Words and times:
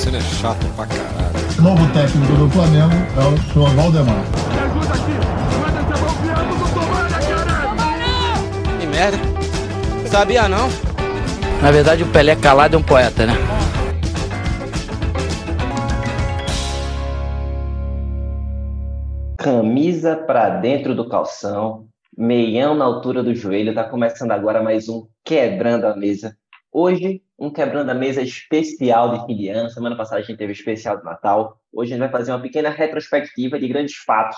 Damasceno 0.00 0.16
é 0.16 0.20
chato 0.20 0.66
pra 0.76 0.86
caralho. 0.86 1.58
O 1.58 1.62
novo 1.62 1.92
técnico 1.92 2.32
do 2.32 2.48
Flamengo 2.48 2.94
é 3.16 3.20
o 3.20 3.36
senhor 3.52 3.68
Valdemar. 3.74 4.24
Me 4.50 4.58
ajuda 4.58 4.94
aqui! 4.94 5.12
Manda 5.60 5.82
do 6.56 6.64
Tomara, 6.74 7.18
Que 8.80 8.86
merda. 8.86 9.18
Sabia 10.08 10.48
não? 10.48 10.68
Na 11.60 11.70
verdade, 11.70 12.02
o 12.02 12.06
Pelé 12.06 12.34
calado 12.34 12.76
é 12.76 12.78
um 12.78 12.82
poeta, 12.82 13.26
né? 13.26 13.34
Camisa 19.36 20.16
pra 20.16 20.48
dentro 20.48 20.94
do 20.94 21.08
calção, 21.08 21.86
meião 22.16 22.74
na 22.74 22.86
altura 22.86 23.22
do 23.22 23.34
joelho. 23.34 23.74
Tá 23.74 23.84
começando 23.84 24.32
agora 24.32 24.62
mais 24.62 24.88
um 24.88 25.06
Quebrando 25.22 25.86
a 25.86 25.94
Mesa. 25.94 26.34
Hoje, 26.72 27.20
um 27.40 27.50
Quebrando 27.50 27.90
a 27.90 27.94
Mesa 27.94 28.20
especial 28.20 29.18
de 29.18 29.24
fim 29.24 29.34
de 29.34 29.48
ano. 29.48 29.70
Semana 29.70 29.96
passada 29.96 30.20
a 30.20 30.22
gente 30.22 30.36
teve 30.36 30.52
especial 30.52 30.98
de 30.98 31.04
Natal. 31.04 31.58
Hoje 31.72 31.92
a 31.92 31.96
gente 31.96 32.06
vai 32.06 32.12
fazer 32.12 32.32
uma 32.32 32.40
pequena 32.40 32.68
retrospectiva 32.68 33.58
de 33.58 33.66
grandes 33.66 33.96
fatos 33.96 34.36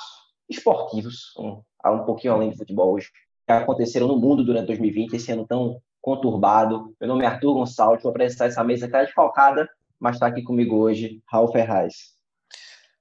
esportivos, 0.49 1.35
um, 1.37 1.61
um 1.85 2.05
pouquinho 2.05 2.35
além 2.35 2.51
do 2.51 2.57
futebol 2.57 2.95
hoje, 2.95 3.09
que 3.45 3.53
aconteceram 3.53 4.07
no 4.07 4.17
mundo 4.17 4.45
durante 4.45 4.69
2020, 4.69 5.15
esse 5.15 5.33
ano 5.33 5.45
tão 5.45 5.81
conturbado. 6.01 6.95
Meu 7.01 7.09
nome 7.09 7.25
é 7.25 7.27
Arthur 7.27 7.55
Gonçalves, 7.55 8.05
vou 8.05 8.11
apresentar 8.11 8.47
essa 8.47 8.63
mesa 8.63 8.87
que 8.87 8.95
está 8.95 9.03
desfalcada, 9.03 9.69
mas 9.99 10.15
está 10.17 10.29
aqui 10.29 10.43
comigo 10.43 10.77
hoje, 10.77 11.21
Raul 11.27 11.51
Ferraz. 11.51 12.13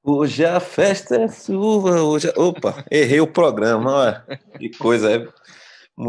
Hoje 0.03 0.43
a 0.43 0.59
festa 0.59 1.15
é 1.15 1.27
sua, 1.27 2.01
hoje... 2.01 2.27
Opa, 2.35 2.83
errei 2.89 3.21
o 3.21 3.27
programa, 3.27 3.91
olha. 3.91 4.25
que 4.57 4.69
coisa, 4.69 5.11
é, 5.11 5.27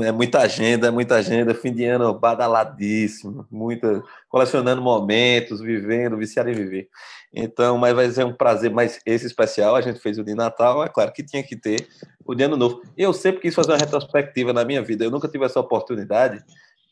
é 0.01 0.12
muita 0.12 0.41
agenda, 0.41 0.88
é 0.88 0.91
muita 0.91 1.16
agenda, 1.16 1.55
fim 1.55 1.73
de 1.73 1.84
ano 1.84 2.14
badaladíssimo, 2.14 3.46
muita, 3.50 4.02
colecionando 4.28 4.80
momentos, 4.80 5.60
vivendo, 5.60 6.16
viciado 6.16 6.48
em 6.48 6.55
viver. 6.55 6.88
Então, 7.34 7.77
mas 7.77 7.95
vai 7.95 8.09
ser 8.10 8.24
um 8.24 8.33
prazer, 8.33 8.70
mas 8.70 9.00
esse 9.05 9.27
especial, 9.27 9.75
a 9.75 9.81
gente 9.81 9.98
fez 9.98 10.19
o 10.19 10.25
de 10.25 10.34
Natal, 10.34 10.84
é 10.84 10.89
claro 10.89 11.12
que 11.12 11.22
tinha 11.22 11.42
que 11.42 11.56
ter 11.56 11.89
o 12.25 12.34
de 12.34 12.44
Ano 12.44 12.56
Novo. 12.56 12.81
Eu 12.97 13.12
sempre 13.12 13.41
quis 13.42 13.55
fazer 13.55 13.72
uma 13.72 13.78
retrospectiva 13.78 14.53
na 14.53 14.64
minha 14.64 14.83
vida, 14.83 15.05
eu 15.05 15.11
nunca 15.11 15.28
tive 15.28 15.44
essa 15.44 15.61
oportunidade, 15.61 16.42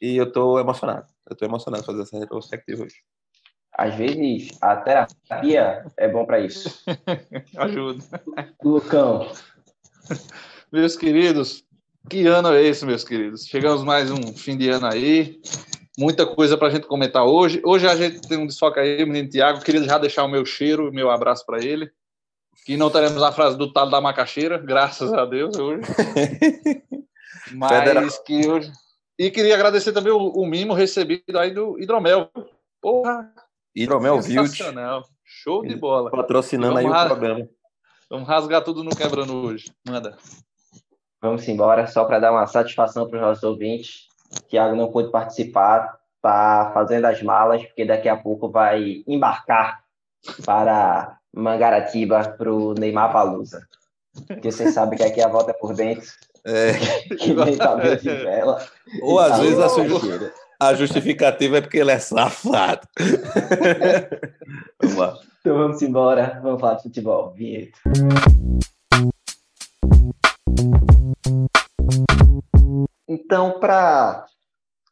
e 0.00 0.16
eu 0.16 0.24
estou 0.24 0.58
emocionado, 0.58 1.06
eu 1.28 1.34
estou 1.34 1.46
emocionado 1.46 1.84
fazer 1.84 2.02
essa 2.02 2.18
retrospectiva 2.18 2.84
hoje. 2.84 2.96
Às 3.72 3.94
vezes, 3.94 4.50
a 4.60 4.76
terapia 4.76 5.86
é 5.96 6.08
bom 6.08 6.26
para 6.26 6.40
isso. 6.40 6.82
Ajuda. 7.56 8.04
Lucão. 8.62 9.30
Meus 10.72 10.96
queridos, 10.96 11.64
que 12.08 12.26
ano 12.26 12.52
é 12.52 12.62
esse, 12.62 12.84
meus 12.84 13.04
queridos? 13.04 13.44
Chegamos 13.44 13.84
mais 13.84 14.10
um 14.10 14.34
fim 14.34 14.56
de 14.56 14.68
ano 14.68 14.86
aí. 14.86 15.40
Muita 15.98 16.26
coisa 16.26 16.56
para 16.56 16.68
a 16.68 16.70
gente 16.70 16.86
comentar 16.86 17.24
hoje. 17.24 17.60
Hoje 17.64 17.86
a 17.86 17.94
gente 17.94 18.26
tem 18.26 18.38
um 18.38 18.46
desfoque 18.46 18.80
aí, 18.80 19.04
menino 19.04 19.28
Tiago. 19.28 19.60
Queria 19.60 19.82
já 19.84 19.98
deixar 19.98 20.24
o 20.24 20.28
meu 20.28 20.44
cheiro, 20.46 20.88
o 20.88 20.92
meu 20.92 21.10
abraço 21.10 21.44
para 21.44 21.62
ele. 21.62 21.90
Que 22.64 22.76
não 22.76 22.90
teremos 22.90 23.22
a 23.22 23.32
frase 23.32 23.56
do 23.56 23.72
talo 23.72 23.90
da 23.90 24.00
macaxeira, 24.00 24.58
graças 24.58 25.12
a 25.12 25.24
Deus, 25.24 25.56
hoje. 25.56 25.82
Mas 27.52 27.78
Federal. 27.78 28.08
que 28.24 28.48
hoje. 28.48 28.72
E 29.18 29.30
queria 29.30 29.54
agradecer 29.54 29.92
também 29.92 30.12
o, 30.12 30.18
o 30.18 30.46
mimo 30.46 30.72
recebido 30.72 31.38
aí 31.38 31.52
do 31.52 31.78
Hidromel. 31.78 32.30
Porra, 32.80 33.32
Hidromel 33.74 34.20
Vilt. 34.20 34.58
Show 35.24 35.62
de 35.62 35.76
bola. 35.76 36.10
Patrocinando 36.10 36.78
aí 36.78 36.86
o 36.86 37.06
programa. 37.06 37.48
Vamos 38.08 38.28
rasgar 38.28 38.64
tudo 38.64 38.82
no 38.82 38.90
quebrando 38.90 39.34
hoje. 39.36 39.72
Manda. 39.86 40.16
Vamos 41.20 41.46
embora, 41.48 41.86
só 41.86 42.04
para 42.04 42.18
dar 42.18 42.32
uma 42.32 42.46
satisfação 42.46 43.08
para 43.08 43.16
os 43.16 43.22
nossos 43.22 43.44
ouvintes. 43.44 44.08
Tiago 44.48 44.74
não 44.74 44.90
pôde 44.90 45.10
participar, 45.10 45.98
está 46.16 46.70
fazendo 46.72 47.04
as 47.06 47.22
malas, 47.22 47.62
porque 47.64 47.84
daqui 47.84 48.08
a 48.08 48.16
pouco 48.16 48.48
vai 48.48 49.02
embarcar 49.06 49.80
para 50.44 51.18
Mangaratiba, 51.34 52.34
para 52.36 52.52
o 52.52 52.74
Neymar 52.74 53.12
Palusa. 53.12 53.66
Porque 54.26 54.50
vocês 54.50 54.74
sabem 54.74 54.98
que 54.98 55.04
aqui 55.04 55.22
a 55.22 55.28
volta 55.28 55.50
é 55.50 55.54
por 55.54 55.74
dentro. 55.74 56.08
É. 56.44 56.72
Que 57.16 57.34
nem 57.34 57.56
cabelo 57.56 57.96
de 57.96 58.08
vela. 58.08 58.64
Ou 59.02 59.18
às 59.18 59.38
vezes 59.38 59.58
a 59.58 59.68
sua 59.68 59.84
a 60.60 60.74
justificativa 60.74 61.56
é 61.56 61.60
porque 61.62 61.78
ele 61.78 61.90
é 61.90 61.98
safado. 61.98 62.86
vamos 64.80 64.96
lá. 64.96 65.18
Então 65.40 65.56
vamos 65.56 65.80
embora, 65.80 66.38
vamos 66.42 66.60
falar 66.60 66.74
de 66.74 66.82
futebol. 66.82 67.32
Vinheta. 67.34 67.78
Então, 73.30 73.60
para 73.60 74.26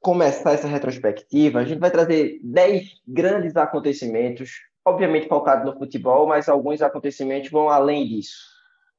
começar 0.00 0.53
essa 0.53 0.69
retrospectiva, 0.69 1.59
a 1.59 1.65
gente 1.65 1.81
vai 1.81 1.91
trazer 1.91 2.38
10 2.44 3.00
grandes 3.04 3.56
acontecimentos, 3.56 4.60
obviamente 4.84 5.26
focados 5.26 5.66
no 5.66 5.76
futebol, 5.76 6.25
mas 6.28 6.48
alguns 6.48 6.81
acontecimentos 6.81 7.50
vão 7.50 7.69
além 7.69 8.06
disso. 8.06 8.37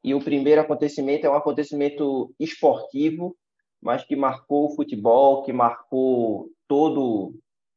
E 0.04 0.14
o 0.14 0.20
primeiro 0.20 0.60
acontecimento 0.60 1.26
é 1.26 1.30
um 1.30 1.36
acontecimento 1.36 2.36
esportivo, 2.38 3.34
mas 3.82 4.04
que 4.04 4.14
marcou 4.14 4.66
o 4.66 4.76
futebol, 4.76 5.44
que 5.44 5.54
marcou 5.54 6.50
todo, 6.68 7.34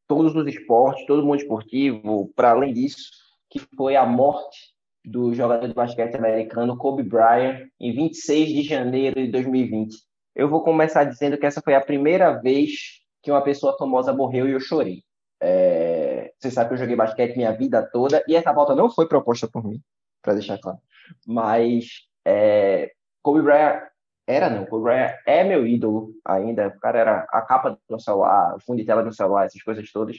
todos 0.08 0.34
os 0.34 0.48
esportes, 0.48 1.06
todo 1.06 1.24
mundo 1.24 1.38
esportivo, 1.38 2.32
para 2.34 2.50
além 2.50 2.74
disso, 2.74 3.08
que 3.48 3.60
foi 3.76 3.94
a 3.94 4.04
morte 4.04 4.74
do 5.04 5.32
jogador 5.32 5.68
de 5.68 5.74
basquete 5.74 6.16
americano 6.16 6.76
Kobe 6.76 7.04
Bryant 7.04 7.68
em 7.78 7.94
26 7.94 8.48
de 8.48 8.62
janeiro 8.64 9.14
de 9.14 9.30
2020. 9.30 10.11
Eu 10.34 10.48
vou 10.48 10.62
começar 10.62 11.04
dizendo 11.04 11.36
que 11.36 11.46
essa 11.46 11.60
foi 11.60 11.74
a 11.74 11.80
primeira 11.80 12.32
vez 12.40 13.02
que 13.22 13.30
uma 13.30 13.42
pessoa 13.42 13.76
famosa 13.78 14.12
morreu 14.12 14.48
e 14.48 14.52
eu 14.52 14.60
chorei. 14.60 15.02
É... 15.40 16.32
Você 16.38 16.50
sabe 16.50 16.68
que 16.68 16.74
eu 16.74 16.78
joguei 16.78 16.96
basquete 16.96 17.36
minha 17.36 17.52
vida 17.52 17.88
toda 17.92 18.22
e 18.26 18.34
essa 18.34 18.52
volta 18.52 18.74
não 18.74 18.90
foi 18.90 19.06
proposta 19.06 19.48
por 19.48 19.64
mim, 19.64 19.80
para 20.22 20.34
deixar 20.34 20.58
claro. 20.58 20.78
Mas 21.26 22.08
é... 22.24 22.92
Kobe 23.22 23.42
Bryant 23.42 23.82
era 24.26 24.48
não, 24.48 24.66
o 24.70 24.80
Bryant 24.80 25.16
é 25.26 25.44
meu 25.44 25.66
ídolo 25.66 26.12
ainda. 26.24 26.68
O 26.68 26.80
cara 26.80 26.98
era 26.98 27.26
a 27.30 27.42
capa 27.42 27.78
do 27.88 28.00
celular, 28.00 28.56
o 28.56 28.60
fundo 28.60 28.78
de 28.78 28.84
tela 28.84 29.02
do 29.02 29.12
celular, 29.12 29.46
essas 29.46 29.62
coisas 29.62 29.90
todas. 29.90 30.16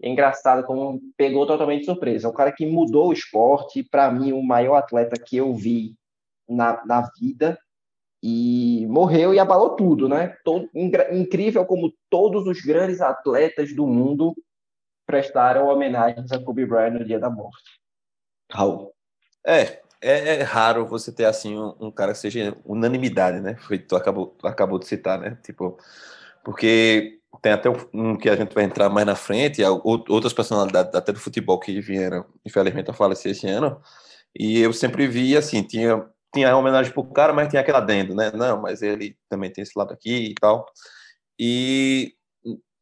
É 0.00 0.08
engraçado 0.08 0.64
como 0.64 1.00
pegou 1.16 1.46
totalmente 1.46 1.80
de 1.80 1.86
surpresa. 1.86 2.28
Um 2.28 2.32
cara 2.32 2.52
que 2.52 2.66
mudou 2.66 3.08
o 3.08 3.12
esporte, 3.12 3.84
para 3.84 4.10
mim, 4.10 4.32
o 4.32 4.42
maior 4.42 4.76
atleta 4.76 5.16
que 5.16 5.36
eu 5.36 5.54
vi 5.54 5.94
na, 6.48 6.84
na 6.84 7.08
vida. 7.20 7.58
E 8.22 8.86
morreu 8.88 9.34
e 9.34 9.38
abalou 9.40 9.70
tudo, 9.70 10.08
né? 10.08 10.36
Todo, 10.44 10.70
incrível 10.74 11.64
como 11.64 11.92
todos 12.08 12.46
os 12.46 12.60
grandes 12.60 13.00
atletas 13.00 13.74
do 13.74 13.86
mundo 13.86 14.34
prestaram 15.04 15.66
homenagens 15.66 16.30
a 16.30 16.38
Kobe 16.38 16.64
Bryant 16.64 16.92
no 16.92 17.04
dia 17.04 17.18
da 17.18 17.28
morte. 17.28 17.80
Raul. 18.50 18.92
É, 19.44 19.80
é, 20.00 20.36
é, 20.36 20.42
raro 20.42 20.86
você 20.86 21.10
ter 21.10 21.24
assim 21.24 21.58
um, 21.58 21.74
um, 21.80 21.90
cara 21.90 22.12
que 22.12 22.18
seja 22.18 22.56
unanimidade, 22.64 23.40
né? 23.40 23.56
Foi 23.56 23.78
tu 23.78 23.96
acabou, 23.96 24.26
tu 24.38 24.46
acabou 24.46 24.78
de 24.78 24.86
citar, 24.86 25.18
né? 25.18 25.36
Tipo, 25.42 25.76
porque 26.44 27.18
tem 27.40 27.52
até 27.52 27.68
um 27.92 28.16
que 28.16 28.28
a 28.28 28.36
gente 28.36 28.54
vai 28.54 28.64
entrar 28.64 28.88
mais 28.88 29.06
na 29.06 29.16
frente, 29.16 29.62
outras 29.64 30.32
personalidades 30.32 30.94
até 30.94 31.12
do 31.12 31.20
futebol 31.20 31.58
que 31.58 31.80
vieram, 31.80 32.24
infelizmente, 32.44 32.90
a 32.90 32.94
falecer 32.94 33.32
esse 33.32 33.48
ano. 33.48 33.80
E 34.38 34.60
eu 34.60 34.72
sempre 34.72 35.06
vi 35.06 35.36
assim, 35.36 35.62
tinha 35.62 36.04
tinha 36.32 36.56
homenagem 36.56 36.92
pro 36.92 37.04
cara, 37.04 37.32
mas 37.32 37.48
tinha 37.48 37.60
aquela 37.60 37.78
adendo, 37.78 38.14
né? 38.14 38.30
Não, 38.32 38.60
mas 38.60 38.82
ele 38.82 39.16
também 39.28 39.50
tem 39.50 39.62
esse 39.62 39.78
lado 39.78 39.92
aqui 39.92 40.30
e 40.30 40.34
tal. 40.34 40.66
E 41.38 42.14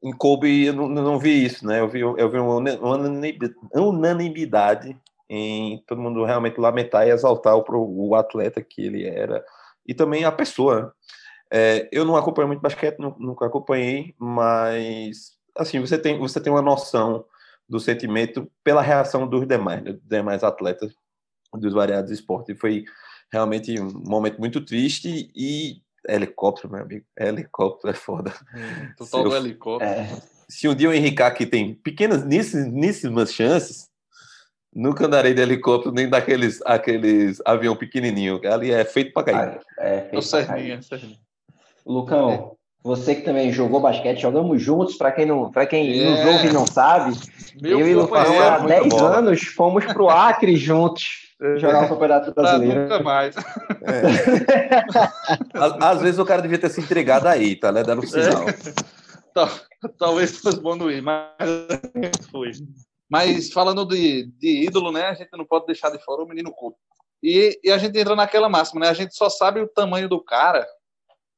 em 0.03 0.12
Kobe 0.12 0.66
eu 0.66 0.72
não, 0.72 0.88
não 0.88 1.19
vi 1.19 1.44
isso, 1.44 1.66
né? 1.66 1.81
Eu 1.81 1.89
vi, 1.89 2.00
eu 2.00 2.31
vi 2.31 2.39
uma 2.39 2.56
unanimidade 3.75 4.97
em 5.28 5.83
todo 5.87 6.00
mundo 6.00 6.25
realmente 6.25 6.60
lamentar 6.60 7.06
e 7.06 7.10
exaltar 7.10 7.56
o, 7.56 7.65
o 8.09 8.15
atleta 8.15 8.60
que 8.62 8.83
ele 8.83 9.06
era 9.06 9.44
e 9.87 9.94
também 9.94 10.25
a 10.25 10.33
pessoa. 10.33 10.83
Né? 10.83 10.91
É, 11.53 11.89
eu 11.93 12.05
não 12.05 12.16
acompanho 12.16 12.49
muito 12.49 12.60
basquete, 12.60 12.99
nunca 12.99 13.47
acompanhei, 13.47 14.15
mas 14.19 15.33
assim 15.56 15.81
você 15.81 15.99
tem 15.99 16.19
você 16.19 16.41
tem 16.41 16.53
uma 16.53 16.62
noção 16.62 17.25
do 17.69 17.78
sentimento 17.78 18.51
pela 18.65 18.83
reação 18.83 19.27
dos 19.27 19.47
demais, 19.47 19.83
né, 19.83 19.92
dos 19.92 20.09
demais 20.09 20.42
atletas 20.42 20.92
dos 21.54 21.72
variados 21.72 22.10
esportes. 22.10 22.57
E 22.57 22.59
foi 22.59 22.84
realmente 23.32 23.80
um 23.80 23.91
momento 24.06 24.38
muito 24.38 24.60
triste 24.60 25.30
e 25.34 25.80
helicóptero, 26.09 26.72
meu 26.72 26.82
amigo, 26.82 27.04
helicóptero 27.18 27.92
é 27.92 27.97
foda. 27.97 28.34
Hum, 28.54 28.92
total 28.97 29.24
do 29.24 29.36
helicóptero. 29.36 29.91
É, 29.91 30.22
se 30.48 30.68
um 30.68 30.74
dia 30.74 30.88
o 30.88 30.92
Henrique 30.92 31.22
aqui 31.22 31.47
tem 31.47 31.74
pequenas, 31.74 32.24
níssimas 32.24 33.32
chances, 33.32 33.91
Nunca 34.74 35.06
andarei 35.06 35.34
de 35.34 35.42
helicóptero 35.42 35.92
nem 35.92 36.09
daqueles 36.09 36.60
aqueles 36.65 37.42
avião 37.44 37.74
pequenininho. 37.74 38.41
Ali 38.44 38.71
é 38.71 38.84
feito 38.84 39.12
para 39.12 39.24
cair. 39.24 39.60
Ah, 39.76 39.84
é 39.84 40.00
feito 40.03 40.30
pra 40.30 40.47
cair. 40.47 40.80
Lucão, 41.84 42.30
é. 42.30 42.50
você 42.84 43.16
que 43.16 43.22
também 43.22 43.53
jogou 43.53 43.80
basquete, 43.80 44.21
jogamos 44.21 44.62
juntos. 44.62 44.94
Para 44.94 45.10
quem 45.10 45.26
não, 45.26 45.50
para 45.50 45.66
quem 45.66 46.00
é. 46.00 46.04
nos 46.04 46.21
ouve 46.24 46.48
e 46.48 46.53
não 46.53 46.66
sabe, 46.66 47.18
Meu 47.60 47.80
eu 47.80 47.88
e 47.88 47.94
o 47.97 48.03
Lucão 48.03 48.41
há 48.41 48.59
10 48.59 48.94
anos 48.94 49.42
fomos 49.42 49.84
pro 49.86 50.09
Acre 50.09 50.54
juntos 50.54 51.29
jogar 51.57 51.84
o 51.84 51.89
Campeonato 51.89 52.34
Brasileiro. 52.34 52.83
nunca 52.83 53.03
mais. 53.03 53.34
É. 53.37 54.83
Às 55.84 56.01
vezes 56.03 56.19
o 56.19 56.25
cara 56.25 56.42
devia 56.42 56.59
ter 56.59 56.69
se 56.69 56.81
entregado 56.81 57.27
aí, 57.27 57.57
tá? 57.57 57.72
Né? 57.72 57.83
Dando 57.83 58.07
sinal. 58.07 58.45
Talvez 59.98 60.39
fosse 60.39 60.60
bom 60.60 60.77
não 60.77 60.91
ir, 60.91 61.01
mas 61.01 61.33
foi. 62.31 62.51
Mas 63.09 63.53
falando 63.53 63.87
de, 63.87 64.27
de 64.39 64.66
ídolo, 64.66 64.92
né? 64.92 65.07
A 65.07 65.15
gente 65.15 65.31
não 65.33 65.45
pode 65.45 65.66
deixar 65.66 65.91
de 65.91 65.98
fora 66.04 66.22
o 66.22 66.28
menino 66.28 66.53
Kobe. 66.53 66.77
E, 67.22 67.59
e 67.63 67.71
a 67.71 67.78
gente 67.78 67.98
entra 67.98 68.15
naquela 68.15 68.48
máxima, 68.48 68.81
né? 68.81 68.89
A 68.89 68.95
gente 68.95 69.15
só 69.15 69.28
sabe 69.28 69.60
o 69.60 69.69
tamanho 69.69 70.09
do 70.09 70.22
cara 70.22 70.66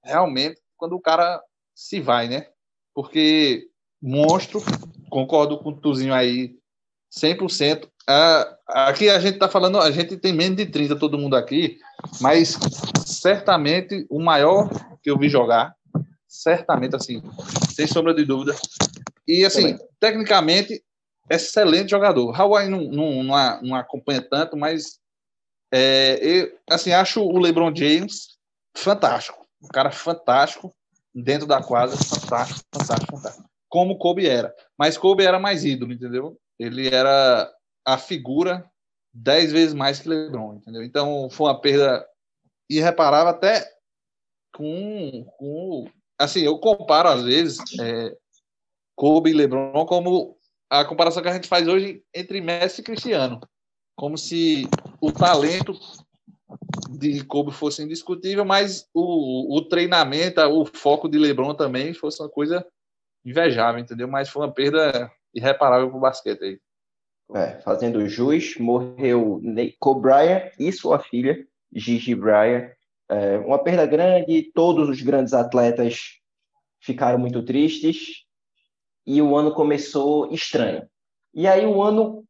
realmente 0.05 0.61
quando 0.77 0.95
o 0.95 1.01
cara 1.01 1.41
se 1.75 2.01
vai, 2.01 2.29
né? 2.29 2.49
Porque 2.95 3.69
monstro, 4.01 4.61
concordo 5.09 5.59
com 5.59 5.71
o 5.71 5.81
Tuzinho 5.81 6.13
aí 6.13 6.57
100%. 7.13 7.89
Ah, 8.09 8.57
aqui 8.69 9.09
a 9.09 9.19
gente 9.21 9.39
tá 9.39 9.49
falando, 9.49 9.79
a 9.79 9.91
gente 9.91 10.17
tem 10.17 10.33
menos 10.33 10.57
de 10.57 10.67
30 10.67 10.97
todo 10.97 11.19
mundo 11.19 11.37
aqui, 11.37 11.79
mas 12.21 12.59
certamente 13.07 14.07
o 14.11 14.21
maior 14.21 14.69
que 15.03 15.11
eu 15.11 15.19
vi 15.19 15.29
jogar, 15.29 15.75
certamente 16.27 16.97
assim, 16.97 17.23
sem 17.75 17.87
sombra 17.87 18.13
de 18.15 18.25
dúvida. 18.25 18.57
E 19.27 19.45
assim, 19.45 19.79
tecnicamente 20.01 20.83
excelente 21.31 21.91
jogador. 21.91 22.39
Hawaii 22.39 22.69
não, 22.69 22.83
não, 22.83 23.23
não, 23.23 23.63
não 23.63 23.77
acompanha 23.77 24.21
tanto, 24.21 24.57
mas 24.57 24.99
é, 25.73 26.19
eu, 26.21 26.53
assim, 26.69 26.93
acho 26.93 27.23
o 27.23 27.39
LeBron 27.39 27.75
James 27.75 28.37
fantástico. 28.77 29.47
Um 29.63 29.69
cara 29.69 29.91
fantástico 29.91 30.75
dentro 31.15 31.47
da 31.47 31.63
quadra, 31.63 31.97
fantástico, 31.97 32.61
fantástico, 32.75 33.17
fantástico. 33.17 33.49
Como 33.69 33.97
Kobe 33.97 34.27
era. 34.27 34.55
Mas 34.77 34.99
Kobe 34.99 35.25
era 35.25 35.39
mais 35.39 35.65
ídolo, 35.65 35.93
entendeu? 35.93 36.37
Ele 36.59 36.89
era 36.89 37.51
a 37.85 37.99
figura 37.99 38.71
dez 39.13 39.53
vezes 39.53 39.75
mais 39.75 40.01
que 40.01 40.09
LeBron, 40.09 40.55
entendeu? 40.55 40.83
Então 40.83 41.29
foi 41.31 41.47
uma 41.47 41.61
perda 41.61 42.07
irreparável 42.71 43.29
até 43.29 43.69
com, 44.55 45.25
com 45.37 45.87
assim, 46.19 46.41
eu 46.41 46.59
comparo 46.59 47.09
às 47.09 47.23
vezes 47.23 47.59
é, 47.81 48.17
Kobe 48.97 49.31
e 49.31 49.35
LeBron 49.35 49.85
como 49.87 50.37
a 50.71 50.85
comparação 50.85 51.23
que 51.23 51.29
a 51.29 51.35
gente 51.35 51.49
faz 51.49 51.69
hoje 51.69 52.03
entre 52.15 52.41
Messi 52.41 52.81
e 52.81 52.85
Cristiano. 52.85 53.41
Como 53.95 54.17
se 54.17 54.67
o 55.01 55.13
talento 55.13 55.79
de 56.91 57.23
Kobe 57.25 57.53
fosse 57.53 57.83
indiscutível, 57.83 58.45
mas 58.45 58.89
o, 58.95 59.55
o 59.55 59.69
treinamento, 59.69 60.41
o 60.41 60.65
foco 60.65 61.09
de 61.09 61.19
LeBron 61.19 61.55
também 61.55 61.93
fosse 61.93 62.23
uma 62.23 62.29
coisa 62.29 62.67
invejável, 63.25 63.81
entendeu? 63.81 64.09
Mas 64.09 64.29
foi 64.29 64.43
uma 64.43 64.53
perda 64.53 65.11
irreparável 65.35 65.89
para 65.89 65.97
o 65.99 66.01
basquete 66.01 66.43
aí. 66.43 66.61
É, 67.35 67.61
fazendo 67.61 68.07
jus, 68.09 68.57
morreu 68.59 69.41
Kobe 69.79 70.03
Bryant 70.03 70.53
e 70.59 70.71
sua 70.71 70.99
filha, 70.99 71.47
Gigi 71.73 72.15
Bryant. 72.15 72.71
É, 73.11 73.39
uma 73.39 73.63
perda 73.63 73.87
grande, 73.87 74.51
todos 74.55 74.89
os 74.89 75.01
grandes 75.01 75.33
atletas 75.33 76.19
ficaram 76.81 77.19
muito 77.19 77.43
tristes 77.45 78.25
e 79.07 79.21
o 79.23 79.37
ano 79.37 79.55
começou 79.55 80.33
estranho. 80.33 80.87
E 81.35 81.47
aí 81.47 81.65
o 81.65 81.83
ano 81.83 82.25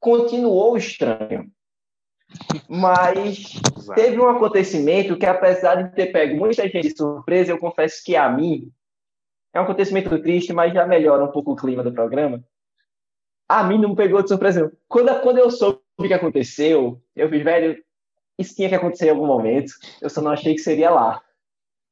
continuou 0.00 0.76
estranho. 0.76 1.50
Mas 2.68 3.54
teve 3.94 4.20
um 4.20 4.28
acontecimento 4.28 5.16
que, 5.16 5.24
apesar 5.24 5.76
de 5.76 5.94
ter 5.94 6.12
pego 6.12 6.36
muita 6.36 6.68
gente 6.68 6.88
de 6.88 6.96
surpresa, 6.96 7.52
eu 7.52 7.58
confesso 7.58 8.02
que 8.04 8.16
a 8.16 8.28
mim 8.28 8.70
é 9.54 9.60
um 9.60 9.64
acontecimento 9.64 10.20
triste, 10.20 10.52
mas 10.52 10.74
já 10.74 10.86
melhora 10.86 11.24
um 11.24 11.32
pouco 11.32 11.52
o 11.52 11.56
clima 11.56 11.82
do 11.82 11.92
programa. 11.92 12.44
A 13.48 13.64
mim 13.64 13.78
não 13.78 13.94
pegou 13.94 14.22
de 14.22 14.28
surpresa. 14.28 14.70
Quando, 14.88 15.20
quando 15.20 15.38
eu 15.38 15.50
soube 15.50 15.80
o 15.98 16.02
que 16.02 16.12
aconteceu, 16.12 17.00
eu 17.16 17.28
fiz, 17.28 17.42
velho, 17.42 17.82
isso 18.38 18.54
tinha 18.54 18.68
que 18.68 18.74
acontecer 18.74 19.06
em 19.06 19.10
algum 19.10 19.26
momento. 19.26 19.72
Eu 20.00 20.10
só 20.10 20.20
não 20.20 20.30
achei 20.30 20.54
que 20.54 20.60
seria 20.60 20.90
lá. 20.90 21.22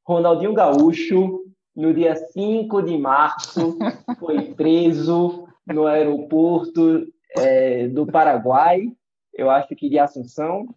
Ronaldinho 0.05 0.53
Gaúcho 0.53 1.41
no 1.75 1.93
dia 1.93 2.15
5 2.15 2.81
de 2.81 2.97
março, 2.97 3.77
foi 4.19 4.53
preso 4.53 5.47
no 5.65 5.85
aeroporto 5.85 7.07
é, 7.37 7.87
do 7.87 8.05
Paraguai, 8.07 8.87
eu 9.33 9.49
acho 9.49 9.75
que 9.75 9.89
de 9.89 9.99
Assunção. 9.99 10.67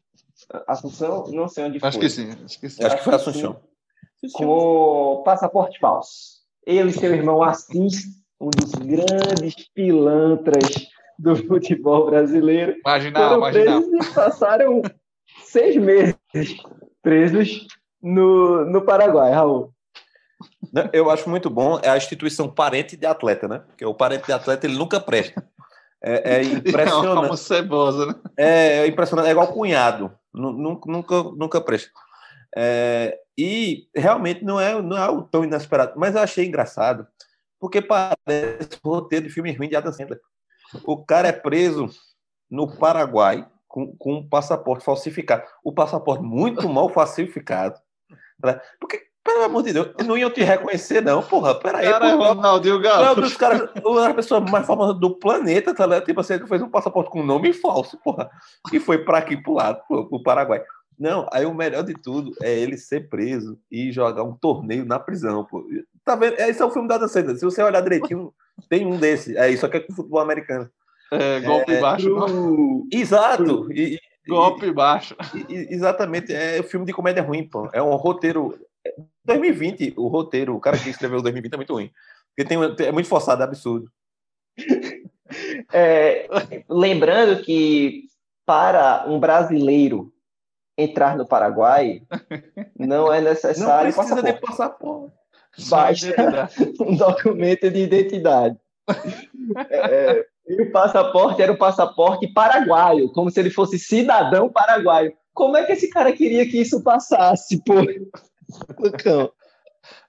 Assunção, 0.67 1.31
não 1.32 1.49
sei 1.49 1.65
onde 1.65 1.79
acho 1.82 1.99
foi. 1.99 2.06
Que 2.06 2.11
sim, 2.11 2.31
acho 2.44 2.61
que 2.61 2.69
sim. 2.69 2.85
Acho 2.85 2.97
que 2.97 3.05
foi 3.05 3.15
Assunção. 3.15 3.61
Com 4.35 5.23
passaporte 5.25 5.79
falso. 5.79 6.41
Ele 6.67 6.91
e 6.91 6.93
seu 6.93 7.15
irmão 7.15 7.43
Assis, 7.43 8.05
um 8.41 8.51
dos 8.51 8.73
grandes 8.73 9.69
pilantras 9.75 10.89
do 11.19 11.37
futebol 11.37 12.07
brasileiro. 12.07 12.77
Marginal, 12.85 13.39
marginal. 13.39 13.83
Presos 13.83 14.09
e 14.09 14.15
passaram 14.15 14.83
seis 15.45 15.77
meses 15.77 16.17
presos 17.03 17.67
no, 18.03 18.65
no 18.65 18.83
Paraguai, 18.83 19.33
Raul. 19.33 19.73
Eu 20.93 21.11
acho 21.11 21.29
muito 21.29 21.51
bom 21.51 21.79
é 21.83 21.91
a 21.91 21.97
instituição 21.97 22.49
parente 22.49 22.97
de 22.97 23.05
atleta, 23.05 23.47
né? 23.47 23.59
Porque 23.67 23.85
o 23.85 23.95
parente 23.95 24.27
de 24.27 24.33
atleta 24.33 24.67
ele 24.67 24.79
nunca 24.79 24.99
presta. 25.01 25.45
É, 26.03 26.37
é 26.37 26.43
impressionante. 26.45 27.27
Como 27.27 27.37
cebosa, 27.37 28.07
né? 28.07 28.15
É, 28.37 28.79
é, 28.79 28.87
impressionante. 28.87 29.29
É 29.29 29.33
igual 29.33 29.49
cunhado. 29.49 30.13
Nunca, 30.33 30.91
nunca, 30.91 31.23
nunca 31.37 31.61
presta. 31.61 31.91
É, 32.57 33.19
e 33.37 33.87
realmente 33.95 34.45
não 34.45 34.59
é, 34.59 34.81
não 34.81 34.97
é 34.97 35.01
algo 35.01 35.29
tão 35.31 35.45
inesperado. 35.45 35.93
Mas 35.97 36.15
eu 36.15 36.23
achei 36.23 36.47
engraçado, 36.47 37.07
porque 37.61 37.83
parece 37.83 38.81
roteiro 38.83 39.27
de 39.27 39.33
filme 39.33 39.53
ruim 39.53 39.69
de 39.69 39.77
Adam 39.77 39.93
Sandler. 39.93 40.21
O 40.85 41.05
cara 41.05 41.29
é 41.29 41.33
preso 41.33 41.89
no 42.51 42.77
Paraguai 42.79 43.47
com, 43.69 43.95
com 43.97 44.15
um 44.15 44.29
passaporte 44.29 44.85
falsificado. 44.85 45.45
O 45.62 45.73
passaporte 45.73 46.25
muito 46.25 46.69
mal 46.69 46.89
falsificado. 46.89 47.79
Né? 48.43 48.59
Porque 48.81 49.11
pelo 49.23 49.45
amor 49.45 49.62
de 49.62 49.73
Deus, 49.75 49.91
não 50.07 50.17
iam 50.17 50.31
te 50.31 50.43
reconhecer, 50.43 51.03
não, 51.03 51.23
porra. 51.23 51.55
Peraí, 51.55 51.89
cara, 51.89 52.09
é 52.09 52.17
porra. 52.17 52.29
Ronaldinho 52.29 52.77
Não, 52.77 52.83
Gaúcho. 52.83 53.21
dos 53.21 53.37
caras, 53.37 53.63
a 53.63 54.15
pessoa 54.15 54.41
mais 54.41 54.67
famosa 54.67 54.95
do 54.95 55.15
planeta, 55.19 55.75
tá 55.75 55.85
ligado? 55.85 56.06
Tipo 56.06 56.21
assim, 56.21 56.47
fez 56.47 56.63
um 56.63 56.71
passaporte 56.71 57.11
com 57.11 57.23
nome 57.23 57.53
falso, 57.53 57.99
porra. 58.03 58.31
E 58.73 58.81
foi 58.81 59.05
pra 59.05 59.19
aqui, 59.19 59.37
pro 59.37 59.53
lado, 59.53 59.83
pro, 59.87 60.09
pro 60.09 60.23
Paraguai. 60.23 60.63
Não, 60.99 61.27
aí 61.33 61.47
o 61.47 61.55
melhor 61.55 61.83
de 61.83 61.95
tudo 61.95 62.33
é 62.43 62.53
ele 62.59 62.77
ser 62.77 63.09
preso 63.09 63.59
e 63.71 63.93
jogar 63.93 64.23
um 64.23 64.35
torneio 64.35 64.85
na 64.85 64.99
prisão, 64.99 65.45
pô. 65.45 65.67
Tá 66.11 66.17
vendo? 66.17 66.35
Esse 66.41 66.61
é 66.61 66.65
o 66.65 66.71
filme 66.73 66.89
da 66.89 67.07
Sandler. 67.07 67.37
Se 67.37 67.45
você 67.45 67.62
olhar 67.62 67.81
direitinho, 67.83 68.35
tem 68.69 68.85
um 68.85 68.97
desse. 68.99 69.37
É 69.37 69.49
isso 69.49 69.65
aqui 69.65 69.77
é 69.77 69.81
com 69.81 69.93
futebol 69.93 70.19
americano. 70.21 70.69
É, 71.12 71.39
golpe 71.41 71.73
É, 71.73 71.81
baixo. 71.81 72.12
Pro- 72.12 72.87
Exato. 72.93 73.73
E, 73.73 73.95
e- 73.95 74.01
Golpe 74.29 74.73
baixo. 74.73 75.15
e- 75.49 75.69
exatamente. 75.73 76.33
É 76.35 76.59
um 76.61 76.65
filme 76.65 76.85
de 76.85 76.93
comédia 76.93 77.23
ruim, 77.23 77.45
pô. 77.49 77.69
É 77.73 77.81
um 77.81 77.95
roteiro. 77.95 78.59
2020, 79.25 79.95
o 79.97 80.09
roteiro, 80.09 80.57
o 80.57 80.61
cara 80.61 80.77
que 80.79 80.89
escreveu 80.91 81.23
2020 81.23 81.53
é 81.53 81.57
muito 81.57 81.73
ruim. 81.75 81.93
Porque 82.35 82.49
tem, 82.49 82.59
é 82.87 82.91
muito 82.91 83.09
forçado, 83.09 83.41
é 83.43 83.45
absurdo. 83.45 83.89
É, 85.73 86.29
lembrando 86.69 87.41
que 87.44 88.08
para 88.44 89.05
um 89.06 89.20
brasileiro 89.20 90.13
entrar 90.77 91.17
no 91.17 91.25
Paraguai, 91.25 92.03
não 92.77 93.13
é 93.13 93.20
Não 93.20 93.29
necessário 93.31 93.94
precisa 93.94 94.20
de 94.25 94.32
passaporte. 94.41 95.15
Basta 95.69 96.49
um 96.81 96.97
documento 96.97 97.71
de 97.71 97.81
identidade. 97.81 98.57
É, 99.71 100.27
e 100.49 100.63
o 100.63 100.73
passaporte 100.73 101.41
era 101.43 101.53
o 101.53 101.59
passaporte 101.59 102.27
paraguaio, 102.33 103.11
como 103.13 103.31
se 103.31 103.39
ele 103.39 103.51
fosse 103.51 103.79
cidadão 103.79 104.49
paraguaio. 104.49 105.13
Como 105.33 105.57
é 105.57 105.65
que 105.65 105.73
esse 105.73 105.89
cara 105.89 106.13
queria 106.13 106.49
que 106.49 106.61
isso 106.61 106.83
passasse, 106.83 107.63
pô? 107.65 107.75
Lucão? 108.79 109.31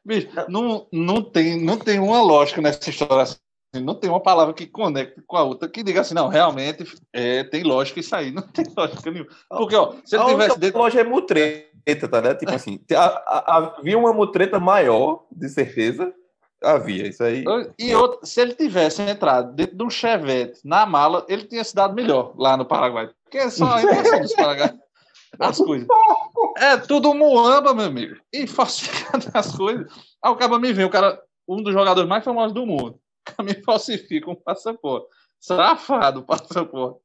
Bicho, 0.04 0.30
não, 0.50 0.88
não, 0.92 1.22
tem, 1.22 1.64
não 1.64 1.78
tem 1.78 2.00
uma 2.00 2.22
lógica 2.22 2.62
nessa 2.62 2.90
história. 2.90 3.24
assim. 3.24 3.38
Não 3.74 3.96
tem 3.96 4.10
uma 4.10 4.20
palavra 4.20 4.54
que 4.54 4.68
conecte 4.68 5.22
com 5.26 5.38
a 5.38 5.44
outra 5.44 5.70
que 5.70 5.84
diga 5.84 6.02
assim, 6.02 6.14
não, 6.14 6.28
realmente 6.28 6.84
é, 7.14 7.44
tem 7.46 7.64
lógica 7.64 8.02
isso 8.02 8.14
aí. 8.14 8.32
Não 8.32 8.42
tem 8.42 8.66
lógica 8.76 9.10
nenhuma. 9.10 9.30
Porque, 9.48 9.76
ó, 9.76 9.94
se 10.04 10.16
ele 10.16 10.24
a 10.24 10.28
tivesse 10.28 10.60
dentro. 10.60 10.80
loja 10.80 11.00
é 11.00 11.04
mutreta, 11.82 12.08
tá 12.08 12.22
né? 12.22 12.36
Tipo 12.36 12.54
assim, 12.54 12.80
havia 13.26 13.98
uma 13.98 14.14
mutreta 14.14 14.60
maior, 14.60 15.26
de 15.32 15.50
certeza. 15.50 16.14
Havia, 16.64 17.08
isso 17.08 17.24
aí. 17.24 17.44
E 17.80 17.96
outro, 17.96 18.20
se 18.24 18.40
ele 18.40 18.54
tivesse 18.54 19.02
entrado 19.02 19.52
dentro 19.54 19.76
de 19.76 19.84
um 19.84 19.90
chevette 19.90 20.62
na 20.64 20.86
mala, 20.86 21.26
ele 21.28 21.46
tinha 21.46 21.64
se 21.64 21.74
dado 21.74 21.96
melhor 21.96 22.34
lá 22.38 22.56
no 22.56 22.66
Paraguai. 22.66 23.10
Porque 23.24 23.40
é 23.40 23.50
só 23.50 23.66
a 23.66 23.82
impressão 23.82 24.22
dos 24.22 24.34
Paraguai. 24.34 24.80
As 25.40 25.58
coisas. 25.58 25.88
É 26.58 26.78
tudo 26.78 27.16
muamba, 27.16 27.74
meu 27.74 27.86
amigo. 27.86 28.16
E 28.32 28.46
falsificando 28.46 29.26
as 29.34 29.56
coisas. 29.56 29.92
Aí 30.24 30.32
o 30.32 30.36
cara 30.36 30.60
me 30.60 30.72
vem, 30.72 30.86
o 30.86 30.90
cara, 30.90 31.20
um 31.48 31.64
dos 31.64 31.74
jogadores 31.74 32.08
mais 32.08 32.24
famosos 32.24 32.54
do 32.54 32.66
mundo. 32.66 33.00
Me 33.42 33.56
falsifica 33.64 34.30
um 34.30 34.36
passaporte. 34.36 35.08
Safado 35.40 36.20
o 36.20 36.24
passaporte. 36.24 37.00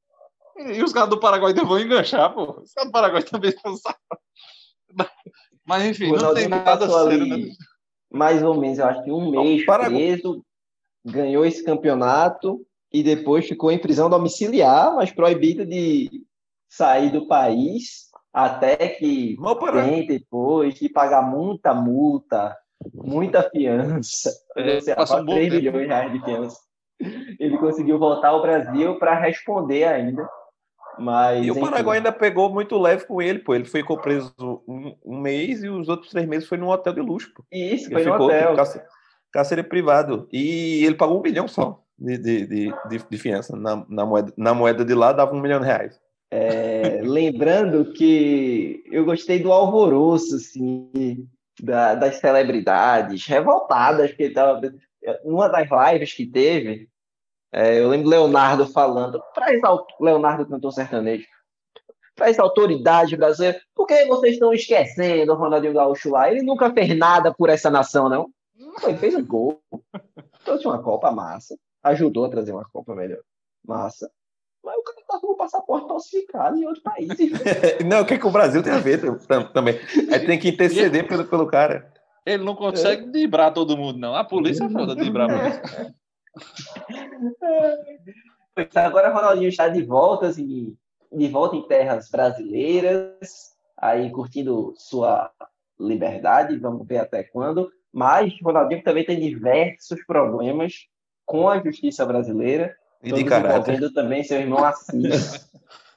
E, 0.58 0.82
os 0.82 0.92
caras 0.92 1.10
do 1.10 1.20
Paraguai 1.20 1.54
vão 1.54 1.78
enganchar, 1.78 2.32
pô. 2.34 2.60
Os 2.62 2.72
caras 2.72 2.90
do 2.90 2.92
Paraguai 2.92 3.22
também 3.22 3.52
são 3.52 3.76
safados. 3.76 4.24
Mas 5.64 5.84
enfim, 5.84 6.12
O 6.12 6.16
não 6.16 6.32
tem 6.34 6.48
nada 6.48 6.86
passou 6.86 7.08
sério, 7.08 7.22
ali 7.22 7.46
né? 7.48 7.52
mais 8.10 8.42
ou 8.42 8.58
menos, 8.60 8.78
eu 8.78 8.86
acho 8.86 9.02
que 9.04 9.10
um 9.10 9.30
mês 9.30 9.64
Paraguai- 9.64 9.90
preso, 9.90 10.44
ganhou 11.04 11.44
esse 11.44 11.64
campeonato 11.64 12.64
e 12.92 13.02
depois 13.02 13.46
ficou 13.46 13.70
em 13.70 13.78
prisão 13.78 14.08
domiciliar, 14.08 14.94
mas 14.94 15.10
proibido 15.12 15.66
de 15.66 16.24
sair 16.68 17.10
do 17.10 17.26
país 17.26 18.06
até 18.32 18.76
que 18.76 19.36
tem 19.72 20.06
depois 20.06 20.74
de 20.74 20.88
pagar 20.88 21.22
muita 21.22 21.74
multa, 21.74 22.56
muita 22.94 23.42
fiança. 23.50 24.30
É, 24.56 24.78
um 25.20 25.24
bom 25.24 25.34
3 25.34 25.50
tempo. 25.52 25.64
milhões 25.64 25.82
de 25.82 25.86
reais 25.86 26.12
de 26.12 26.24
fiança. 26.24 26.58
ele 27.38 27.58
conseguiu 27.58 27.98
voltar 27.98 28.28
ao 28.28 28.42
Brasil 28.42 28.98
para 28.98 29.18
responder 29.18 29.84
ainda. 29.84 30.28
Mas, 30.98 31.44
E 31.46 31.50
o. 31.50 31.60
Paraguai 31.60 31.98
ainda 31.98 32.12
pegou 32.12 32.52
muito 32.52 32.78
leve 32.78 33.04
com 33.06 33.20
ele, 33.20 33.38
pô. 33.40 33.54
Ele 33.54 33.64
ficou 33.64 33.98
preso 33.98 34.32
um, 34.66 34.94
um 35.04 35.18
mês 35.20 35.62
e 35.62 35.68
os 35.68 35.88
outros 35.88 36.10
três 36.10 36.26
meses 36.26 36.48
foi 36.48 36.58
num 36.58 36.68
hotel 36.68 36.92
de 36.92 37.00
luxo, 37.00 37.32
pô. 37.34 37.44
Isso, 37.52 37.86
Ele 37.86 37.94
foi 37.94 38.04
no 38.04 38.12
ficou 38.12 38.26
hotel. 38.26 38.42
tipo, 38.44 38.56
cárcere, 38.56 38.84
cárcere 39.32 39.62
privado. 39.62 40.28
E 40.32 40.84
ele 40.84 40.94
pagou 40.94 41.18
um 41.18 41.22
milhão 41.22 41.46
só 41.46 41.82
de, 41.98 42.18
de, 42.18 42.46
de, 42.46 42.74
de, 42.88 43.04
de 43.10 43.18
fiança. 43.18 43.56
Na, 43.56 43.84
na, 43.88 44.04
moeda, 44.06 44.32
na 44.36 44.54
moeda 44.54 44.84
de 44.84 44.94
lá 44.94 45.12
dava 45.12 45.34
um 45.34 45.40
milhão 45.40 45.60
de 45.60 45.66
reais. 45.66 45.98
É, 46.30 47.00
lembrando 47.02 47.92
que 47.92 48.82
eu 48.90 49.04
gostei 49.04 49.38
do 49.38 49.52
alvoroço, 49.52 50.34
assim, 50.36 51.28
da- 51.62 51.94
das 51.94 52.16
celebridades 52.16 53.24
revoltadas 53.26 54.12
que 54.12 54.30
tava 54.30 54.60
uma 55.24 55.48
das 55.48 55.68
lives 55.70 56.12
que 56.12 56.26
teve, 56.26 56.88
é, 57.52 57.80
eu 57.80 57.88
lembro 57.88 58.08
Leonardo 58.08 58.66
falando 58.66 59.22
au- 59.64 59.86
Leonardo 60.00 60.46
cantor 60.46 60.72
sertanejo, 60.72 61.26
para 62.14 62.30
as 62.30 62.38
autoridades 62.38 63.16
brasileiras, 63.18 63.60
por 63.74 63.86
que 63.86 64.04
vocês 64.06 64.34
estão 64.34 64.52
esquecendo 64.52 65.32
o 65.32 65.36
Ronaldinho 65.36 65.74
Gaúcho 65.74 66.10
lá? 66.10 66.30
Ele 66.30 66.42
nunca 66.42 66.72
fez 66.72 66.96
nada 66.96 67.32
por 67.32 67.50
essa 67.50 67.70
nação, 67.70 68.08
não? 68.08 68.28
Não, 68.58 68.88
ele 68.88 68.96
fez 68.98 69.14
um 69.14 69.24
gol, 69.24 69.60
trouxe 70.44 70.66
uma 70.66 70.82
Copa 70.82 71.10
massa, 71.10 71.56
ajudou 71.82 72.24
a 72.24 72.30
trazer 72.30 72.52
uma 72.52 72.64
Copa 72.72 72.94
melhor, 72.94 73.20
massa. 73.64 74.10
Mas 74.64 74.76
o 74.78 74.82
cara 74.82 74.98
tá 75.06 75.20
com 75.20 75.28
o 75.32 75.36
passaporte 75.36 75.86
falsificado 75.86 76.56
em 76.56 76.66
outro 76.66 76.82
país. 76.82 77.06
Não, 77.86 78.00
o 78.00 78.04
que, 78.06 78.14
é 78.14 78.18
que 78.18 78.26
o 78.26 78.30
Brasil 78.32 78.62
tem 78.64 78.72
a 78.72 78.78
ver 78.78 79.00
tam- 79.28 79.44
também? 79.52 79.78
Aí 80.12 80.26
tem 80.26 80.38
que 80.38 80.48
interceder 80.48 81.06
pelo, 81.06 81.24
pelo 81.24 81.46
cara. 81.46 81.92
Ele 82.24 82.42
não 82.42 82.56
consegue 82.56 83.06
driblar 83.06 83.52
todo 83.54 83.76
mundo, 83.76 84.00
não. 84.00 84.16
A 84.16 84.24
polícia 84.24 84.64
é 84.64 84.68
foda 84.68 84.96
de 84.96 85.02
driblar. 85.02 85.28
Pois 85.28 85.92
agora 88.74 89.12
Ronaldinho 89.12 89.48
está 89.48 89.68
de 89.68 89.82
volta, 89.82 90.28
assim, 90.28 90.76
de 91.12 91.28
volta 91.28 91.56
em 91.56 91.66
terras 91.66 92.10
brasileiras, 92.10 93.54
aí 93.76 94.10
curtindo 94.10 94.74
sua 94.76 95.30
liberdade, 95.78 96.58
vamos 96.58 96.86
ver 96.86 96.98
até 96.98 97.22
quando. 97.22 97.70
Mas 97.92 98.32
Ronaldinho 98.42 98.82
também 98.82 99.04
tem 99.04 99.18
diversos 99.18 100.04
problemas 100.04 100.86
com 101.24 101.48
a 101.48 101.62
justiça 101.62 102.04
brasileira, 102.04 102.76
E 103.02 103.12
de 103.12 103.24
caráter. 103.24 103.92
também 103.92 104.22
seu 104.22 104.40
irmão 104.40 104.64
Assis. 104.64 105.48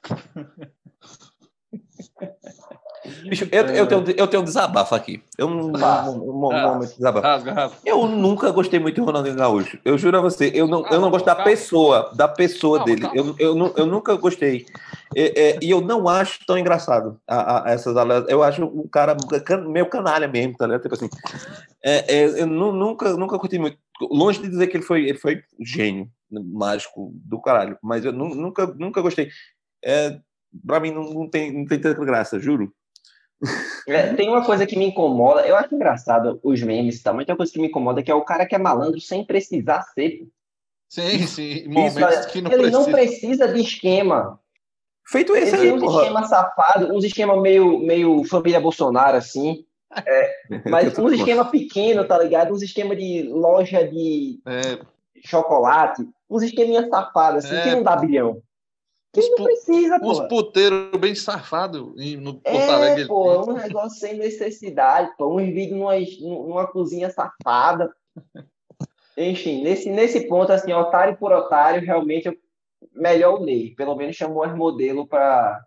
Bicho, 3.28 3.48
eu, 3.50 3.62
eu, 3.66 3.86
tenho, 3.86 4.04
eu 4.16 4.26
tenho 4.26 4.42
um 4.42 4.44
desabafo 4.44 4.94
aqui. 4.94 5.22
Eu. 5.38 5.48
Um, 5.48 5.72
momento 6.34 6.94
desabafo. 6.96 7.26
Rasga, 7.26 7.52
rasga. 7.52 7.76
Eu 7.84 8.06
nunca 8.06 8.50
gostei 8.50 8.78
muito 8.78 8.96
do 9.00 9.04
Ronaldinho 9.06 9.36
Gaúcho. 9.36 9.78
Eu 9.84 9.96
juro 9.96 10.18
a 10.18 10.20
você, 10.20 10.50
eu 10.54 10.66
não, 10.66 10.86
eu 10.90 11.00
não 11.00 11.10
gosto 11.10 11.24
da 11.24 11.34
pessoa, 11.44 12.12
da 12.14 12.28
pessoa 12.28 12.84
dele. 12.84 13.06
Eu, 13.14 13.34
eu, 13.38 13.74
eu 13.76 13.86
nunca 13.86 14.14
gostei. 14.16 14.66
É, 15.16 15.50
é, 15.52 15.58
e 15.62 15.70
eu 15.70 15.80
não 15.80 16.08
acho 16.08 16.40
tão 16.46 16.58
engraçado 16.58 17.18
a, 17.26 17.68
a- 17.68 17.70
essas 17.72 17.96
aulas. 17.96 18.24
Eu 18.28 18.42
acho 18.42 18.64
um 18.64 18.86
cara 18.86 19.16
meio 19.66 19.86
canalha 19.86 20.28
mesmo, 20.28 20.56
tá 20.56 20.66
ligado? 20.66 20.82
Tipo 20.82 20.94
assim. 20.94 21.08
é, 21.82 22.14
é, 22.16 22.42
eu 22.42 22.46
nu- 22.46 22.72
nunca, 22.72 23.14
nunca 23.16 23.38
curti 23.38 23.58
muito. 23.58 23.78
Longe 24.10 24.40
de 24.40 24.48
dizer 24.48 24.66
que 24.66 24.76
ele 24.76 24.84
foi, 24.84 25.04
ele 25.08 25.18
foi 25.18 25.42
gênio 25.60 26.08
mágico 26.30 27.12
do 27.14 27.40
caralho, 27.40 27.76
mas 27.82 28.04
eu 28.04 28.12
nu- 28.12 28.34
nunca, 28.34 28.66
nunca 28.78 29.00
gostei. 29.02 29.28
É, 29.84 30.18
pra 30.66 30.78
mim 30.80 30.90
não, 30.90 31.02
não, 31.04 31.28
tem, 31.28 31.52
não 31.52 31.64
tem 31.66 31.78
tanta 31.80 32.04
graça, 32.04 32.38
juro. 32.38 32.72
É, 33.88 34.12
tem 34.14 34.28
uma 34.28 34.44
coisa 34.44 34.66
que 34.66 34.76
me 34.76 34.86
incomoda, 34.86 35.46
eu 35.46 35.56
acho 35.56 35.74
engraçado 35.74 36.38
os 36.42 36.60
memes 36.62 36.98
e 36.98 37.02
tal, 37.02 37.14
mas 37.14 37.24
tem 37.26 37.32
uma 37.32 37.38
coisa 37.38 37.52
que 37.52 37.58
me 37.60 37.68
incomoda 37.68 38.02
que 38.02 38.10
é 38.10 38.14
o 38.14 38.24
cara 38.24 38.44
que 38.46 38.54
é 38.54 38.58
malandro 38.58 39.00
sem 39.00 39.24
precisar 39.24 39.82
ser. 39.94 40.28
Sim, 40.88 41.26
sim. 41.26 41.68
Momentos 41.68 41.96
Olha, 42.02 42.26
que 42.26 42.40
não 42.42 42.50
ele 42.52 42.62
precisa. 42.62 42.78
não 42.78 42.90
precisa 42.92 43.48
de 43.48 43.60
esquema. 43.60 44.40
Feito 45.06 45.34
Ele 45.34 45.44
esse 45.44 45.52
tem 45.56 45.60
aí, 45.62 45.72
uns 45.72 45.80
porra. 45.82 46.02
esquemas 46.02 46.28
safados, 46.28 46.90
uns 46.90 47.04
esquemas 47.04 47.40
meio, 47.40 47.78
meio 47.80 48.24
família 48.24 48.60
Bolsonaro, 48.60 49.16
assim. 49.16 49.64
É, 50.06 50.30
mas 50.70 50.96
uns 50.98 51.12
esquemas 51.14 51.48
pequenos, 51.48 52.06
tá 52.06 52.18
ligado? 52.18 52.52
Uns 52.52 52.62
esquemas 52.62 52.96
de 52.98 53.22
loja 53.32 53.88
de 53.88 54.40
É, 54.46 54.78
chocolate, 55.24 56.06
uns 56.28 56.42
esqueminhas 56.42 56.88
safados, 56.88 57.44
assim, 57.44 57.56
É. 57.56 57.62
que 57.62 57.70
não 57.74 57.82
dá 57.82 57.96
bilhão. 57.96 58.40
Ele 59.16 59.28
não 59.30 59.44
precisa, 59.44 59.96
uns 60.02 60.20
pô. 60.20 60.28
puteiros 60.28 60.90
bem 61.00 61.14
safados 61.16 61.80
no 62.20 62.34
Porto 62.34 62.46
É, 62.46 62.70
Alegre. 62.70 63.06
pô, 63.08 63.50
um 63.50 63.54
negócio 63.54 63.98
sem 63.98 64.16
necessidade, 64.16 65.10
pô, 65.18 65.36
uns 65.36 65.46
vídeos 65.46 65.78
numa, 65.78 65.94
numa 66.20 66.66
cozinha 66.68 67.10
safada. 67.10 67.92
Enfim, 69.16 69.62
nesse, 69.62 69.90
nesse 69.90 70.28
ponto, 70.28 70.52
assim, 70.52 70.72
otário 70.72 71.16
por 71.16 71.32
otário, 71.32 71.84
realmente 71.84 72.26
eu, 72.26 72.36
melhor 72.94 73.40
ler. 73.40 73.74
Pelo 73.74 73.96
menos 73.96 74.14
chamou 74.14 74.44
as 74.44 74.54
modelo 74.54 75.06
pra, 75.06 75.60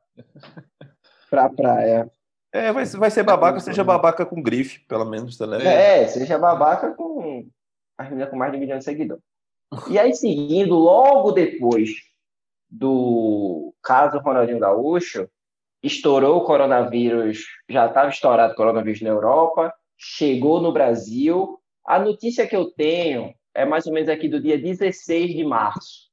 pra 1.29 1.49
praia. 1.49 2.09
É, 2.51 2.71
vai, 2.71 2.85
vai 2.85 3.11
ser 3.11 3.23
babaca, 3.23 3.59
seja 3.59 3.83
babaca 3.83 4.25
com 4.25 4.41
grife, 4.41 4.79
pelo 4.87 5.05
menos, 5.05 5.37
tá 5.37 5.45
ligado? 5.45 5.65
É, 5.67 6.07
seja 6.07 6.37
babaca 6.37 6.91
com 6.93 7.45
as 7.97 8.09
meninas 8.09 8.29
com 8.29 8.37
mais 8.37 8.51
de 8.51 8.57
um 8.57 8.61
milhão 8.61 8.77
de 8.77 8.83
seguidores. 8.85 9.23
E 9.89 9.99
aí, 9.99 10.13
seguindo, 10.15 10.75
logo 10.75 11.31
depois 11.31 11.89
do 12.73 13.71
caso 13.83 14.17
Ronaldinho 14.17 14.57
Gaúcho, 14.57 15.29
estourou 15.83 16.37
o 16.37 16.45
coronavírus, 16.45 17.45
já 17.69 17.85
estava 17.85 18.09
estourado 18.09 18.53
o 18.53 18.55
coronavírus 18.55 19.01
na 19.01 19.09
Europa, 19.09 19.71
chegou 19.95 20.59
no 20.59 20.73
Brasil. 20.73 21.61
A 21.85 21.99
notícia 21.99 22.47
que 22.47 22.55
eu 22.55 22.71
tenho 22.71 23.35
é 23.53 23.63
mais 23.63 23.85
ou 23.85 23.93
menos 23.93 24.09
aqui 24.09 24.27
do 24.27 24.41
dia 24.41 24.57
16 24.57 25.35
de 25.35 25.43
março, 25.43 26.09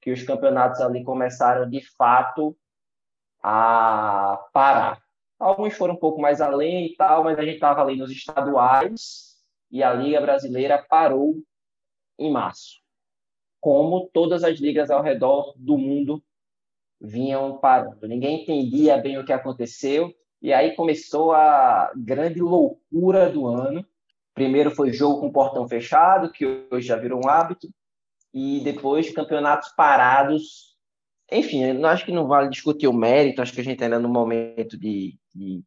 que 0.00 0.10
os 0.10 0.24
campeonatos 0.24 0.80
ali 0.80 1.04
começaram 1.04 1.70
de 1.70 1.80
fato 1.96 2.56
a 3.40 4.44
parar. 4.52 5.00
Alguns 5.38 5.74
foram 5.74 5.94
um 5.94 5.98
pouco 5.98 6.20
mais 6.20 6.40
além 6.40 6.86
e 6.86 6.96
tal, 6.96 7.22
mas 7.22 7.38
a 7.38 7.44
gente 7.44 7.54
estava 7.54 7.80
ali 7.82 7.96
nos 7.96 8.10
estaduais 8.10 9.36
e 9.70 9.84
a 9.84 9.92
Liga 9.92 10.20
Brasileira 10.20 10.84
parou 10.88 11.36
em 12.18 12.32
março. 12.32 12.85
Como 13.66 14.08
todas 14.12 14.44
as 14.44 14.60
ligas 14.60 14.92
ao 14.92 15.02
redor 15.02 15.52
do 15.56 15.76
mundo 15.76 16.22
vinham 17.00 17.58
parando. 17.58 18.06
Ninguém 18.06 18.44
entendia 18.44 18.96
bem 18.96 19.18
o 19.18 19.24
que 19.24 19.32
aconteceu 19.32 20.14
e 20.40 20.52
aí 20.52 20.76
começou 20.76 21.32
a 21.32 21.90
grande 21.96 22.40
loucura 22.40 23.28
do 23.28 23.44
ano. 23.44 23.84
Primeiro 24.34 24.70
foi 24.70 24.92
jogo 24.92 25.18
com 25.18 25.32
portão 25.32 25.66
fechado, 25.66 26.30
que 26.30 26.46
hoje 26.70 26.86
já 26.86 26.94
virou 26.94 27.20
um 27.24 27.28
hábito, 27.28 27.68
e 28.32 28.60
depois 28.60 29.12
campeonatos 29.12 29.70
parados 29.70 30.76
enfim, 31.32 31.64
acho 31.84 32.04
que 32.04 32.12
não 32.12 32.28
vale 32.28 32.48
discutir 32.48 32.86
o 32.86 32.92
mérito, 32.92 33.42
acho 33.42 33.52
que 33.52 33.60
a 33.60 33.64
gente 33.64 33.82
ainda 33.82 33.98
no 33.98 34.08
momento 34.08 34.78
de, 34.78 35.18
de 35.34 35.60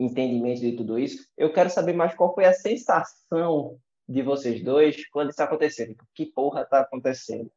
entendimento 0.00 0.62
de 0.62 0.72
tudo 0.72 0.98
isso. 0.98 1.28
Eu 1.36 1.52
quero 1.52 1.68
saber 1.68 1.92
mais 1.92 2.14
qual 2.14 2.34
foi 2.34 2.46
a 2.46 2.54
sensação 2.54 3.78
de 4.08 4.22
vocês 4.22 4.62
dois 4.62 5.08
quando 5.10 5.30
isso 5.30 5.42
aconteceu. 5.42 5.86
Tipo, 5.86 6.04
Que 6.14 6.26
porra 6.26 6.64
tá 6.64 6.80
acontecendo? 6.80 7.50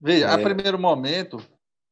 Veja, 0.00 0.28
a 0.28 0.38
É. 0.38 0.42
primeiro 0.42 0.78
momento, 0.78 1.42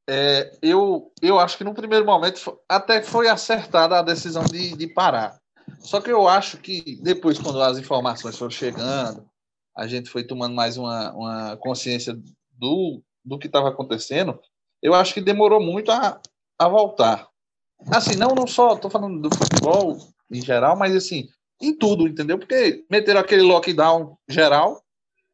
é, 0.09 0.57
eu, 0.62 1.12
eu 1.23 1.38
acho 1.38 1.57
que 1.57 1.64
no 1.64 1.75
primeiro 1.75 2.04
momento 2.04 2.59
até 2.69 3.02
foi 3.02 3.28
acertada 3.28 3.99
a 3.99 4.02
decisão 4.02 4.45
de, 4.45 4.76
de 4.76 4.87
parar. 4.87 5.38
Só 5.81 6.00
que 6.00 6.11
eu 6.11 6.28
acho 6.28 6.59
que 6.59 6.99
depois, 7.02 7.38
quando 7.38 7.61
as 7.62 7.78
informações 7.78 8.37
foram 8.37 8.50
chegando, 8.50 9.26
a 9.76 9.87
gente 9.87 10.11
foi 10.11 10.23
tomando 10.25 10.54
mais 10.54 10.76
uma, 10.76 11.12
uma 11.12 11.57
consciência 11.57 12.16
do, 12.52 13.02
do 13.25 13.38
que 13.38 13.47
estava 13.47 13.71
acontecendo, 13.71 14.38
eu 14.83 14.95
acho 14.95 15.14
que 15.14 15.21
demorou 15.21 15.61
muito 15.61 15.90
a, 15.90 16.21
a 16.59 16.69
voltar. 16.69 17.28
Assim, 17.90 18.14
não, 18.16 18.28
não 18.35 18.47
só, 18.47 18.75
estou 18.75 18.90
falando 18.90 19.21
do 19.21 19.35
futebol 19.35 19.97
em 20.31 20.40
geral, 20.43 20.76
mas 20.76 20.95
assim, 20.95 21.28
em 21.66 21.76
tudo, 21.76 22.06
entendeu? 22.06 22.38
Porque 22.38 22.85
meteram 22.90 23.21
aquele 23.21 23.42
lockdown 23.42 24.16
geral, 24.28 24.83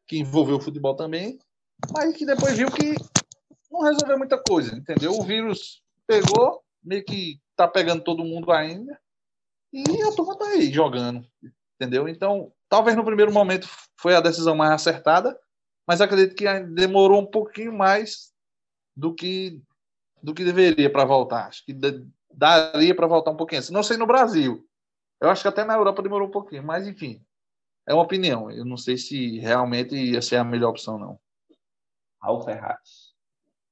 que 0.07 0.17
envolveu 0.17 0.57
o 0.57 0.61
futebol 0.61 0.95
também, 0.95 1.39
mas 1.91 2.15
que 2.15 2.25
depois 2.25 2.57
viu 2.57 2.69
que 2.69 2.95
não 3.71 3.81
resolveu 3.81 4.17
muita 4.17 4.37
coisa, 4.37 4.75
entendeu? 4.75 5.11
O 5.11 5.23
vírus 5.23 5.81
pegou, 6.05 6.61
meio 6.83 7.03
que 7.03 7.39
tá 7.55 7.67
pegando 7.67 8.03
todo 8.03 8.23
mundo 8.23 8.51
ainda, 8.51 8.99
e 9.71 9.83
a 10.01 10.11
turma 10.11 10.37
tá 10.37 10.45
aí 10.45 10.71
jogando, 10.71 11.25
entendeu? 11.75 12.07
Então, 12.07 12.51
talvez 12.67 12.95
no 12.97 13.05
primeiro 13.05 13.31
momento 13.31 13.69
foi 13.95 14.15
a 14.15 14.21
decisão 14.21 14.55
mais 14.55 14.71
acertada, 14.71 15.37
mas 15.87 16.01
acredito 16.01 16.35
que 16.35 16.45
demorou 16.59 17.21
um 17.21 17.25
pouquinho 17.25 17.73
mais 17.73 18.31
do 18.95 19.13
que 19.13 19.61
do 20.21 20.35
que 20.35 20.43
deveria 20.43 20.89
para 20.89 21.03
voltar. 21.03 21.47
Acho 21.47 21.65
que 21.65 21.73
da- 21.73 21.99
daria 22.31 22.93
para 22.93 23.07
voltar 23.07 23.31
um 23.31 23.35
pouquinho. 23.35 23.61
Não 23.71 23.81
sei 23.81 23.97
no 23.97 24.05
Brasil. 24.05 24.63
Eu 25.21 25.29
acho 25.29 25.43
que 25.43 25.47
até 25.47 25.63
na 25.63 25.75
Europa 25.75 26.01
demorou 26.01 26.27
um 26.27 26.31
pouquinho, 26.31 26.63
mas 26.63 26.87
enfim. 26.87 27.23
É 27.87 27.93
uma 27.93 28.03
opinião. 28.03 28.49
Eu 28.51 28.65
não 28.65 28.77
sei 28.77 28.97
se 28.97 29.39
realmente 29.39 29.95
ia 29.95 30.21
ser 30.21 30.37
a 30.37 30.43
melhor 30.43 30.69
opção, 30.69 30.97
não. 30.97 31.19
Raul 32.21 32.41
Ferraz. 32.41 33.11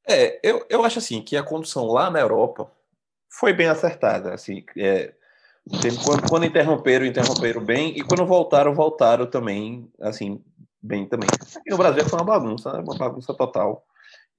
É, 0.08 0.40
eu, 0.44 0.66
eu 0.70 0.84
acho 0.84 1.00
assim 1.00 1.22
que 1.22 1.38
a 1.38 1.44
condução 1.44 1.86
lá 1.86 2.10
na 2.10 2.20
Europa 2.20 2.72
foi 3.32 3.54
bem 3.54 3.68
acertada. 3.68 4.34
Assim, 4.34 4.64
é, 4.78 5.14
quando, 6.04 6.30
quando 6.30 6.46
interromperam, 6.46 7.06
interromperam 7.06 7.64
bem, 7.64 7.98
e 7.98 8.02
quando 8.04 8.26
voltaram, 8.26 8.74
voltaram 8.74 9.28
também, 9.28 9.92
assim, 10.02 10.44
bem 10.82 11.08
também. 11.08 11.30
Aqui 11.32 11.70
no 11.70 11.78
Brasil 11.78 12.06
foi 12.06 12.20
uma 12.20 12.26
bagunça, 12.26 12.74
né? 12.74 12.80
uma 12.80 12.98
bagunça 12.98 13.34
total. 13.34 13.86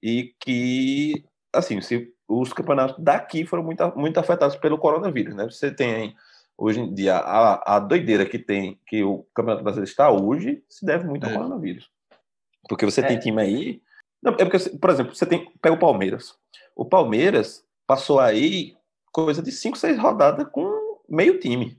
E 0.03 0.33
que, 0.39 1.25
assim, 1.53 1.79
se, 1.81 2.13
os 2.27 2.51
campeonatos 2.51 3.01
daqui 3.03 3.45
foram 3.45 3.63
muito, 3.63 3.97
muito 3.97 4.19
afetados 4.19 4.55
pelo 4.57 4.77
coronavírus, 4.77 5.35
né? 5.35 5.45
Você 5.45 5.71
tem 5.71 6.15
hoje 6.61 6.79
em 6.79 6.93
dia 6.93 7.17
a, 7.17 7.75
a 7.75 7.79
doideira 7.79 8.25
que 8.25 8.37
tem, 8.37 8.79
que 8.85 9.03
o 9.03 9.25
Campeonato 9.33 9.63
Brasileiro 9.63 9.89
está 9.89 10.11
hoje, 10.11 10.63
se 10.69 10.85
deve 10.85 11.05
muito 11.05 11.23
ao 11.25 11.31
É. 11.31 11.33
coronavírus. 11.35 11.89
Porque 12.69 12.85
você 12.85 13.01
tem 13.01 13.17
É. 13.17 13.19
time 13.19 13.41
aí. 13.41 13.81
Não, 14.21 14.33
é 14.33 14.45
porque, 14.45 14.69
por 14.77 14.89
exemplo, 14.91 15.15
você 15.15 15.25
tem. 15.25 15.51
Pega 15.61 15.75
o 15.75 15.79
Palmeiras. 15.79 16.35
O 16.75 16.85
Palmeiras 16.85 17.65
passou 17.87 18.19
aí 18.19 18.75
coisa 19.11 19.41
de 19.41 19.51
5, 19.51 19.77
6 19.77 19.97
rodadas 19.97 20.47
com 20.51 20.99
meio 21.09 21.39
time. 21.39 21.77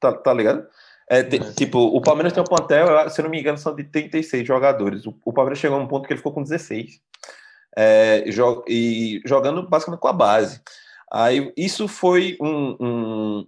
Tá, 0.00 0.12
tá 0.12 0.34
ligado? 0.34 0.66
É, 1.08 1.22
te- 1.22 1.36
É. 1.36 1.52
Tipo, 1.52 1.78
o 1.78 2.00
Palmeiras 2.02 2.32
tem 2.32 2.42
um 2.42 2.46
plantel, 2.46 3.08
se 3.08 3.22
não 3.22 3.30
me 3.30 3.38
engano, 3.40 3.56
são 3.56 3.74
de 3.76 3.84
36 3.84 4.44
jogadores. 4.46 5.06
O, 5.06 5.14
o 5.24 5.32
Palmeiras 5.32 5.58
chegou 5.60 5.78
a 5.78 5.80
um 5.80 5.86
ponto 5.86 6.06
que 6.06 6.12
ele 6.12 6.18
ficou 6.18 6.32
com 6.32 6.42
16. 6.42 7.00
É, 7.78 8.24
e 8.68 9.20
jogando 9.24 9.68
basicamente 9.68 10.00
com 10.00 10.08
a 10.08 10.12
base. 10.12 10.60
Aí 11.12 11.52
isso 11.56 11.86
foi 11.86 12.36
um, 12.40 12.76
um, 12.80 13.46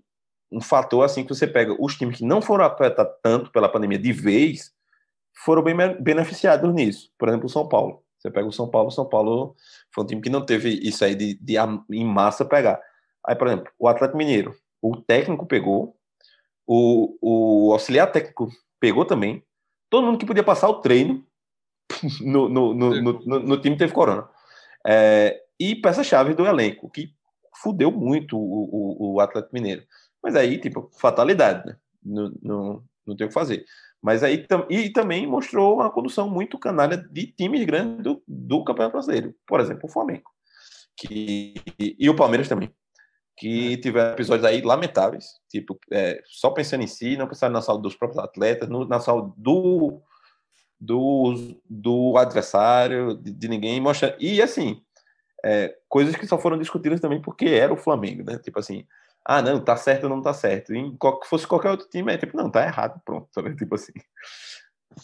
um 0.51 0.61
fator 0.61 1.05
assim 1.05 1.25
que 1.25 1.35
você 1.35 1.47
pega 1.47 1.77
os 1.79 1.97
times 1.97 2.19
que 2.19 2.25
não 2.25 2.41
foram 2.41 2.65
afetados 2.65 3.15
tanto 3.23 3.51
pela 3.53 3.69
pandemia 3.69 3.99
de 3.99 4.13
vez, 4.13 4.73
foram 5.45 5.63
bem 5.63 5.77
beneficiados 6.01 6.73
nisso. 6.73 7.11
Por 7.19 7.29
exemplo, 7.29 7.47
o 7.47 7.51
São 7.51 7.69
Paulo. 7.69 8.03
Você 8.19 8.31
pega 8.31 8.47
o 8.49 8.53
São 8.53 8.69
Paulo, 8.69 8.89
o 8.89 8.93
São 8.93 9.09
Paulo 9.09 9.55
foi 9.95 10.05
um 10.05 10.07
time 10.07 10.21
que 10.21 10.31
não 10.31 10.45
teve 10.45 10.71
isso 10.83 11.05
aí 11.05 11.15
de, 11.15 11.35
de 11.35 11.55
em 11.91 12.05
massa 12.05 12.45
pegar. 12.45 12.81
Aí, 13.25 13.37
por 13.37 13.47
exemplo, 13.47 13.71
o 13.79 13.87
Atlético 13.87 14.19
Mineiro, 14.19 14.57
o 14.83 14.97
técnico 14.97 15.47
pegou, 15.47 15.97
o, 16.67 17.17
o 17.21 17.73
auxiliar 17.73 18.11
técnico 18.11 18.49
pegou 18.81 19.05
também. 19.05 19.43
Todo 19.89 20.05
mundo 20.07 20.19
que 20.19 20.27
podia 20.27 20.43
passar 20.43 20.69
o 20.69 20.81
treino 20.81 21.25
no, 22.21 22.49
no, 22.49 22.75
no, 22.75 23.03
no, 23.03 23.13
no- 23.25 23.41
no 23.41 23.61
time 23.61 23.77
teve 23.77 23.93
corona. 23.93 24.29
É, 24.87 25.41
e 25.59 25.77
peça-chave 25.77 26.35
do 26.35 26.47
elenco, 26.47 26.91
que 26.91 27.13
fudeu 27.63 27.91
muito 27.91 28.37
o, 28.37 29.11
o, 29.11 29.15
o 29.15 29.21
Atlético 29.21 29.55
Mineiro. 29.55 29.83
Mas 30.23 30.35
aí, 30.37 30.59
tipo, 30.59 30.91
fatalidade, 30.99 31.67
né? 31.67 31.77
Não, 32.05 32.33
não, 32.43 32.85
não 33.07 33.17
tem 33.17 33.27
o 33.27 33.29
que 33.29 33.35
fazer. 33.35 33.65
Mas 34.01 34.23
aí 34.23 34.47
e 34.71 34.91
também 34.91 35.27
mostrou 35.27 35.75
uma 35.75 35.91
condução 35.91 36.31
muito 36.31 36.59
canalha 36.59 36.97
de 36.97 37.27
times 37.27 37.65
grandes 37.65 38.03
do, 38.05 38.23
do 38.27 38.63
Campeonato 38.65 38.93
Brasileiro. 38.93 39.35
Por 39.47 39.61
exemplo, 39.61 39.83
o 39.85 39.93
Flamengo. 39.93 40.31
Que, 40.97 41.55
e 41.79 42.09
o 42.09 42.15
Palmeiras 42.17 42.49
também. 42.49 42.73
Que 43.37 43.77
tiveram 43.79 44.13
episódios 44.13 44.45
aí 44.45 44.61
lamentáveis. 44.61 45.27
Tipo, 45.49 45.79
é, 45.93 46.21
só 46.27 46.51
pensando 46.51 46.83
em 46.83 46.87
si, 46.87 47.17
não 47.17 47.29
pensando 47.29 47.53
na 47.53 47.63
saúde 47.63 47.83
dos 47.83 47.97
próprios 47.97 48.23
atletas, 48.23 48.69
no- 48.69 48.87
na 48.87 49.01
saúde 49.01 49.33
do, 49.37 50.01
do, 50.81 51.35
do 51.69 52.17
adversário, 52.17 53.15
de, 53.17 53.33
de 53.33 53.49
ninguém. 53.49 53.81
Mostra, 53.81 54.17
e 54.21 54.41
assim, 54.43 54.81
é, 55.45 55.77
coisas 55.89 56.15
que 56.17 56.27
só 56.27 56.39
foram 56.39 56.59
discutidas 56.59 57.01
também 57.01 57.21
porque 57.21 57.47
era 57.47 57.73
o 57.73 57.77
Flamengo, 57.77 58.25
né? 58.25 58.39
Tipo 58.39 58.59
assim, 58.61 58.85
ah, 59.29 59.43
não, 59.43 59.63
tá 59.63 59.77
certo 59.77 60.05
ou 60.05 60.09
não 60.09 60.23
tá 60.23 60.33
certo. 60.33 60.75
E 60.75 60.97
qual, 60.97 61.21
fosse 61.25 61.47
qualquer 61.47 61.71
outro 61.71 61.87
time, 61.87 62.11
é 62.15 62.17
tipo, 62.17 62.35
não, 62.35 62.51
tá 62.51 62.65
errado, 62.65 62.99
pronto, 63.05 63.29
sabe? 63.31 63.55
Tipo 63.57 63.75
assim. 63.75 63.93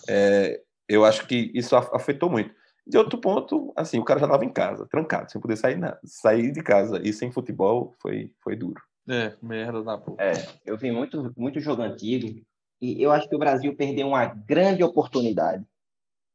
É, 0.09 0.63
eu 0.89 1.05
acho 1.05 1.27
que 1.27 1.53
isso 1.55 1.77
af- 1.77 1.95
afetou 1.95 2.31
muito. 2.31 2.51
De 2.87 2.97
outro 2.97 3.19
ponto, 3.19 3.71
assim, 3.77 3.99
o 3.99 4.05
cara 4.05 4.19
já 4.21 4.27
tava 4.27 4.45
em 4.45 4.53
casa, 4.53 4.87
trancado, 4.91 5.31
sem 5.31 5.41
poder 5.41 5.57
sair, 5.57 5.77
nada, 5.77 5.99
sair 6.05 6.51
de 6.53 6.63
casa 6.63 7.01
e 7.03 7.13
sem 7.13 7.31
futebol 7.31 7.95
foi, 8.01 8.31
foi 8.43 8.57
duro. 8.57 8.81
É, 9.07 9.35
merda 9.43 9.83
da 9.83 9.99
porra. 9.99 10.23
É, 10.23 10.33
eu 10.65 10.77
vi 10.79 10.91
muito, 10.91 11.33
muito 11.37 11.61
jogo 11.61 11.83
antigo 11.83 12.43
e 12.81 13.03
eu 13.03 13.13
acho 13.13 13.29
que 13.29 13.37
o 13.37 13.39
Brasil 13.39 13.77
perdeu 13.77 14.09
uma 14.09 14.25
grande 14.25 14.83
oportunidade, 14.83 15.65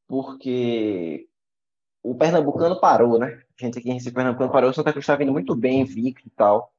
porque 0.08 1.27
o 2.03 2.15
Pernambucano 2.15 2.79
parou, 2.79 3.17
né? 3.17 3.41
A 3.60 3.65
gente 3.65 3.79
aqui 3.79 3.89
em 3.89 3.93
Recife, 3.93 4.13
Pernambucano 4.13 4.51
parou, 4.51 4.69
o 4.69 4.74
Santa 4.74 4.91
Cruz 4.91 5.03
está 5.03 5.15
vindo 5.15 5.31
muito 5.31 5.55
bem, 5.55 5.81
invicto 5.81 6.27
e 6.27 6.31
tal. 6.31 6.71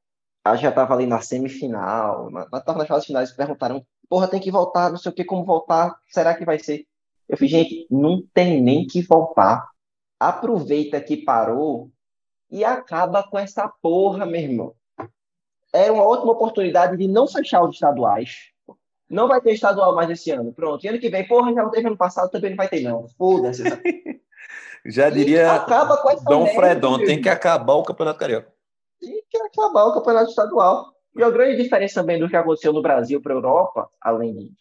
A 0.44 0.56
já 0.56 0.70
estava 0.70 0.94
ali 0.94 1.06
na 1.06 1.20
semifinal, 1.20 2.30
na, 2.30 2.46
tava 2.60 2.78
nas 2.78 2.88
fases 2.88 3.06
finais, 3.06 3.30
perguntaram, 3.32 3.84
porra, 4.08 4.28
tem 4.28 4.40
que 4.40 4.50
voltar, 4.50 4.90
não 4.90 4.96
sei 4.96 5.12
o 5.12 5.14
que, 5.14 5.24
como 5.24 5.44
voltar, 5.44 5.96
será 6.08 6.34
que 6.34 6.44
vai 6.44 6.58
ser? 6.58 6.86
Eu 7.28 7.36
falei, 7.36 7.50
gente, 7.50 7.86
não 7.90 8.22
tem 8.34 8.60
nem 8.60 8.86
que 8.86 9.02
voltar. 9.02 9.68
Aproveita 10.18 11.00
que 11.00 11.18
parou 11.18 11.90
e 12.50 12.64
acaba 12.64 13.22
com 13.22 13.38
essa 13.38 13.68
porra, 13.82 14.26
meu 14.26 14.40
irmão 14.40 14.74
era 15.72 15.92
uma 15.92 16.04
ótima 16.04 16.32
oportunidade 16.32 16.96
de 16.96 17.06
não 17.06 17.26
fechar 17.26 17.62
os 17.62 17.74
estaduais. 17.74 18.50
Não 19.08 19.28
vai 19.28 19.40
ter 19.40 19.52
estadual 19.52 19.94
mais 19.94 20.10
esse 20.10 20.30
ano. 20.30 20.52
Pronto. 20.52 20.84
E 20.84 20.88
ano 20.88 20.98
que 20.98 21.08
vem, 21.08 21.26
porra, 21.26 21.52
já 21.52 21.62
não 21.62 21.70
teve 21.70 21.86
ano 21.86 21.96
passado, 21.96 22.30
também 22.30 22.50
não 22.50 22.56
vai 22.56 22.68
ter, 22.68 22.80
não. 22.80 23.08
Foda-se. 23.16 23.62
Já 24.86 25.08
E 25.08 25.12
diria 25.12 25.52
acaba 25.52 25.98
com 25.98 26.08
essa 26.08 26.24
Dom 26.24 26.44
merda, 26.44 26.58
Fredon, 26.58 26.98
tem 27.04 27.20
que 27.20 27.28
acabar 27.28 27.74
o 27.74 27.82
Campeonato 27.82 28.18
Carioca. 28.18 28.50
E 29.02 29.22
que 29.28 29.38
acabar 29.38 29.86
o 29.86 29.94
campeonato 29.94 30.30
estadual. 30.30 30.92
E 31.16 31.22
a 31.22 31.30
grande 31.30 31.62
diferença 31.62 32.00
também 32.00 32.18
do 32.18 32.28
que 32.28 32.36
aconteceu 32.36 32.72
no 32.72 32.82
Brasil 32.82 33.20
para 33.20 33.32
a 33.32 33.36
Europa, 33.36 33.88
além 34.00 34.34
de 34.34 34.52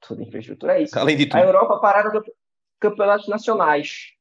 toda 0.00 0.20
a 0.20 0.24
infraestrutura, 0.24 0.78
é 0.78 0.82
isso. 0.82 0.98
Além 0.98 1.16
de 1.16 1.24
A 1.24 1.26
tudo. 1.28 1.38
Europa 1.38 1.78
pararam 1.78 2.10
campe- 2.10 2.32
campeonatos 2.80 3.28
nacionais. 3.28 4.12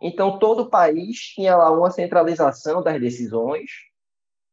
Então, 0.00 0.38
todo 0.38 0.62
o 0.62 0.68
país 0.70 1.18
tinha 1.18 1.56
lá 1.56 1.70
uma 1.70 1.90
centralização 1.90 2.82
das 2.82 3.00
decisões 3.00 3.70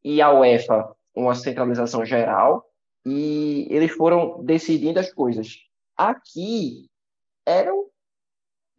e 0.03 0.21
a 0.21 0.31
UEFA 0.31 0.95
uma 1.13 1.35
centralização 1.35 2.05
geral 2.05 2.65
e 3.05 3.67
eles 3.69 3.91
foram 3.91 4.41
decidindo 4.43 4.99
as 4.99 5.11
coisas. 5.11 5.57
Aqui 5.97 6.89
eram 7.45 7.88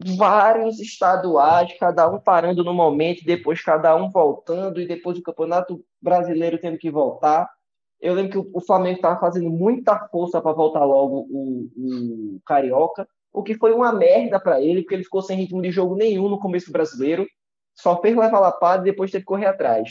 vários 0.04 0.80
estaduais, 0.80 1.76
cada 1.78 2.08
um 2.08 2.18
parando 2.18 2.64
no 2.64 2.72
momento, 2.72 3.24
depois 3.24 3.62
cada 3.62 3.94
um 3.94 4.10
voltando 4.10 4.80
e 4.80 4.86
depois 4.86 5.18
o 5.18 5.22
Campeonato 5.22 5.84
Brasileiro 6.00 6.58
tendo 6.58 6.78
que 6.78 6.90
voltar. 6.90 7.48
Eu 8.00 8.14
lembro 8.14 8.30
que 8.30 8.50
o 8.54 8.60
Flamengo 8.62 8.96
estava 8.96 9.20
fazendo 9.20 9.50
muita 9.50 9.98
força 10.08 10.40
para 10.40 10.52
voltar 10.52 10.84
logo 10.84 11.26
o, 11.30 11.68
o 11.76 12.40
Carioca, 12.46 13.06
o 13.32 13.42
que 13.42 13.54
foi 13.54 13.72
uma 13.72 13.92
merda 13.92 14.40
para 14.40 14.60
ele, 14.60 14.80
porque 14.82 14.94
ele 14.94 15.04
ficou 15.04 15.20
sem 15.20 15.36
ritmo 15.36 15.60
de 15.60 15.70
jogo 15.70 15.94
nenhum 15.94 16.28
no 16.28 16.40
começo 16.40 16.72
brasileiro, 16.72 17.26
só 17.76 18.00
fez 18.00 18.16
levar 18.16 18.40
lapada 18.40 18.82
e 18.82 18.90
depois 18.90 19.10
teve 19.10 19.22
que 19.22 19.28
correr 19.28 19.46
atrás. 19.46 19.90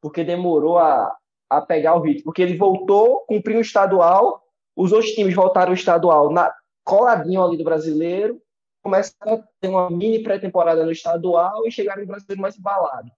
Porque 0.00 0.22
demorou 0.22 0.78
a, 0.78 1.14
a 1.50 1.60
pegar 1.60 1.96
o 1.96 2.00
ritmo. 2.00 2.24
Porque 2.24 2.42
ele 2.42 2.56
voltou, 2.56 3.24
cumpriu 3.26 3.58
o 3.58 3.60
estadual, 3.60 4.40
os 4.76 4.92
outros 4.92 5.12
times 5.12 5.34
voltaram 5.34 5.72
o 5.72 5.74
estadual 5.74 6.30
na, 6.30 6.52
coladinho 6.86 7.42
ali 7.42 7.58
do 7.58 7.64
brasileiro, 7.64 8.40
começaram 8.86 9.34
a 9.34 9.44
ter 9.60 9.68
uma 9.68 9.90
mini 9.90 10.22
pré-temporada 10.22 10.84
no 10.84 10.92
estadual 10.92 11.66
e 11.66 11.72
chegaram 11.72 12.02
no 12.02 12.06
brasileiro 12.06 12.40
mais 12.40 12.56
embalado. 12.56 13.10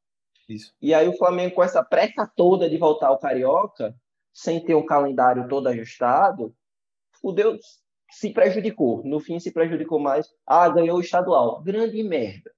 Isso. 0.48 0.72
E 0.80 0.94
aí 0.94 1.06
o 1.06 1.16
Flamengo, 1.16 1.54
com 1.56 1.62
essa 1.62 1.82
pressa 1.84 2.26
toda 2.34 2.70
de 2.70 2.78
voltar 2.78 3.08
ao 3.08 3.18
Carioca, 3.18 3.94
sem 4.32 4.64
ter 4.64 4.74
um 4.74 4.86
calendário 4.86 5.46
todo 5.46 5.66
ajustado, 5.66 6.54
fudeu, 7.20 7.58
se 8.10 8.30
prejudicou. 8.30 9.02
No 9.04 9.20
fim, 9.20 9.38
se 9.38 9.50
prejudicou 9.52 9.98
mais. 9.98 10.26
Ah, 10.46 10.66
ganhou 10.70 10.96
o 10.96 11.02
estadual. 11.02 11.62
Grande 11.62 12.02
merda. 12.02 12.50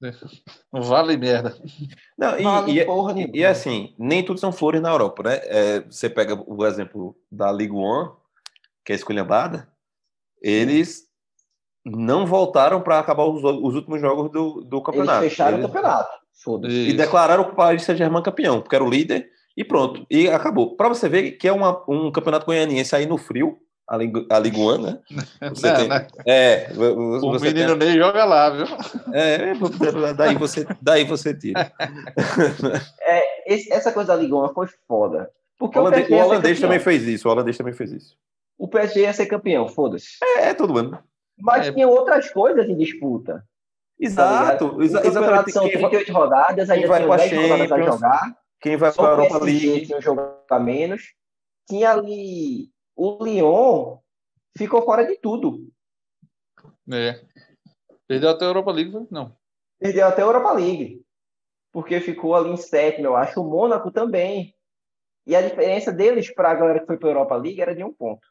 Vale 0.70 1.16
merda. 1.16 1.56
Não, 2.16 2.38
e, 2.38 2.42
Vale 2.44 2.80
e- 2.80 2.84
porra 2.84 3.20
e- 3.20 3.30
e 3.34 3.44
assim, 3.44 3.92
nem 3.98 4.24
tudo 4.24 4.38
são 4.38 4.52
flores 4.52 4.80
na 4.80 4.90
Europa, 4.90 5.24
né? 5.24 5.40
É, 5.42 5.80
você 5.80 6.08
pega 6.08 6.40
o 6.46 6.64
exemplo 6.64 7.16
da 7.28 7.50
Ligue 7.50 7.72
1, 7.74 8.14
que 8.84 8.92
é 8.92 8.94
esculhambada, 8.94 9.68
eles 10.40 11.09
não 11.90 12.24
voltaram 12.26 12.80
para 12.80 12.98
acabar 12.98 13.24
os, 13.24 13.42
os 13.42 13.74
últimos 13.74 14.00
jogos 14.00 14.30
do, 14.30 14.62
do 14.62 14.76
Eles 14.76 14.84
campeonato. 14.86 15.22
fecharam 15.22 15.58
Eles- 15.58 15.64
o 15.64 15.68
campeonato. 15.68 16.20
Foda-se. 16.42 16.74
e 16.74 16.92
declararam 16.94 17.42
o 17.42 17.54
Paris 17.54 17.82
Saint-Germain 17.82 18.22
campeão, 18.22 18.62
porque 18.62 18.74
era 18.74 18.82
o 18.84 18.88
líder, 18.88 19.28
e 19.56 19.62
pronto. 19.62 20.06
E 20.10 20.26
acabou. 20.28 20.74
Para 20.74 20.88
você 20.88 21.06
ver 21.08 21.32
que 21.32 21.46
é 21.46 21.52
uma- 21.52 21.82
um 21.86 22.10
campeonato 22.10 22.46
goianiense 22.46 22.96
aí 22.96 23.04
no 23.04 23.18
frio, 23.18 23.58
a 23.86 23.96
a 23.96 24.38
Ligue 24.38 24.58
1, 24.58 24.78
né? 24.78 24.98
Você 25.52 25.68
Não, 25.68 25.76
tem- 25.76 25.88
né? 25.88 26.06
É, 26.26 26.68
O 26.78 27.30
menino 27.40 27.76
tem- 27.76 27.88
nem 27.88 27.98
joga 27.98 28.24
lá, 28.24 28.48
viu? 28.50 28.66
é, 29.12 29.52
daí 30.16 30.34
você, 30.36 30.64
daí 30.80 31.04
você 31.04 31.34
tira. 31.34 31.70
Esse- 33.46 33.72
essa 33.72 33.92
coisa 33.92 34.14
da 34.14 34.22
Ligona 34.22 34.52
foi 34.54 34.66
foda. 34.86 35.28
Porque 35.58 35.78
O 35.78 35.82
holandês, 35.82 36.08
o 36.08 36.14
holandês 36.14 36.60
também 36.60 36.78
fez 36.78 37.02
isso. 37.06 37.28
O 37.28 37.32
holandês 37.32 37.58
também 37.58 37.74
fez 37.74 37.92
isso. 37.92 38.16
O 38.58 38.68
PSG 38.68 39.00
ia 39.02 39.12
ser 39.12 39.26
campeão, 39.26 39.68
foda-se. 39.68 40.16
É, 40.38 40.54
todo 40.54 40.78
ano. 40.78 40.98
Mas 41.40 41.66
É. 41.68 41.72
tinha 41.72 41.88
outras 41.88 42.30
coisas 42.32 42.68
em 42.68 42.76
disputa. 42.76 43.44
Exato, 43.98 44.76
tá 44.78 44.84
exa- 44.84 45.06
exatamente. 45.06 45.52
são 45.52 45.62
Quem 45.68 45.78
vai, 45.80 45.90
38 45.90 46.12
rodadas, 46.12 46.70
ainda 46.70 46.86
vai 46.88 46.98
tinha 47.00 47.08
pra 47.08 47.16
10 47.18 47.32
rodadas 47.32 47.60
a 47.60 47.68
Champions, 47.76 47.94
jogar. 47.94 48.36
quem 48.60 48.76
vai 48.76 48.92
para 48.92 49.04
a 49.08 49.10
Europa 49.10 49.38
League. 49.44 49.86
tinha 49.86 49.98
um 49.98 50.02
jogo 50.02 50.20
a 50.50 50.58
menos. 50.58 51.14
Tinha 51.68 51.90
ali 51.92 52.70
o 52.96 53.22
Lyon 53.24 53.98
ficou 54.56 54.82
fora 54.82 55.04
de 55.06 55.16
tudo. 55.18 55.68
É. 56.92 57.20
Perdeu 58.08 58.30
até 58.30 58.44
a 58.44 58.48
Europa 58.48 58.72
League, 58.72 59.06
não. 59.10 59.36
Perdeu 59.78 60.06
até 60.06 60.22
a 60.22 60.24
Europa 60.24 60.52
League. 60.52 61.02
Porque 61.72 62.00
ficou 62.00 62.34
ali 62.34 62.50
em 62.50 62.56
sétimo, 62.56 63.06
eu 63.06 63.16
acho. 63.16 63.40
O 63.40 63.48
Mônaco 63.48 63.90
também. 63.92 64.54
E 65.26 65.36
a 65.36 65.42
diferença 65.42 65.92
deles 65.92 66.32
para 66.34 66.50
a 66.50 66.54
galera 66.54 66.80
que 66.80 66.86
foi 66.86 66.96
para 66.98 67.08
a 67.08 67.12
Europa 67.12 67.36
League 67.36 67.60
era 67.60 67.74
de 67.74 67.84
um 67.84 67.92
ponto. 67.92 68.26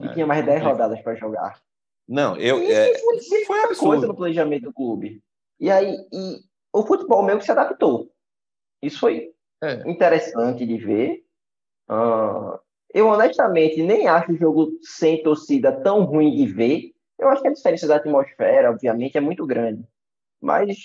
E 0.00 0.06
É, 0.06 0.12
tinha 0.12 0.26
mais 0.26 0.44
10 0.44 0.62
complicado. 0.62 0.72
rodadas 0.86 1.02
para 1.02 1.14
jogar. 1.16 1.60
Não, 2.08 2.36
eu. 2.36 2.62
E 2.62 2.72
é, 2.72 2.98
foi 2.98 3.16
muita 3.16 3.64
absurdo. 3.66 3.90
coisa 3.90 4.06
no 4.06 4.16
planejamento 4.16 4.62
do 4.64 4.72
clube. 4.72 5.22
E 5.60 5.70
aí, 5.70 5.94
e 6.12 6.36
o 6.72 6.82
futebol 6.86 7.22
meio 7.22 7.38
que 7.38 7.44
se 7.44 7.52
adaptou. 7.52 8.10
Isso 8.82 8.98
foi 9.00 9.30
É. 9.62 9.82
interessante 9.90 10.64
de 10.64 10.78
ver. 10.78 11.22
Ah, 11.88 12.58
eu 12.94 13.08
honestamente 13.08 13.82
nem 13.82 14.06
acho 14.08 14.32
o 14.32 14.36
jogo 14.36 14.70
sem 14.82 15.22
torcida 15.22 15.72
tão 15.82 16.04
ruim 16.04 16.34
de 16.34 16.46
ver. 16.46 16.92
Eu 17.18 17.28
acho 17.28 17.42
que 17.42 17.48
a 17.48 17.52
diferença 17.52 17.86
da 17.86 17.96
atmosfera, 17.96 18.70
obviamente, 18.70 19.18
é 19.18 19.20
muito 19.20 19.44
grande. 19.46 19.84
Mas 20.40 20.78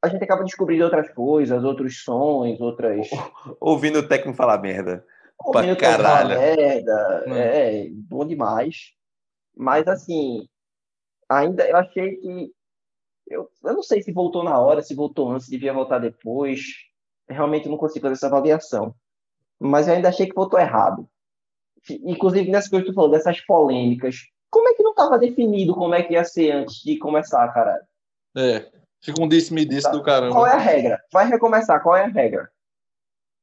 a 0.00 0.08
gente 0.08 0.22
acaba 0.22 0.44
descobrindo 0.44 0.84
outras 0.84 1.10
coisas, 1.12 1.62
outros 1.64 2.02
sons, 2.04 2.60
outras. 2.60 3.08
Ouvindo 3.60 3.98
o 3.98 4.08
técnico 4.08 4.36
falar 4.36 4.58
merda. 4.62 5.04
Ouvindo 5.44 5.76
pra 5.76 5.96
caralho. 5.96 6.28
merda, 6.38 7.24
Hum. 7.26 7.34
é, 7.34 7.86
bom 7.90 8.24
demais. 8.24 8.92
Mas 9.56 9.86
assim, 9.88 10.46
ainda 11.30 11.68
eu 11.68 11.76
achei 11.76 12.16
que. 12.16 12.52
Eu, 13.26 13.48
eu 13.62 13.74
não 13.74 13.82
sei 13.82 14.02
se 14.02 14.12
voltou 14.12 14.42
na 14.42 14.58
hora, 14.58 14.82
se 14.82 14.94
voltou 14.94 15.30
antes, 15.30 15.48
devia 15.48 15.72
voltar 15.72 16.00
depois. 16.00 16.60
Realmente 17.28 17.68
não 17.68 17.76
consigo 17.76 18.02
fazer 18.02 18.14
essa 18.14 18.26
avaliação. 18.26 18.92
Mas 19.58 19.86
eu 19.86 19.94
ainda 19.94 20.08
achei 20.08 20.26
que 20.26 20.34
voltou 20.34 20.58
errado. 20.58 21.08
Inclusive, 21.88 22.50
nessa 22.50 22.68
coisa 22.68 22.84
que 22.84 22.90
tu 22.90 22.94
falou, 22.94 23.10
dessas 23.10 23.40
polêmicas. 23.42 24.16
Como 24.50 24.68
é 24.68 24.74
que 24.74 24.82
não 24.82 24.90
estava 24.90 25.16
definido 25.16 25.74
como 25.74 25.94
é 25.94 26.02
que 26.02 26.14
ia 26.14 26.24
ser 26.24 26.50
antes 26.50 26.82
de 26.82 26.98
começar, 26.98 27.46
caralho? 27.52 27.84
É. 28.36 28.68
Fica 29.02 29.22
um 29.22 29.28
disse-me-disse 29.28 29.90
do 29.92 30.02
caramba. 30.02 30.34
Qual 30.34 30.46
é 30.46 30.52
a 30.52 30.58
regra? 30.58 31.00
Vai 31.12 31.26
recomeçar, 31.28 31.82
qual 31.82 31.96
é 31.96 32.04
a 32.04 32.08
regra? 32.08 32.50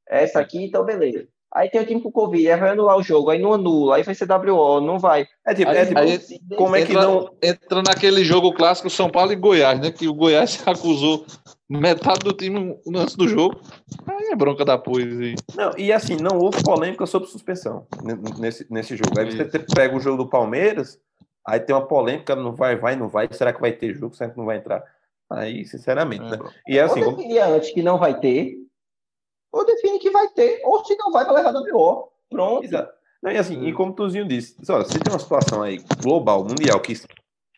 Essa 0.06 0.40
aqui, 0.40 0.64
então 0.64 0.84
beleza. 0.84 1.26
Aí 1.54 1.70
tem 1.70 1.80
o 1.80 1.86
time 1.86 2.00
com 2.02 2.12
Covid, 2.12 2.50
aí 2.50 2.60
vai 2.60 2.70
anular 2.70 2.96
o 2.98 3.02
jogo, 3.02 3.30
aí 3.30 3.38
não 3.40 3.54
anula, 3.54 3.96
aí 3.96 4.02
vai 4.02 4.14
ser 4.14 4.26
WO, 4.30 4.80
não 4.82 4.98
vai. 4.98 5.26
É 5.46 5.54
tipo, 5.54 5.70
Aí- 5.70 5.78
é 5.78 5.86
tipo 5.86 5.98
aí- 5.98 6.20
como 6.56 6.76
é 6.76 6.82
que 6.84 6.92
entra, 6.92 7.02
não. 7.06 7.30
entra 7.42 7.82
naquele 7.82 8.22
jogo 8.22 8.52
clássico 8.52 8.90
São 8.90 9.08
Paulo 9.08 9.32
e 9.32 9.36
Goiás, 9.36 9.80
né? 9.80 9.90
Que 9.90 10.06
o 10.06 10.14
Goiás 10.14 10.50
se 10.62 10.68
acusou 10.68 11.24
metade 11.68 12.20
do 12.20 12.32
time 12.34 12.76
antes 12.94 13.16
do 13.16 13.26
jogo. 13.26 13.58
Aí 14.06 14.26
é 14.30 14.36
bronca 14.36 14.62
da 14.64 14.76
poesia. 14.76 15.34
Não, 15.56 15.72
e 15.78 15.90
assim, 15.90 16.16
não 16.16 16.38
houve 16.38 16.62
polêmica 16.62 17.06
sobre 17.06 17.28
suspensão 17.28 17.86
nesse, 18.38 18.66
nesse 18.70 18.94
jogo. 18.94 19.18
Aí 19.18 19.30
você 19.34 19.58
pega 19.74 19.96
o 19.96 20.00
jogo 20.00 20.24
do 20.24 20.28
Palmeiras, 20.28 21.00
aí 21.46 21.58
tem 21.60 21.74
uma 21.74 21.86
polêmica, 21.86 22.36
não 22.36 22.54
vai, 22.54 22.76
vai, 22.76 22.94
não 22.94 23.08
vai. 23.08 23.26
Será 23.30 23.54
que 23.54 23.60
vai 23.60 23.72
ter 23.72 23.94
jogo? 23.94 24.14
Será 24.14 24.28
que 24.30 24.36
não 24.36 24.44
vai 24.44 24.58
entrar? 24.58 24.82
Aí, 25.30 25.64
sinceramente, 25.66 26.24
né? 26.24 26.38
E 26.68 26.78
é 26.78 26.82
assim, 26.82 27.02
ou 27.02 27.14
como- 27.16 27.40
antes 27.54 27.70
que 27.72 27.82
não 27.82 27.98
vai 27.98 28.18
ter, 28.18 28.54
ou 29.52 29.64
define 29.64 29.98
que 29.98 30.10
vai 30.10 30.28
ter, 30.28 30.60
ou 30.64 30.84
se 30.84 30.96
não 30.96 31.10
vai, 31.10 31.24
vai 31.24 31.34
levar 31.34 31.52
WO. 31.52 32.08
Pronto. 32.30 32.64
Exato. 32.64 32.92
Não, 33.22 33.32
e 33.32 33.36
assim, 33.36 33.64
e 33.66 33.72
como 33.72 33.92
o 33.92 33.94
Tuzinho 33.94 34.28
disse, 34.28 34.56
olha, 34.70 34.84
se 34.84 34.98
tem 35.00 35.12
uma 35.12 35.18
situação 35.18 35.62
aí 35.62 35.78
global, 36.02 36.44
mundial, 36.44 36.80
que 36.80 36.94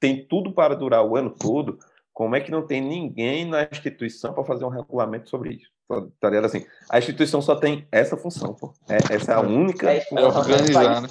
tem 0.01 0.25
tudo 0.27 0.53
para 0.53 0.75
durar 0.75 1.05
o 1.05 1.17
ano 1.17 1.31
todo, 1.31 1.79
como 2.13 2.35
é 2.35 2.41
que 2.41 2.51
não 2.51 2.67
tem 2.67 2.81
ninguém 2.81 3.45
na 3.45 3.65
instituição 3.65 4.33
para 4.33 4.45
fazer 4.45 4.65
um 4.65 4.69
regulamento 4.71 5.29
sobre 5.29 5.55
isso? 5.55 5.71
Tá- 5.89 6.07
Tá 6.21 6.29
ligado? 6.31 6.47
Assim, 6.47 6.65
a 6.89 6.99
instituição 6.99 7.43
só 7.43 7.57
tem 7.57 7.87
essa 7.93 8.17
função, 8.17 8.55
pô. 8.55 8.73
É- 8.89 9.15
essa 9.15 9.33
é 9.33 9.35
a 9.35 9.41
única 9.41 9.91
É 9.93 9.99
É 10.11 10.25
organizar, 10.25 11.03
né? 11.03 11.09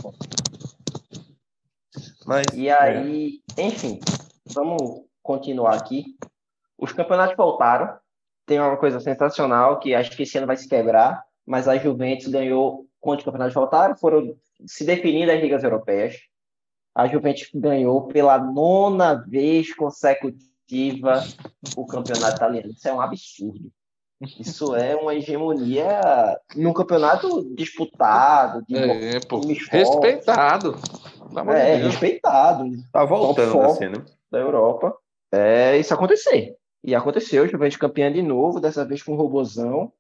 Mas, 2.26 2.46
E 2.54 2.70
aí, 2.70 3.42
enfim, 3.58 4.00
vamos 4.46 5.02
continuar 5.22 5.76
aqui. 5.76 6.16
Os 6.78 6.94
campeonatos 6.94 7.36
voltaram. 7.36 7.98
Tem 8.50 8.60
uma 8.60 8.78
coisa 8.78 9.00
sensacional 9.00 9.78
que 9.78 9.94
acho 9.94 10.10
que 10.18 10.24
esse 10.24 10.36
ano 10.36 10.48
vai 10.48 10.58
se 10.58 10.68
quebrar, 10.68 11.24
mas 11.46 11.68
a 11.68 11.78
Juventus 11.78 12.26
ganhou 12.26 12.88
quantos 13.00 13.24
campeonatos 13.24 13.54
voltaram? 13.54 13.96
Foram 13.96 14.36
se 14.66 14.84
definindo 14.84 15.32
as 15.32 15.40
ligas 15.40 15.64
europeias. 15.64 16.16
A 16.96 17.08
Juventus 17.08 17.48
ganhou 17.54 18.08
pela 18.08 18.40
nona 18.40 19.14
vez 19.14 19.72
consecutiva 19.76 21.24
o 21.78 21.86
campeonato 21.86 22.38
italiano. 22.38 22.72
Isso 22.72 22.88
é 22.88 22.92
um 22.92 23.00
absurdo. 23.00 23.72
Isso 24.40 24.76
é 24.76 24.96
uma 24.96 25.14
hegemonia 25.14 26.02
num 26.56 26.74
campeonato 26.74 27.54
disputado, 27.54 28.66
de 28.68 28.76
É, 28.76 29.20
pô. 29.20 29.42
Respeitado. 29.70 30.76
É, 31.56 31.76
respeitado 31.76 32.66
tá 32.92 33.06
voltando 33.06 33.62
assim, 33.62 33.90
né? 33.90 34.04
da 34.32 34.40
Europa. 34.40 34.98
É 35.32 35.78
isso 35.78 35.94
acontecer. 35.94 36.58
E 36.84 36.96
aconteceu, 36.96 37.48
Juventus 37.48 37.78
campeã 37.78 38.12
de 38.12 38.22
novo, 38.22 38.60
dessa 38.60 38.86
vez 38.86 39.04
com 39.04 39.14
o 39.14 39.16
Robozão. 39.16 39.92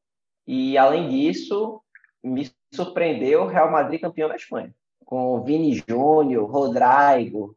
E 0.47 0.77
além 0.77 1.09
disso, 1.09 1.81
me 2.23 2.49
surpreendeu 2.73 3.43
o 3.43 3.47
Real 3.47 3.71
Madrid 3.71 4.01
campeão 4.01 4.29
da 4.29 4.35
Espanha. 4.35 4.73
Com 5.05 5.43
Vini 5.43 5.83
Júnior, 5.87 6.49
Rodrigo 6.49 7.55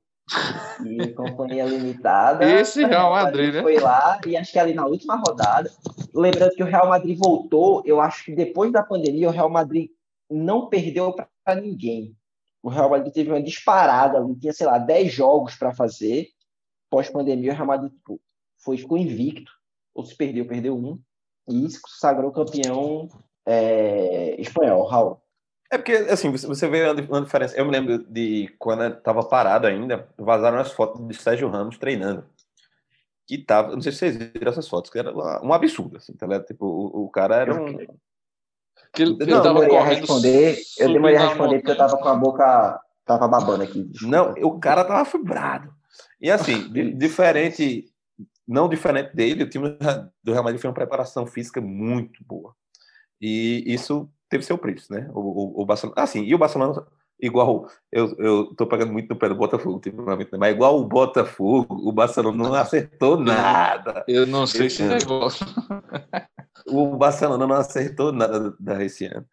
e 0.84 1.08
companhia 1.14 1.64
limitada. 1.64 2.44
Esse 2.44 2.84
Real 2.84 3.10
Madrid, 3.10 3.54
né? 3.54 3.62
Foi 3.62 3.78
lá 3.78 4.20
e 4.26 4.36
acho 4.36 4.52
que 4.52 4.58
ali 4.58 4.74
na 4.74 4.86
última 4.86 5.16
rodada. 5.16 5.70
Lembrando 6.14 6.54
que 6.54 6.62
o 6.62 6.66
Real 6.66 6.88
Madrid 6.88 7.18
voltou, 7.18 7.82
eu 7.84 8.00
acho 8.00 8.24
que 8.24 8.34
depois 8.34 8.72
da 8.72 8.82
pandemia, 8.82 9.28
o 9.28 9.32
Real 9.32 9.50
Madrid 9.50 9.90
não 10.30 10.68
perdeu 10.68 11.12
para 11.12 11.60
ninguém. 11.60 12.16
O 12.62 12.68
Real 12.68 12.90
Madrid 12.90 13.12
teve 13.12 13.30
uma 13.30 13.42
disparada, 13.42 14.24
tinha, 14.40 14.52
sei 14.52 14.66
lá, 14.66 14.78
10 14.78 15.12
jogos 15.12 15.54
para 15.56 15.74
fazer. 15.74 16.28
Pós-pandemia, 16.88 17.52
o 17.52 17.54
Real 17.54 17.66
Madrid 17.66 17.92
tipo, 17.92 18.20
foi, 18.62 18.78
ficou 18.78 18.96
invicto, 18.96 19.52
ou 19.94 20.04
se 20.04 20.16
perdeu, 20.16 20.46
perdeu 20.46 20.76
um, 20.76 20.98
e 21.48 21.68
se 21.70 21.80
sagrou 21.98 22.32
campeão 22.32 23.08
é, 23.46 24.40
espanhol, 24.40 24.86
Raul. 24.86 25.22
É 25.70 25.78
porque, 25.78 25.92
assim, 25.92 26.30
você, 26.30 26.46
você 26.46 26.68
vê 26.68 26.84
uma, 26.90 27.22
diferença. 27.22 27.56
Eu 27.56 27.64
me 27.64 27.70
lembro 27.70 27.98
de 27.98 28.54
quando 28.58 28.84
eu 28.84 29.00
tava 29.00 29.24
parado 29.24 29.66
ainda, 29.66 30.06
vazaram 30.18 30.58
as 30.58 30.70
fotos 30.70 31.06
de 31.08 31.14
Sérgio 31.14 31.48
Ramos 31.48 31.78
treinando. 31.78 32.26
Que 33.26 33.38
tava, 33.38 33.72
não 33.72 33.80
sei 33.80 33.90
se 33.92 33.98
vocês 33.98 34.16
viram 34.16 34.52
essas 34.52 34.68
fotos, 34.68 34.90
que 34.90 34.98
era 34.98 35.10
um 35.42 35.52
absurdo, 35.52 35.96
assim, 35.96 36.12
tá 36.12 36.26
ligado? 36.26 36.44
Tipo, 36.44 36.66
o, 36.66 37.04
o 37.04 37.08
cara 37.08 37.36
era 37.36 37.54
um. 37.54 37.78
Que 38.92 39.02
ele, 39.02 39.16
ele 39.20 39.30
Não, 39.30 39.38
eu 39.38 39.42
tava 39.42 39.60
demorei 39.60 39.78
a 39.78 39.84
responder, 39.84 40.58
eu 40.78 40.92
demorei 40.92 41.16
a 41.16 41.28
responder 41.28 41.58
porque 41.60 41.70
eu 41.70 41.76
tava 41.78 41.96
com 41.96 42.08
a 42.08 42.14
boca, 42.16 42.80
tava 43.06 43.26
babando 43.26 43.62
aqui. 43.62 43.82
desculpa. 43.84 44.16
Não, 44.16 44.34
o 44.46 44.60
cara 44.60 44.84
tava 44.84 45.06
fibrado. 45.06 45.72
E 46.20 46.30
assim, 46.30 46.70
di- 46.70 46.92
diferente, 46.94 47.90
não 48.46 48.68
diferente 48.68 49.14
dele, 49.14 49.44
o 49.44 49.48
time 49.48 49.76
do 50.22 50.32
Real 50.32 50.44
Madrid 50.44 50.60
foi 50.60 50.68
uma 50.68 50.74
preparação 50.74 51.26
física 51.26 51.60
muito 51.60 52.22
boa. 52.24 52.54
E 53.20 53.62
isso 53.66 54.10
teve 54.28 54.44
seu 54.44 54.58
preço, 54.58 54.92
né? 54.92 55.08
O, 55.14 55.20
o, 55.20 55.62
o 55.62 55.66
Barcelona. 55.66 56.02
Assim, 56.02 56.22
e 56.24 56.34
o 56.34 56.38
Barcelona, 56.38 56.84
igual. 57.20 57.68
Eu, 57.90 58.14
eu 58.18 58.54
tô 58.56 58.66
pagando 58.66 58.92
muito 58.92 59.08
no 59.10 59.16
pé 59.16 59.28
do 59.28 59.34
Botafogo, 59.36 59.74
ultimamente, 59.74 60.32
né? 60.32 60.38
mas 60.38 60.54
igual 60.54 60.78
o 60.80 60.84
Botafogo, 60.88 61.76
o 61.88 61.92
Barcelona 61.92 62.36
não 62.36 62.54
acertou 62.54 63.16
nada. 63.18 64.04
Eu 64.08 64.26
não 64.26 64.46
sei 64.46 64.66
Esse 64.66 64.82
esse 64.82 64.82
ano. 64.82 64.94
negócio. 64.98 65.46
O 66.66 66.96
Barcelona 66.96 67.46
não 67.46 67.56
acertou 67.56 68.12
nada 68.12 68.54
da- 68.58 68.82
esse 68.84 69.04
ano. 69.06 69.26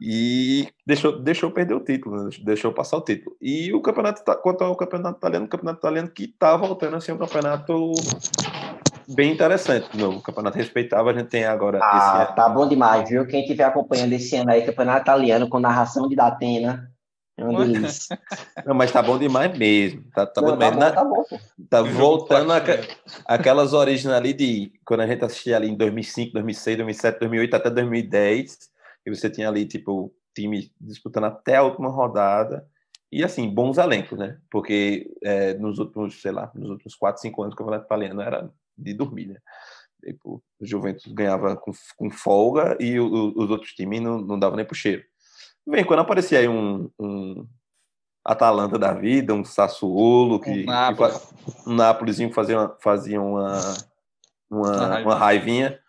E 0.00 0.68
deixou, 0.86 1.18
deixou 1.18 1.50
perder 1.50 1.74
o 1.74 1.80
título, 1.84 2.24
né? 2.24 2.30
deixou 2.44 2.72
passar 2.72 2.98
o 2.98 3.04
título. 3.04 3.34
E 3.40 3.72
o 3.72 3.80
campeonato, 3.80 4.22
quanto 4.42 4.62
ao 4.62 4.76
campeonato 4.76 5.18
italiano, 5.18 5.46
o 5.46 5.48
campeonato 5.48 5.78
italiano 5.78 6.10
que 6.10 6.28
tá 6.28 6.54
voltando 6.56 6.96
a 6.96 7.00
ser 7.00 7.12
um 7.12 7.18
campeonato 7.18 7.92
bem 9.08 9.32
interessante. 9.32 9.96
No 9.96 10.20
campeonato 10.20 10.58
respeitável, 10.58 11.08
a 11.08 11.18
gente 11.18 11.28
tem 11.28 11.44
agora 11.44 11.80
Ah, 11.82 12.32
tá 12.36 12.48
bom 12.48 12.68
demais, 12.68 13.08
viu? 13.08 13.26
Quem 13.26 13.40
estiver 13.40 13.64
acompanhando 13.64 14.12
esse 14.12 14.36
ano 14.36 14.50
aí, 14.50 14.66
campeonato 14.66 15.00
italiano, 15.02 15.48
com 15.48 15.58
narração 15.58 16.08
de 16.08 16.14
Datena, 16.14 16.90
é 17.38 17.44
uma 17.44 17.64
delícia. 17.64 18.18
Não, 18.64 18.74
mas 18.74 18.90
tá 18.90 19.02
bom 19.02 19.18
demais 19.18 19.56
mesmo. 19.56 20.04
Tá, 20.14 20.26
tá 20.26 20.40
bom 20.40 20.48
Não, 20.48 20.58
tá 20.58 20.70
bom, 20.70 20.78
Na- 20.78 20.90
tá 20.92 21.04
bom, 21.04 21.24
tá 21.70 21.82
Um 21.82 21.86
jogo 21.86 21.98
voltando 21.98 22.52
a, 22.52 22.62
aquelas 23.26 23.72
origens 23.72 24.12
ali 24.12 24.32
de 24.32 24.72
quando 24.84 25.00
a 25.00 25.06
gente 25.06 25.24
assistia 25.24 25.56
ali 25.56 25.68
em 25.68 25.76
2005, 25.76 26.32
2006, 26.32 26.76
2007, 26.76 27.18
2008 27.20 27.54
até 27.54 27.70
2010, 27.70 28.58
e 29.06 29.14
você 29.14 29.30
tinha 29.30 29.48
ali 29.48 29.64
tipo 29.66 30.12
time 30.34 30.70
disputando 30.80 31.24
até 31.24 31.56
a 31.56 31.62
última 31.62 31.88
rodada 31.88 32.66
e 33.10 33.22
assim 33.24 33.48
bons 33.48 33.78
elencos, 33.78 34.18
né? 34.18 34.38
Porque 34.50 35.10
é, 35.22 35.54
nos 35.54 35.78
últimos, 35.78 36.20
sei 36.20 36.32
lá, 36.32 36.50
nos 36.54 36.70
últimos 36.70 36.94
4, 36.94 37.22
5 37.22 37.42
anos 37.42 37.54
o 37.54 37.56
campeonato 37.56 37.84
italiano 37.86 38.20
era 38.20 38.50
de 38.76 38.92
dormir, 38.92 39.26
né? 39.28 39.38
Tipo, 40.04 40.42
o 40.60 40.66
Juventus 40.66 41.10
ganhava 41.12 41.56
com, 41.56 41.72
com 41.96 42.10
folga 42.10 42.76
e 42.80 42.98
o- 43.00 43.06
o- 43.06 43.42
os 43.44 43.50
outros 43.50 43.72
times 43.72 44.00
não, 44.00 44.20
não 44.20 44.38
davam 44.38 44.56
nem 44.56 44.66
pro 44.66 44.74
cheiro. 44.74 45.02
Vem, 45.66 45.84
quando 45.84 46.00
aparecia 46.00 46.38
aí 46.38 46.46
um, 46.48 46.90
um 46.98 47.46
Atalanta 48.24 48.78
da 48.78 48.92
vida, 48.92 49.32
um 49.34 49.44
Sassuolo, 49.44 50.40
que, 50.40 50.50
Um 50.50 50.54
que 50.54 50.66
Napoli. 50.66 51.12
fa- 51.12 51.20
um 52.26 52.32
fazia 52.32 52.58
uma, 52.58 52.76
fazia 52.80 53.20
uma, 53.22 53.74
uma, 54.50 54.68
Uma 54.70 54.86
raivinha. 54.86 55.04
uma 55.06 55.14
raivinha, 55.14 55.80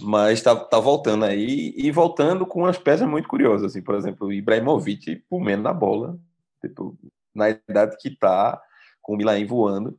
mas 0.00 0.42
tá, 0.42 0.54
tá 0.56 0.78
voltando 0.78 1.24
aí 1.24 1.72
e 1.76 1.90
voltando 1.90 2.46
com 2.46 2.60
umas 2.60 2.78
peças 2.78 3.08
muito 3.08 3.28
curiosas, 3.28 3.70
assim, 3.72 3.82
por 3.82 3.94
exemplo, 3.94 4.28
o 4.28 4.32
Ibrahimovic 4.32 5.24
comendo 5.28 5.62
na 5.62 5.72
bola, 5.72 6.18
tipo, 6.60 6.96
na 7.34 7.50
idade 7.50 7.96
que 7.98 8.10
tá, 8.16 8.60
com 9.02 9.14
o 9.14 9.16
Milan 9.16 9.44
voando 9.46 9.98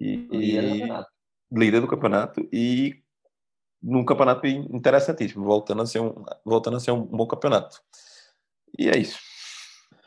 e, 0.00 0.16
Líder 0.16 0.62
do 0.62 0.74
e 0.74 0.78
campeonato. 0.80 1.10
líder 1.52 1.80
do 1.80 1.88
campeonato 1.88 2.48
e 2.52 3.02
num 3.82 4.04
campeonato 4.04 4.46
interessantíssimo, 4.46 5.44
voltando 5.44 5.82
a 5.82 5.86
ser 5.86 6.00
um, 6.00 6.24
voltando 6.44 6.76
a 6.78 6.80
ser 6.80 6.90
um 6.90 7.02
bom 7.02 7.26
campeonato. 7.26 7.80
E 8.78 8.88
é 8.88 8.96
isso. 8.96 9.18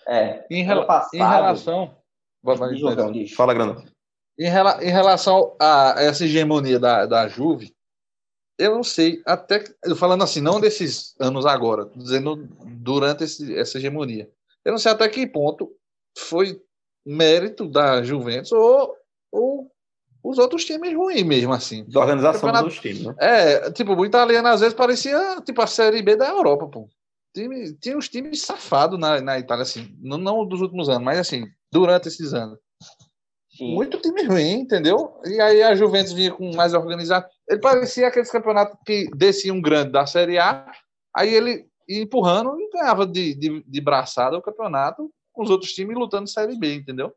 É, 0.08 0.46
Em, 0.50 0.64
rela- 0.64 0.86
passado, 0.86 1.14
em 1.14 1.20
relação. 1.20 1.96
Fala, 3.36 3.54
Grana. 3.54 3.84
Em, 4.40 4.50
rela- 4.50 4.84
em 4.84 4.90
relação 4.90 5.56
a 5.62 5.96
essa 5.98 6.26
hegemonia 6.26 6.80
da, 6.80 7.06
da 7.06 7.28
Juve, 7.28 7.76
eu 8.58 8.76
não 8.76 8.84
sei, 8.84 9.22
até 9.26 9.64
falando 9.96 10.24
assim, 10.24 10.42
não 10.42 10.60
desses 10.60 11.16
anos 11.20 11.46
agora, 11.46 11.90
dizendo 11.96 12.48
durante 12.66 13.24
esse- 13.24 13.56
essa 13.56 13.78
hegemonia. 13.78 14.30
Eu 14.66 14.72
não 14.72 14.80
sei 14.80 14.92
até 14.92 15.08
que 15.08 15.26
ponto 15.28 15.72
foi 16.18 16.60
mérito 17.06 17.68
da 17.70 18.04
Juventus 18.04 18.52
ou, 18.52 18.94
ou 19.32 19.72
os 20.24 20.38
outros 20.38 20.66
times 20.66 20.94
ruins 20.96 21.24
mesmo, 21.24 21.54
assim. 21.54 21.86
Da 21.88 22.00
organização 22.02 22.42
Campeonato- 22.42 22.66
dos 22.68 22.80
times, 22.80 23.04
né? 23.04 23.16
É, 23.20 23.72
tipo, 23.72 23.94
o 23.96 24.06
italiano 24.06 24.48
às 24.50 24.60
vezes 24.60 24.74
parecia 24.76 25.40
tipo 25.42 25.62
a 25.62 25.68
Série 25.68 26.02
B 26.02 26.16
da 26.16 26.28
Europa, 26.30 26.68
pô. 26.68 26.90
Time, 27.34 27.72
tinha 27.76 27.96
uns 27.98 28.10
times 28.10 28.42
safados 28.42 29.00
na, 29.00 29.22
na 29.22 29.38
Itália, 29.40 29.62
assim, 29.62 29.96
não, 30.02 30.18
não 30.18 30.46
dos 30.46 30.60
últimos 30.60 30.90
anos, 30.90 31.04
mas 31.04 31.20
assim, 31.20 31.46
durante 31.72 32.08
esses 32.08 32.34
anos. 32.34 32.58
Sim. 33.56 33.74
Muito 33.74 34.00
time 34.02 34.24
ruim, 34.24 34.52
entendeu? 34.62 35.20
E 35.26 35.40
aí 35.40 35.62
a 35.64 35.76
Juventus 35.76 36.14
vinha 36.14 36.32
com 36.32 36.54
mais 36.56 36.74
organizado. 36.74 37.26
Ele 37.50 37.60
parecia 37.62 38.08
aqueles 38.08 38.30
campeonatos 38.32 38.78
que 38.86 39.10
descia 39.16 39.54
um 39.54 39.62
grande 39.62 39.92
da 39.92 40.06
Série 40.06 40.38
A, 40.38 40.70
aí 41.16 41.34
ele 41.34 41.68
ia 41.88 42.02
empurrando 42.04 42.60
e 42.60 42.70
ganhava 42.70 43.06
de, 43.08 43.34
de, 43.34 43.64
de 43.66 43.82
braçada 43.82 44.38
o 44.38 44.42
campeonato 44.42 45.10
com 45.32 45.44
os 45.44 45.50
outros 45.50 45.72
times 45.72 45.98
lutando 45.98 46.28
Série 46.30 46.58
B, 46.58 46.76
entendeu? 46.76 47.14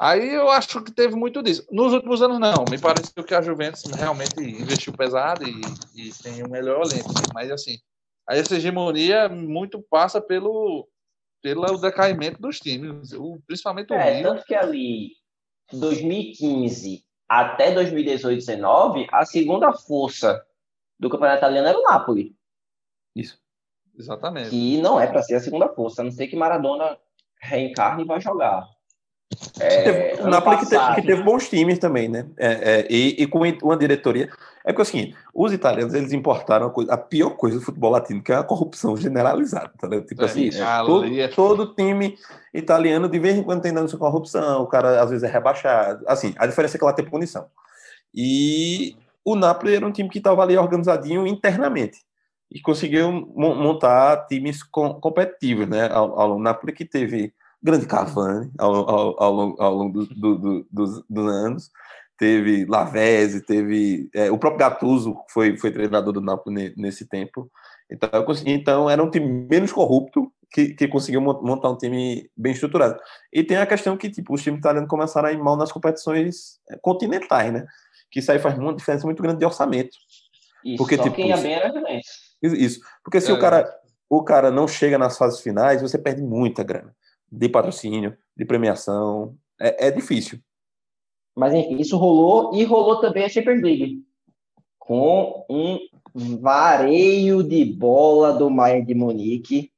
Aí 0.00 0.32
eu 0.32 0.48
acho 0.48 0.82
que 0.82 0.92
teve 0.92 1.14
muito 1.16 1.42
disso. 1.42 1.66
Nos 1.72 1.92
últimos 1.92 2.22
anos, 2.22 2.38
não. 2.38 2.64
Me 2.70 2.78
pareceu 2.78 3.24
que 3.24 3.34
a 3.34 3.42
Juventus 3.42 3.82
realmente 3.92 4.40
investiu 4.40 4.92
pesado 4.92 5.44
e, 5.44 5.60
e 5.94 6.12
tem 6.22 6.42
o 6.42 6.48
melhor 6.48 6.82
elenco. 6.86 7.10
Mas, 7.34 7.50
assim, 7.50 7.78
essa 8.30 8.54
hegemonia 8.56 9.28
muito 9.28 9.82
passa 9.90 10.20
pelo, 10.20 10.88
pelo 11.42 11.76
decaimento 11.78 12.40
dos 12.40 12.60
times, 12.60 13.12
o- 13.12 13.40
principalmente 13.46 13.92
o 13.92 13.96
É, 13.96 14.14
Rio. 14.20 14.22
tanto 14.28 14.44
que 14.44 14.54
ali, 14.54 15.10
2015 15.72 17.04
até 17.28 17.72
2018, 17.72 18.38
19, 18.38 19.06
a 19.12 19.24
segunda 19.24 19.72
força 19.72 20.44
do 20.98 21.10
campeonato 21.10 21.38
italiano 21.38 21.68
era 21.68 21.78
o 21.78 21.82
Napoli, 21.82 22.34
Isso. 23.14 23.40
Exatamente. 23.96 24.50
que 24.50 24.80
não 24.80 24.98
é 25.00 25.06
para 25.06 25.22
ser 25.22 25.34
a 25.34 25.40
segunda 25.40 25.68
força, 25.68 26.02
a 26.02 26.04
não 26.04 26.12
ser 26.12 26.28
que 26.28 26.36
Maradona 26.36 26.98
reencarne 27.40 28.02
e 28.02 28.06
vai 28.06 28.20
jogar. 28.20 28.68
É, 29.60 30.16
o 30.22 30.28
Napoli 30.28 30.56
que 30.56 30.64
teve, 30.64 30.76
passado- 30.76 30.94
que 30.94 31.02
teve 31.02 31.22
bons 31.22 31.48
times 31.48 31.78
também, 31.78 32.08
né? 32.08 32.26
É, 32.38 32.52
é, 32.80 32.86
e, 32.90 33.22
e 33.22 33.26
com 33.26 33.40
uma 33.62 33.76
diretoria. 33.76 34.30
É 34.64 34.72
porque 34.72 34.82
assim, 34.82 35.14
os 35.34 35.52
italianos 35.52 35.94
eles 35.94 36.12
importaram 36.12 36.66
a, 36.66 36.70
coisa- 36.70 36.92
a 36.92 36.96
pior 36.96 37.30
coisa 37.30 37.58
do 37.58 37.64
futebol 37.64 37.90
latino, 37.90 38.22
que 38.22 38.32
é 38.32 38.36
a 38.36 38.42
corrupção 38.42 38.96
generalizada. 38.96 39.70
Tá 39.78 39.86
ligado? 39.86 40.06
Tipo 40.06 40.22
É, 40.22 40.24
assim, 40.24 40.44
isso. 40.44 40.62
todo, 40.86 41.06
é- 41.20 41.28
todo 41.28 41.74
time 41.74 42.16
italiano, 42.54 43.08
de 43.08 43.18
vez 43.18 43.36
em 43.36 43.42
quando, 43.42 43.62
tem 43.62 43.72
dando 43.72 43.96
corrupção, 43.98 44.62
o 44.62 44.66
cara 44.66 45.00
às 45.02 45.10
vezes 45.10 45.22
é 45.28 45.30
rebaixado. 45.30 46.04
Assim, 46.06 46.34
a 46.38 46.46
diferença 46.46 46.76
é 46.76 46.78
que 46.78 46.84
lá 46.84 46.92
tem 46.92 47.04
punição. 47.04 47.46
E 48.14 48.96
o 49.24 49.34
Napoli 49.36 49.74
era 49.76 49.86
um 49.86 49.92
time 49.92 50.08
que 50.08 50.18
estava 50.18 50.42
ali 50.42 50.56
organizadinho 50.56 51.26
internamente. 51.26 51.98
E 52.50 52.60
conseguiu 52.60 53.12
mon- 53.12 53.54
montar 53.54 54.26
times 54.26 54.62
com- 54.62 54.94
competitivos, 54.94 55.68
né? 55.68 55.86
Ao, 55.92 56.18
ao, 56.18 56.36
o 56.36 56.38
Napoli 56.40 56.72
que 56.72 56.84
teve 56.84 57.32
grande 57.62 57.86
Cavani 57.86 58.50
ao, 58.58 58.74
ao, 58.74 59.22
ao, 59.22 59.32
longo- 59.32 59.62
ao 59.62 59.74
longo 59.74 60.04
do- 60.04 60.14
do- 60.14 60.38
do- 60.38 60.66
dos, 60.70 61.02
dos 61.08 61.26
anos. 61.32 61.70
Teve 62.18 62.64
Lavezzi, 62.64 63.40
teve 63.44 64.10
é, 64.12 64.28
o 64.30 64.36
próprio 64.38 64.58
Gattuso 64.58 65.16
foi, 65.30 65.56
foi 65.56 65.70
treinador 65.70 66.12
do 66.12 66.20
Napoli 66.20 66.54
ne- 66.56 66.74
nesse 66.76 67.06
tempo. 67.08 67.48
Então, 67.90 68.10
então 68.44 68.90
era 68.90 69.02
um 69.02 69.08
time 69.10 69.46
menos 69.48 69.70
corrupto 69.72 70.32
que, 70.50 70.74
que 70.74 70.88
conseguiu 70.88 71.20
mon- 71.20 71.40
montar 71.42 71.70
um 71.70 71.76
time 71.76 72.28
bem 72.36 72.52
estruturado. 72.52 72.98
E 73.32 73.44
tem 73.44 73.56
a 73.56 73.66
questão 73.66 73.96
que 73.96 74.10
tipo, 74.10 74.34
os 74.34 74.42
times 74.42 74.58
italianos 74.58 74.88
começaram 74.90 75.28
a 75.28 75.32
ir 75.32 75.38
mal 75.38 75.56
nas 75.56 75.70
competições 75.70 76.58
é, 76.70 76.76
continentais, 76.82 77.52
né? 77.52 77.64
Que 78.10 78.18
isso 78.18 78.32
aí 78.32 78.38
faz 78.40 78.58
uma 78.58 78.74
diferença 78.74 79.06
muito 79.06 79.22
grande 79.22 79.38
de 79.38 79.44
orçamento. 79.46 79.96
Isso, 80.64 80.76
porque, 80.76 80.96
só 80.96 81.04
tipo, 81.04 81.14
quem 81.14 81.28
ia 81.28 81.36
bem 81.36 81.52
era. 81.54 81.72
Isso. 82.42 82.80
Porque 83.04 83.20
se 83.20 83.30
É, 83.30 83.34
o 83.34 83.38
cara 83.38 83.68
o 84.10 84.24
cara 84.24 84.50
não 84.50 84.66
chega 84.66 84.96
nas 84.98 85.16
fases 85.18 85.38
finais, 85.40 85.82
você 85.82 85.98
perde 85.98 86.22
muita 86.22 86.64
grana 86.64 86.92
de 87.30 87.48
patrocínio, 87.48 88.16
de 88.36 88.44
premiação. 88.44 89.36
É, 89.60 89.88
é 89.88 89.90
difícil. 89.90 90.38
Mas 91.36 91.54
enfim, 91.54 91.76
isso 91.76 91.96
rolou 91.96 92.54
e 92.54 92.64
rolou 92.64 93.00
também 93.00 93.24
a 93.24 93.28
Champions 93.28 93.62
League. 93.62 94.02
Com 94.78 95.44
um 95.48 95.78
vareio 96.40 97.42
de 97.42 97.64
bola 97.64 98.32
do 98.32 98.50
Bayern 98.50 98.86
de 98.86 98.94
Munique. 98.94 99.70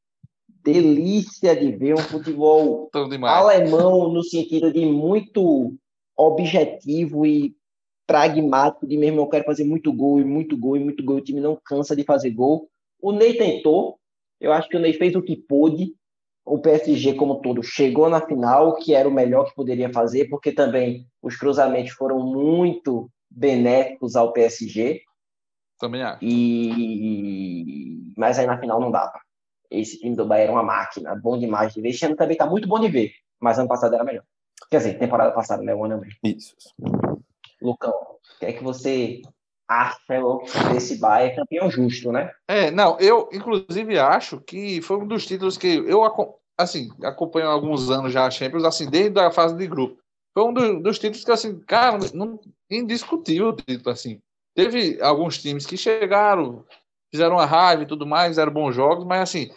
Delícia 0.63 1.57
de 1.57 1.73
ver 1.73 1.95
um 1.95 1.99
futebol 1.99 2.91
alemão 3.25 4.13
no 4.13 4.23
sentido 4.23 4.71
de 4.71 4.85
muito 4.85 5.75
objetivo 6.17 7.25
e 7.25 7.57
pragmático, 8.07 8.87
de 8.87 8.97
mesmo 8.97 9.21
eu 9.21 9.27
quero 9.29 9.45
fazer 9.45 9.65
muito 9.65 9.93
gol 9.93 10.21
e 10.21 10.25
muito 10.25 10.57
gol 10.57 10.77
e 10.77 10.81
muito 10.81 11.03
gol, 11.03 11.17
o 11.17 11.21
time 11.21 11.41
não 11.41 11.57
cansa 11.65 11.95
de 11.95 12.03
fazer 12.03 12.31
gol. 12.31 12.69
O 13.01 13.13
Ney 13.13 13.35
tentou, 13.35 13.99
eu 14.41 14.53
acho 14.53 14.69
que 14.69 14.77
o 14.77 14.81
Ney 14.81 14.93
fez 14.95 15.15
o 15.15 15.23
que 15.23 15.37
pôde. 15.37 15.95
O 16.45 16.59
PSG, 16.59 17.15
como 17.15 17.41
todo, 17.41 17.63
chegou 17.63 18.09
na 18.09 18.21
final, 18.21 18.77
que 18.77 18.95
era 18.95 19.09
o 19.09 19.13
melhor 19.13 19.45
que 19.45 19.55
poderia 19.55 19.93
fazer, 19.93 20.29
porque 20.29 20.53
também 20.53 21.07
os 21.23 21.37
cruzamentos 21.37 21.93
foram 21.93 22.19
muito 22.21 23.11
benéficos 23.31 24.17
ao 24.17 24.33
PSG. 24.33 25.03
Também 25.79 26.03
acho. 26.03 26.19
E 26.23 28.13
mas 28.17 28.39
aí 28.39 28.47
na 28.47 28.59
final 28.59 28.81
não 28.81 28.91
dava. 28.91 29.19
Esse 29.71 29.99
time 29.99 30.17
do 30.17 30.27
Bahia 30.27 30.45
era 30.45 30.53
uma 30.53 30.63
máquina, 30.63 31.15
bom 31.15 31.39
demais 31.39 31.73
de 31.73 31.81
ver. 31.81 31.91
Esse 31.91 32.05
ano 32.05 32.17
também 32.17 32.37
tá 32.37 32.45
muito 32.45 32.67
bom 32.67 32.79
de 32.79 32.89
ver, 32.89 33.13
mas 33.39 33.59
ano 33.59 33.69
passado 33.69 33.95
era 33.95 34.05
melhor. 34.05 34.25
Quer 34.71 34.79
dizer, 34.79 34.99
temporada 34.99 35.33
passada, 35.33 35.63
né? 35.63 35.75
O 35.75 35.85
ano 35.85 36.01
mesmo. 36.01 36.19
Isso. 36.25 36.55
Lucão, 37.63 37.91
o 37.91 38.39
que 38.39 38.47
é 38.47 38.53
que 38.53 38.63
você 38.63 39.23
acha 39.71 39.99
desse 40.73 40.99
Bahia 40.99 41.35
campeão 41.37 41.71
justo, 41.71 42.11
né? 42.11 42.31
É, 42.49 42.71
não, 42.73 42.99
eu 42.99 43.29
inclusive 43.33 43.99
acho 43.99 44.41
que 44.41 44.83
foi 44.83 44.97
um 44.97 45.07
dos 45.07 45.25
títulos 45.25 45.57
que 45.57 45.69
eu 45.87 46.03
assim, 46.59 46.91
acompanho 47.05 47.47
há 47.49 47.53
alguns 47.53 47.89
anos 47.89 48.13
já 48.13 48.27
a 48.27 48.31
Champions, 48.31 48.65
assim, 48.65 48.91
desde 48.91 49.19
a 49.19 49.31
fase 49.31 49.57
de 49.57 49.67
grupo. 49.67 49.97
Foi 50.35 50.45
um 50.45 50.53
do- 50.53 50.81
dos 50.83 50.99
títulos 50.99 51.25
que 51.25 51.31
assim, 51.31 51.59
cara, 51.61 51.99
não 52.13 52.39
indiscutível 52.71 53.49
o 53.49 53.57
título 53.57 53.91
assim. 53.91 54.21
Teve 54.55 55.01
alguns 55.01 55.39
times 55.39 55.65
que 55.65 55.77
chegaram, 55.77 56.65
fizeram 57.11 57.37
uma 57.37 57.47
raiva 57.47 57.85
e 57.85 57.87
tudo 57.87 58.07
mais, 58.07 58.39
eram 58.39 58.53
bons 58.53 58.75
jogos, 58.75 59.05
mas 59.07 59.23
assim, 59.23 59.51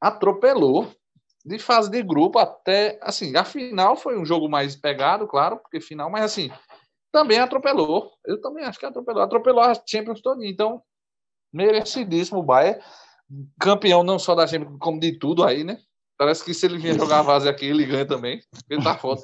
atropelou 0.00 0.90
de 1.44 1.58
fase 1.58 1.90
de 1.90 2.02
grupo 2.02 2.38
até 2.38 2.98
assim, 3.02 3.36
a 3.36 3.44
final 3.44 3.96
foi 3.96 4.18
um 4.18 4.24
jogo 4.24 4.48
mais 4.48 4.74
pegado, 4.74 5.26
claro, 5.28 5.58
porque 5.58 5.80
final, 5.80 6.10
mas 6.10 6.24
assim, 6.24 6.50
também 7.12 7.38
atropelou. 7.38 8.12
Eu 8.24 8.40
também 8.40 8.64
acho 8.64 8.78
que 8.78 8.86
atropelou, 8.86 9.22
atropelou 9.22 9.62
a 9.62 9.74
Champions 9.86 10.20
toda, 10.20 10.44
então 10.46 10.82
merecidíssimo 11.52 12.40
o 12.40 12.42
Bayern, 12.42 12.80
campeão 13.60 14.02
não 14.02 14.18
só 14.18 14.34
da 14.34 14.46
Champions, 14.46 14.76
como 14.78 15.00
de 15.00 15.18
tudo 15.18 15.44
aí, 15.44 15.64
né? 15.64 15.78
Parece 16.18 16.44
que 16.44 16.54
se 16.54 16.66
ele 16.66 16.78
vier 16.78 16.96
jogar 16.96 17.20
a 17.20 17.22
base 17.24 17.48
aqui, 17.48 17.66
ele 17.66 17.84
ganha 17.84 18.06
também. 18.06 18.40
Ele 18.70 18.82
tá 18.82 18.96
foda. 18.96 19.20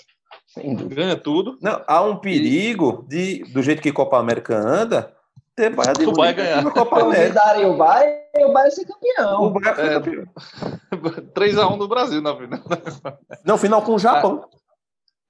Ganha 0.88 1.16
tudo. 1.16 1.58
Não, 1.62 1.82
há 1.86 2.02
um 2.02 2.16
perigo 2.18 3.06
de, 3.08 3.42
do 3.52 3.62
jeito 3.62 3.80
que 3.82 3.92
Copa 3.92 4.18
América 4.18 4.54
anda, 4.56 5.14
ter 5.56 5.74
Bayern 5.74 5.98
de 5.98 6.06
O 6.06 6.12
Bayern 6.12 6.42
Munique 6.42 6.62
ganhar. 6.62 6.72
Copa 6.72 7.00
América. 7.00 7.40
Convidarem 7.40 7.66
o 7.66 7.76
Bahia 7.76 8.22
e 8.36 8.44
o 8.44 8.52
Bahia 8.52 8.70
ser 8.70 8.82
O 8.82 8.86
campeão. 8.86 9.52
Bayern 9.52 9.74
foi 9.74 9.86
É. 9.86 9.94
campeão. 9.94 10.24
3x1 11.34 11.76
no 11.78 11.88
Brasil 11.88 12.20
na 12.22 12.36
final. 12.36 12.60
Não, 13.44 13.56
final 13.58 13.82
com 13.82 13.94
o 13.94 13.98
Japão. 13.98 14.48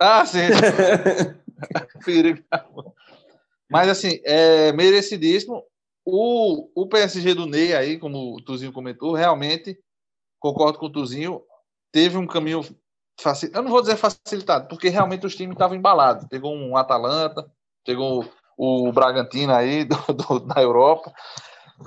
Ah, 0.00 0.24
sim. 0.26 0.38
Mas 3.70 3.88
assim, 3.88 4.20
é 4.24 4.72
merecidíssimo. 4.72 5.62
O, 6.04 6.68
o 6.74 6.88
PSG 6.88 7.32
do 7.34 7.46
Ney 7.46 7.74
aí, 7.74 7.98
como 7.98 8.34
o 8.34 8.42
Tuzinho 8.42 8.72
comentou, 8.72 9.14
realmente 9.14 9.78
concordo 10.40 10.78
com 10.78 10.86
o 10.86 10.92
Tuzinho, 10.92 11.40
teve 11.92 12.18
um 12.18 12.26
caminho 12.26 12.62
facil... 13.20 13.50
eu 13.54 13.62
não 13.62 13.70
vou 13.70 13.80
dizer 13.80 13.96
facilitado, 13.96 14.66
porque 14.68 14.88
realmente 14.88 15.24
os 15.24 15.36
times 15.36 15.54
estavam 15.54 15.76
embalados. 15.76 16.26
Pegou 16.28 16.52
um 16.54 16.76
Atalanta, 16.76 17.48
pegou 17.84 18.28
o 18.56 18.92
Bragantino 18.92 19.54
aí 19.54 19.84
do, 19.86 19.96
do- 20.12 20.60
Europa, 20.60 21.12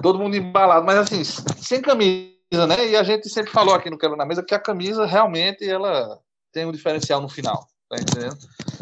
todo 0.02 0.20
mundo 0.20 0.36
embalado, 0.36 0.86
mas 0.86 0.98
assim, 0.98 1.24
sem 1.24 1.82
camisa, 1.82 2.68
né? 2.68 2.88
E 2.90 2.96
a 2.96 3.04
gente 3.04 3.30
sempre 3.30 3.52
falou 3.52 3.76
aqui 3.76 3.90
no 3.90 3.98
Quero 3.98 4.16
na 4.16 4.26
Mesa 4.26 4.44
que 4.44 4.56
a 4.56 4.60
camisa 4.60 5.06
realmente 5.06 5.68
ela 5.70 6.20
tem 6.52 6.66
um 6.66 6.72
diferencial 6.72 7.22
no 7.22 7.30
final, 7.30 7.68
tá 7.90 7.98
entendendo? 7.98 8.38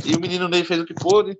E 0.05 0.15
o 0.15 0.19
menino 0.19 0.47
Ney 0.47 0.63
fez 0.63 0.79
o 0.79 0.85
que 0.85 0.93
pôde. 0.93 1.37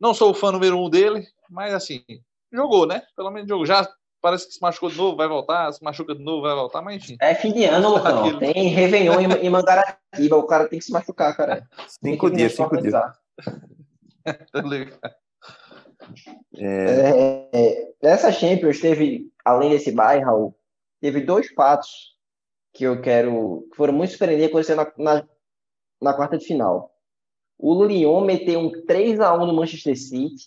Não 0.00 0.14
sou 0.14 0.30
o 0.30 0.34
fã 0.34 0.52
número 0.52 0.78
um 0.78 0.88
dele, 0.88 1.26
mas 1.50 1.74
assim, 1.74 2.04
jogou, 2.52 2.86
né? 2.86 3.02
Pelo 3.16 3.30
menos 3.30 3.48
jogou. 3.48 3.66
Já 3.66 3.88
parece 4.20 4.46
que 4.46 4.52
se 4.54 4.62
machucou 4.62 4.90
de 4.90 4.96
novo, 4.96 5.16
vai 5.16 5.28
voltar, 5.28 5.72
se 5.72 5.82
machuca 5.82 6.14
de 6.14 6.22
novo, 6.22 6.42
vai 6.42 6.54
voltar, 6.54 6.82
mas 6.82 6.96
enfim. 6.96 7.16
É 7.20 7.34
fim 7.34 7.52
de 7.52 7.64
ano, 7.64 7.90
Lucão. 7.90 8.20
Aquilo. 8.20 8.38
Tem 8.38 8.68
Réveillon 8.68 9.20
em, 9.20 9.46
em 9.46 9.50
Mangaratiba. 9.50 10.36
O 10.36 10.46
cara 10.46 10.68
tem 10.68 10.78
que 10.78 10.84
se 10.84 10.92
machucar, 10.92 11.36
cara. 11.36 11.68
Tem 12.00 12.12
Cinco 12.12 12.30
que 12.30 12.36
dias, 12.36 12.54
cinco 12.54 12.80
dias. 12.80 12.94
Tá 14.52 14.60
ligado? 14.60 15.00
É, 16.56 17.48
É, 17.52 17.92
essa 18.02 18.30
Champions 18.30 18.78
teve, 18.78 19.32
além 19.42 19.70
desse 19.70 19.90
bairro, 19.90 20.24
Raul, 20.26 20.58
teve 21.00 21.22
dois 21.22 21.48
fatos 21.54 22.14
que 22.74 22.84
eu 22.84 23.00
quero. 23.00 23.66
que 23.70 23.76
foram 23.76 23.94
muito 23.94 24.10
surpreendentes 24.10 24.50
acontecendo 24.50 24.92
na, 24.98 25.14
na, 25.14 25.28
na 26.02 26.14
quarta 26.14 26.36
de 26.36 26.44
final. 26.44 26.92
O 27.58 27.84
Lyon 27.84 28.20
meteu 28.20 28.60
um 28.60 28.70
3 28.86 29.18
a 29.18 29.34
1 29.34 29.46
no 29.46 29.52
Manchester 29.52 29.98
City. 29.98 30.46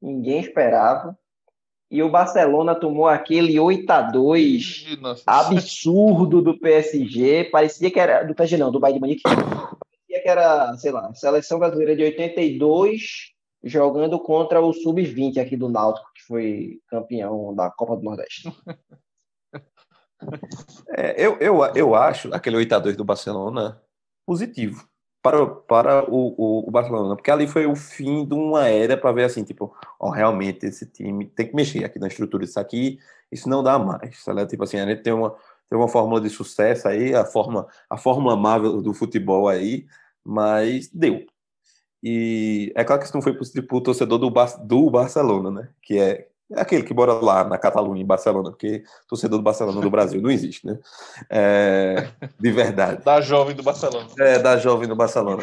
Ninguém 0.00 0.40
esperava. 0.40 1.16
E 1.90 2.02
o 2.02 2.10
Barcelona 2.10 2.74
tomou 2.74 3.06
aquele 3.06 3.60
8 3.60 3.90
a 3.90 4.00
2 4.00 4.98
Nossa. 4.98 5.22
absurdo 5.26 6.40
do 6.40 6.58
PSG. 6.58 7.44
Parecia 7.44 7.90
que 7.90 8.00
era 8.00 8.22
do 8.22 8.34
PSG 8.34 8.56
não, 8.56 8.72
do 8.72 8.80
Bayern 8.80 8.98
de 8.98 9.00
Munique. 9.00 9.22
Parecia 9.22 10.22
que 10.22 10.28
era, 10.28 10.74
sei 10.78 10.90
lá, 10.90 11.12
seleção 11.12 11.58
brasileira 11.58 11.94
de 11.94 12.02
82 12.02 13.32
jogando 13.62 14.18
contra 14.18 14.60
o 14.60 14.72
sub-20 14.72 15.36
aqui 15.38 15.56
do 15.56 15.68
Náutico, 15.68 16.10
que 16.14 16.22
foi 16.22 16.80
campeão 16.88 17.54
da 17.54 17.70
Copa 17.70 17.96
do 17.96 18.02
Nordeste. 18.02 18.50
É, 20.96 21.14
eu, 21.20 21.36
eu, 21.38 21.60
eu 21.74 21.94
acho 21.96 22.32
aquele 22.32 22.56
8x2 22.56 22.94
do 22.94 23.04
Barcelona 23.04 23.82
positivo 24.24 24.88
para, 25.22 25.46
para 25.46 26.10
o, 26.10 26.34
o, 26.36 26.68
o 26.68 26.70
Barcelona, 26.70 27.14
porque 27.14 27.30
ali 27.30 27.46
foi 27.46 27.64
o 27.66 27.76
fim 27.76 28.26
de 28.26 28.34
uma 28.34 28.66
era 28.68 28.96
para 28.96 29.12
ver 29.12 29.24
assim, 29.24 29.44
tipo, 29.44 29.74
ó, 29.98 30.10
realmente 30.10 30.66
esse 30.66 30.84
time 30.86 31.26
tem 31.26 31.46
que 31.46 31.54
mexer 31.54 31.84
aqui 31.84 31.98
na 31.98 32.08
estrutura 32.08 32.44
disso 32.44 32.58
aqui, 32.58 32.98
isso 33.30 33.48
não 33.48 33.62
dá 33.62 33.78
mais. 33.78 34.22
Sabe? 34.22 34.44
Tipo 34.46 34.64
assim, 34.64 34.78
a 34.78 34.86
gente 34.86 35.02
tem 35.02 35.12
uma, 35.12 35.30
tem 35.68 35.78
uma 35.78 35.88
fórmula 35.88 36.20
de 36.20 36.28
sucesso 36.28 36.88
aí, 36.88 37.14
a 37.14 37.24
forma 37.24 37.66
a 37.88 37.96
fórmula 37.96 38.34
amável 38.34 38.82
do 38.82 38.92
futebol 38.92 39.48
aí, 39.48 39.86
mas 40.24 40.88
deu. 40.88 41.24
E 42.02 42.72
é 42.74 42.82
claro 42.82 43.00
que 43.00 43.06
isso 43.06 43.14
não 43.16 43.22
foi 43.22 43.34
possível 43.34 43.66
para 43.66 43.76
o 43.76 43.80
torcedor 43.80 44.18
do, 44.18 44.30
Bar 44.30 44.58
do 44.64 44.90
Barcelona, 44.90 45.50
né? 45.52 45.68
Que 45.80 45.98
é 46.00 46.28
aquele 46.56 46.82
que 46.82 46.94
mora 46.94 47.12
lá 47.14 47.44
na 47.44 47.58
Catalunha, 47.58 48.02
em 48.02 48.06
Barcelona, 48.06 48.50
porque 48.50 48.82
torcedor 49.08 49.38
do 49.38 49.44
Barcelona 49.44 49.80
do 49.80 49.90
Brasil 49.90 50.20
não 50.20 50.30
existe, 50.30 50.66
né? 50.66 50.78
É, 51.30 52.08
de 52.38 52.50
verdade. 52.50 53.04
Da 53.04 53.20
jovem 53.20 53.54
do 53.54 53.62
Barcelona. 53.62 54.08
É, 54.18 54.38
da 54.38 54.56
jovem 54.56 54.88
do 54.88 54.96
Barcelona. 54.96 55.42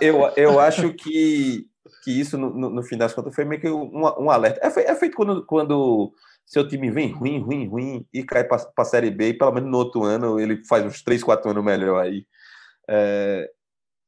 Eu, 0.00 0.30
eu 0.36 0.60
acho 0.60 0.92
que, 0.94 1.66
que 2.04 2.10
isso, 2.10 2.36
no, 2.38 2.50
no, 2.50 2.70
no 2.70 2.82
fim 2.82 2.96
das 2.96 3.12
contas, 3.12 3.34
foi 3.34 3.44
meio 3.44 3.60
que 3.60 3.68
um, 3.68 4.02
um 4.18 4.30
alerta. 4.30 4.60
É, 4.62 4.90
é 4.90 4.94
feito 4.94 5.16
quando, 5.16 5.44
quando 5.44 6.12
seu 6.46 6.66
time 6.66 6.90
vem 6.90 7.10
ruim, 7.10 7.40
ruim, 7.40 7.66
ruim 7.66 8.06
e 8.12 8.22
cai 8.22 8.44
para 8.44 8.64
a 8.76 8.84
Série 8.84 9.10
B, 9.10 9.30
e 9.30 9.34
pelo 9.34 9.52
menos 9.52 9.70
no 9.70 9.78
outro 9.78 10.04
ano 10.04 10.38
ele 10.38 10.64
faz 10.64 10.84
uns 10.84 11.02
3, 11.02 11.22
4 11.22 11.50
anos 11.50 11.64
melhor 11.64 12.00
aí. 12.00 12.24
É, 12.88 13.50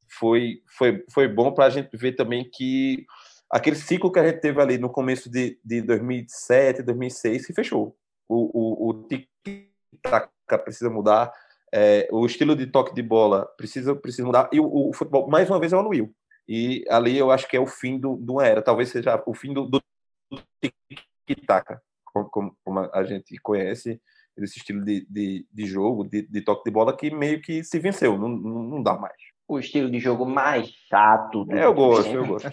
foi, 0.09 0.61
foi, 0.77 1.03
foi 1.13 1.27
bom 1.27 1.51
para 1.53 1.65
a 1.65 1.69
gente 1.69 1.95
ver 1.95 2.13
também 2.13 2.49
que 2.49 3.05
aquele 3.49 3.75
ciclo 3.75 4.11
que 4.11 4.19
a 4.19 4.27
gente 4.27 4.39
teve 4.39 4.61
ali 4.61 4.77
no 4.77 4.89
começo 4.89 5.29
de, 5.29 5.59
de 5.63 5.81
2007, 5.81 6.83
2006 6.83 7.45
se 7.45 7.53
fechou. 7.53 7.97
O, 8.27 8.87
o, 8.87 8.89
o 8.89 9.03
tic-tac 9.07 10.29
precisa 10.63 10.89
mudar, 10.89 11.33
é, 11.73 12.07
o 12.11 12.25
estilo 12.25 12.55
de 12.55 12.67
toque 12.67 12.93
de 12.93 13.01
bola 13.01 13.45
precisa, 13.57 13.95
precisa 13.95 14.25
mudar, 14.25 14.49
e 14.53 14.59
o, 14.59 14.89
o, 14.89 14.93
futebol, 14.93 15.27
mais 15.27 15.49
uma 15.49 15.59
vez, 15.59 15.73
evoluiu. 15.73 16.13
E 16.47 16.83
ali 16.89 17.17
eu 17.17 17.31
acho 17.31 17.47
que 17.47 17.57
é 17.57 17.59
o 17.59 17.67
fim 17.67 17.99
do 17.99 18.13
uma 18.13 18.45
era, 18.45 18.61
talvez 18.61 18.89
seja 18.89 19.21
o 19.25 19.33
fim 19.33 19.53
do, 19.53 19.65
do 19.65 19.81
tic-tac, 21.27 21.79
como, 22.03 22.55
como, 22.63 22.79
a 22.93 23.03
gente 23.03 23.35
conhece, 23.39 24.01
esse 24.37 24.57
estilo 24.57 24.83
de, 24.85 25.05
de, 25.09 25.45
de 25.51 25.65
jogo, 25.65 26.03
de, 26.03 26.21
de, 26.21 26.41
toque 26.41 26.63
de 26.63 26.71
bola, 26.71 26.95
que 26.95 27.11
meio 27.11 27.41
que 27.41 27.63
se 27.63 27.77
venceu, 27.79 28.17
não, 28.17 28.29
não 28.29 28.81
dá 28.81 28.97
mais 28.97 29.17
o 29.49 29.57
estilo 29.57 29.89
de 29.89 29.99
jogo 29.99 30.27
mais 30.27 30.69
chato. 30.87 31.43
Do 31.43 31.57
eu 31.57 31.73
gosto, 31.73 32.07
eu 32.07 32.25
gosto. 32.25 32.51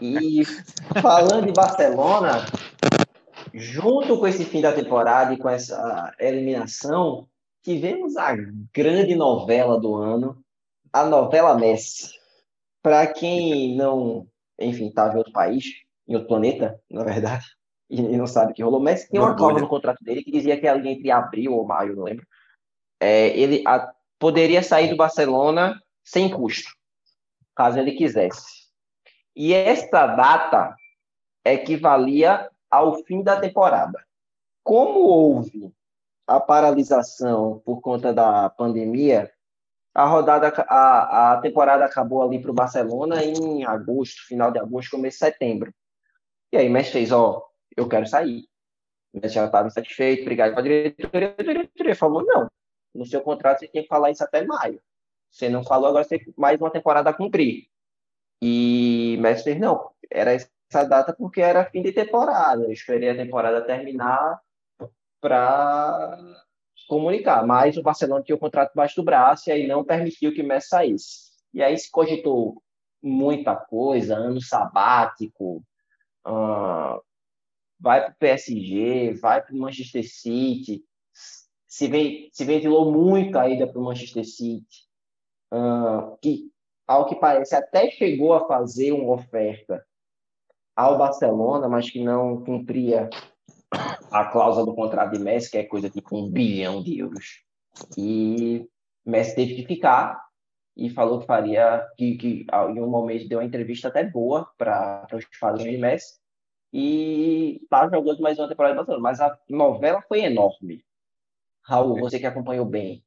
E 0.00 0.44
falando 1.00 1.46
de 1.46 1.52
Barcelona, 1.52 2.44
junto 3.54 4.18
com 4.18 4.26
esse 4.26 4.44
fim 4.44 4.60
da 4.60 4.70
temporada 4.70 5.32
e 5.32 5.38
com 5.38 5.48
essa 5.48 6.14
eliminação, 6.20 7.26
tivemos 7.62 8.14
a 8.18 8.36
grande 8.74 9.16
novela 9.16 9.80
do 9.80 9.94
ano, 9.94 10.36
a 10.92 11.06
novela 11.06 11.56
Messi. 11.56 12.12
Para 12.82 13.06
quem 13.06 13.74
não, 13.74 14.26
enfim, 14.60 14.88
estava 14.88 15.14
em 15.14 15.16
outro 15.16 15.32
país, 15.32 15.64
em 16.06 16.12
outro 16.12 16.28
planeta, 16.28 16.78
na 16.90 17.04
verdade, 17.04 17.46
e 17.88 18.02
não 18.02 18.26
sabe 18.26 18.52
o 18.52 18.54
que 18.54 18.62
rolou, 18.62 18.80
Messi 18.80 19.08
tem 19.08 19.18
uma 19.18 19.34
cláusula 19.34 19.62
no 19.62 19.68
contrato 19.68 20.04
dele 20.04 20.22
que 20.22 20.30
dizia 20.30 20.60
que 20.60 20.68
ali 20.68 20.90
entre 20.90 21.10
abril 21.10 21.54
ou 21.54 21.66
maio, 21.66 21.96
não 21.96 22.04
lembro. 22.04 22.26
É, 23.00 23.28
ele 23.28 23.62
a, 23.66 23.90
poderia 24.18 24.62
sair 24.62 24.90
do 24.90 24.96
Barcelona 24.96 25.80
sem 26.04 26.30
custo, 26.30 26.70
caso 27.56 27.78
ele 27.78 27.92
quisesse. 27.92 28.64
E 29.34 29.52
esta 29.52 30.06
data 30.06 30.76
equivalia 31.44 32.48
ao 32.70 33.02
fim 33.04 33.22
da 33.22 33.40
temporada. 33.40 34.04
Como 34.62 35.00
houve 35.00 35.72
a 36.26 36.38
paralisação 36.40 37.60
por 37.64 37.80
conta 37.80 38.12
da 38.12 38.48
pandemia, 38.50 39.30
a 39.94 40.06
rodada, 40.06 40.48
a, 40.68 41.32
a 41.32 41.40
temporada 41.40 41.84
acabou 41.84 42.22
ali 42.22 42.40
para 42.40 42.50
o 42.50 42.54
Barcelona 42.54 43.22
em 43.24 43.64
agosto, 43.64 44.26
final 44.26 44.50
de 44.50 44.58
agosto, 44.58 44.90
começo 44.90 45.18
de 45.18 45.24
setembro. 45.24 45.72
E 46.52 46.56
aí 46.56 46.68
Messi 46.68 46.92
fez, 46.92 47.12
ó, 47.12 47.44
eu 47.76 47.88
quero 47.88 48.06
sair. 48.06 48.48
Messi 49.12 49.34
já 49.34 49.46
estava 49.46 49.68
insatisfeito, 49.68 50.22
obrigado 50.22 50.54
com 50.54 50.60
a 50.60 50.62
diretoria. 50.62 51.34
A 51.38 51.42
diretoria 51.42 51.94
falou, 51.94 52.24
não, 52.24 52.48
no 52.94 53.06
seu 53.06 53.20
contrato 53.20 53.60
você 53.60 53.68
tem 53.68 53.82
que 53.82 53.88
falar 53.88 54.10
isso 54.10 54.24
até 54.24 54.44
maio. 54.44 54.80
Você 55.34 55.48
não 55.48 55.64
falou, 55.64 55.88
agora 55.88 56.04
você 56.04 56.16
tem 56.16 56.32
mais 56.36 56.60
uma 56.60 56.70
temporada 56.70 57.10
a 57.10 57.12
cumprir. 57.12 57.66
E 58.40 59.18
Messi 59.20 59.56
não, 59.56 59.90
era 60.08 60.32
essa 60.32 60.84
data 60.84 61.12
porque 61.12 61.40
era 61.40 61.64
fim 61.64 61.82
de 61.82 61.90
temporada. 61.90 62.62
Eu 62.62 62.70
esperei 62.70 63.10
a 63.10 63.16
temporada 63.16 63.60
terminar 63.66 64.40
para 65.20 66.16
comunicar. 66.88 67.44
Mas 67.44 67.76
o 67.76 67.82
Barcelona 67.82 68.22
tinha 68.22 68.36
o 68.36 68.38
contrato 68.38 68.70
debaixo 68.70 68.94
do 68.94 69.02
braço 69.02 69.48
e 69.48 69.52
aí 69.52 69.66
não 69.66 69.82
permitiu 69.84 70.32
que 70.32 70.40
Messi 70.40 70.68
saísse. 70.68 71.32
E 71.52 71.60
aí 71.64 71.76
se 71.76 71.90
cogitou 71.90 72.62
muita 73.02 73.56
coisa, 73.56 74.14
ano 74.14 74.40
sabático, 74.40 75.64
uh, 76.24 77.02
vai 77.80 78.02
para 78.02 78.12
o 78.12 78.16
PSG, 78.20 79.14
vai 79.14 79.42
para 79.42 79.52
o 79.52 79.58
Manchester 79.58 80.08
City. 80.08 80.84
Se, 81.66 81.88
vem, 81.88 82.30
se 82.32 82.44
ventilou 82.44 82.92
muito 82.92 83.36
a 83.36 83.48
ida 83.48 83.66
para 83.66 83.80
o 83.80 83.84
Manchester 83.84 84.24
City 84.24 84.93
uh, 85.54 86.16
que, 86.20 86.50
ao 86.86 87.06
que 87.06 87.14
parece, 87.14 87.54
até 87.54 87.90
chegou 87.90 88.34
a 88.34 88.46
fazer 88.46 88.92
uma 88.92 89.14
oferta 89.14 89.84
ao 90.74 90.98
Barcelona, 90.98 91.68
mas 91.68 91.88
que 91.88 92.02
não 92.02 92.42
cumpria 92.44 93.08
a 94.10 94.24
cláusula 94.26 94.66
do 94.66 94.74
contrato 94.74 95.12
de 95.12 95.18
Messi, 95.18 95.50
que 95.50 95.58
é 95.58 95.64
coisa 95.64 95.88
tipo 95.88 96.16
um 96.16 96.28
bilhão 96.28 96.82
de 96.82 96.98
euros. 96.98 97.42
E 97.96 98.68
Messi 99.04 99.34
teve 99.34 99.54
que 99.56 99.66
ficar 99.66 100.20
e 100.76 100.90
falou 100.90 101.20
que 101.20 101.26
faria, 101.26 101.86
que, 101.96 102.16
que 102.16 102.46
em 102.70 102.80
um 102.80 102.88
momento 102.88 103.28
deu 103.28 103.38
uma 103.38 103.44
entrevista 103.44 103.88
até 103.88 104.04
boa 104.04 104.48
para 104.58 105.06
os 105.12 105.24
padrões 105.38 105.70
de 105.70 105.78
Messi 105.78 106.18
e 106.72 107.60
está 107.62 107.88
jogando 107.88 108.20
mais 108.20 108.38
uma 108.38 108.48
temporada 108.48 108.74
de 108.74 108.78
Barcelona. 108.78 109.02
Mas 109.02 109.20
a 109.20 109.38
novela 109.48 110.02
foi 110.08 110.24
enorme. 110.24 110.84
Raul, 111.62 111.98
você 111.98 112.18
que 112.18 112.26
acompanhou 112.26 112.66
bem. 112.66 113.02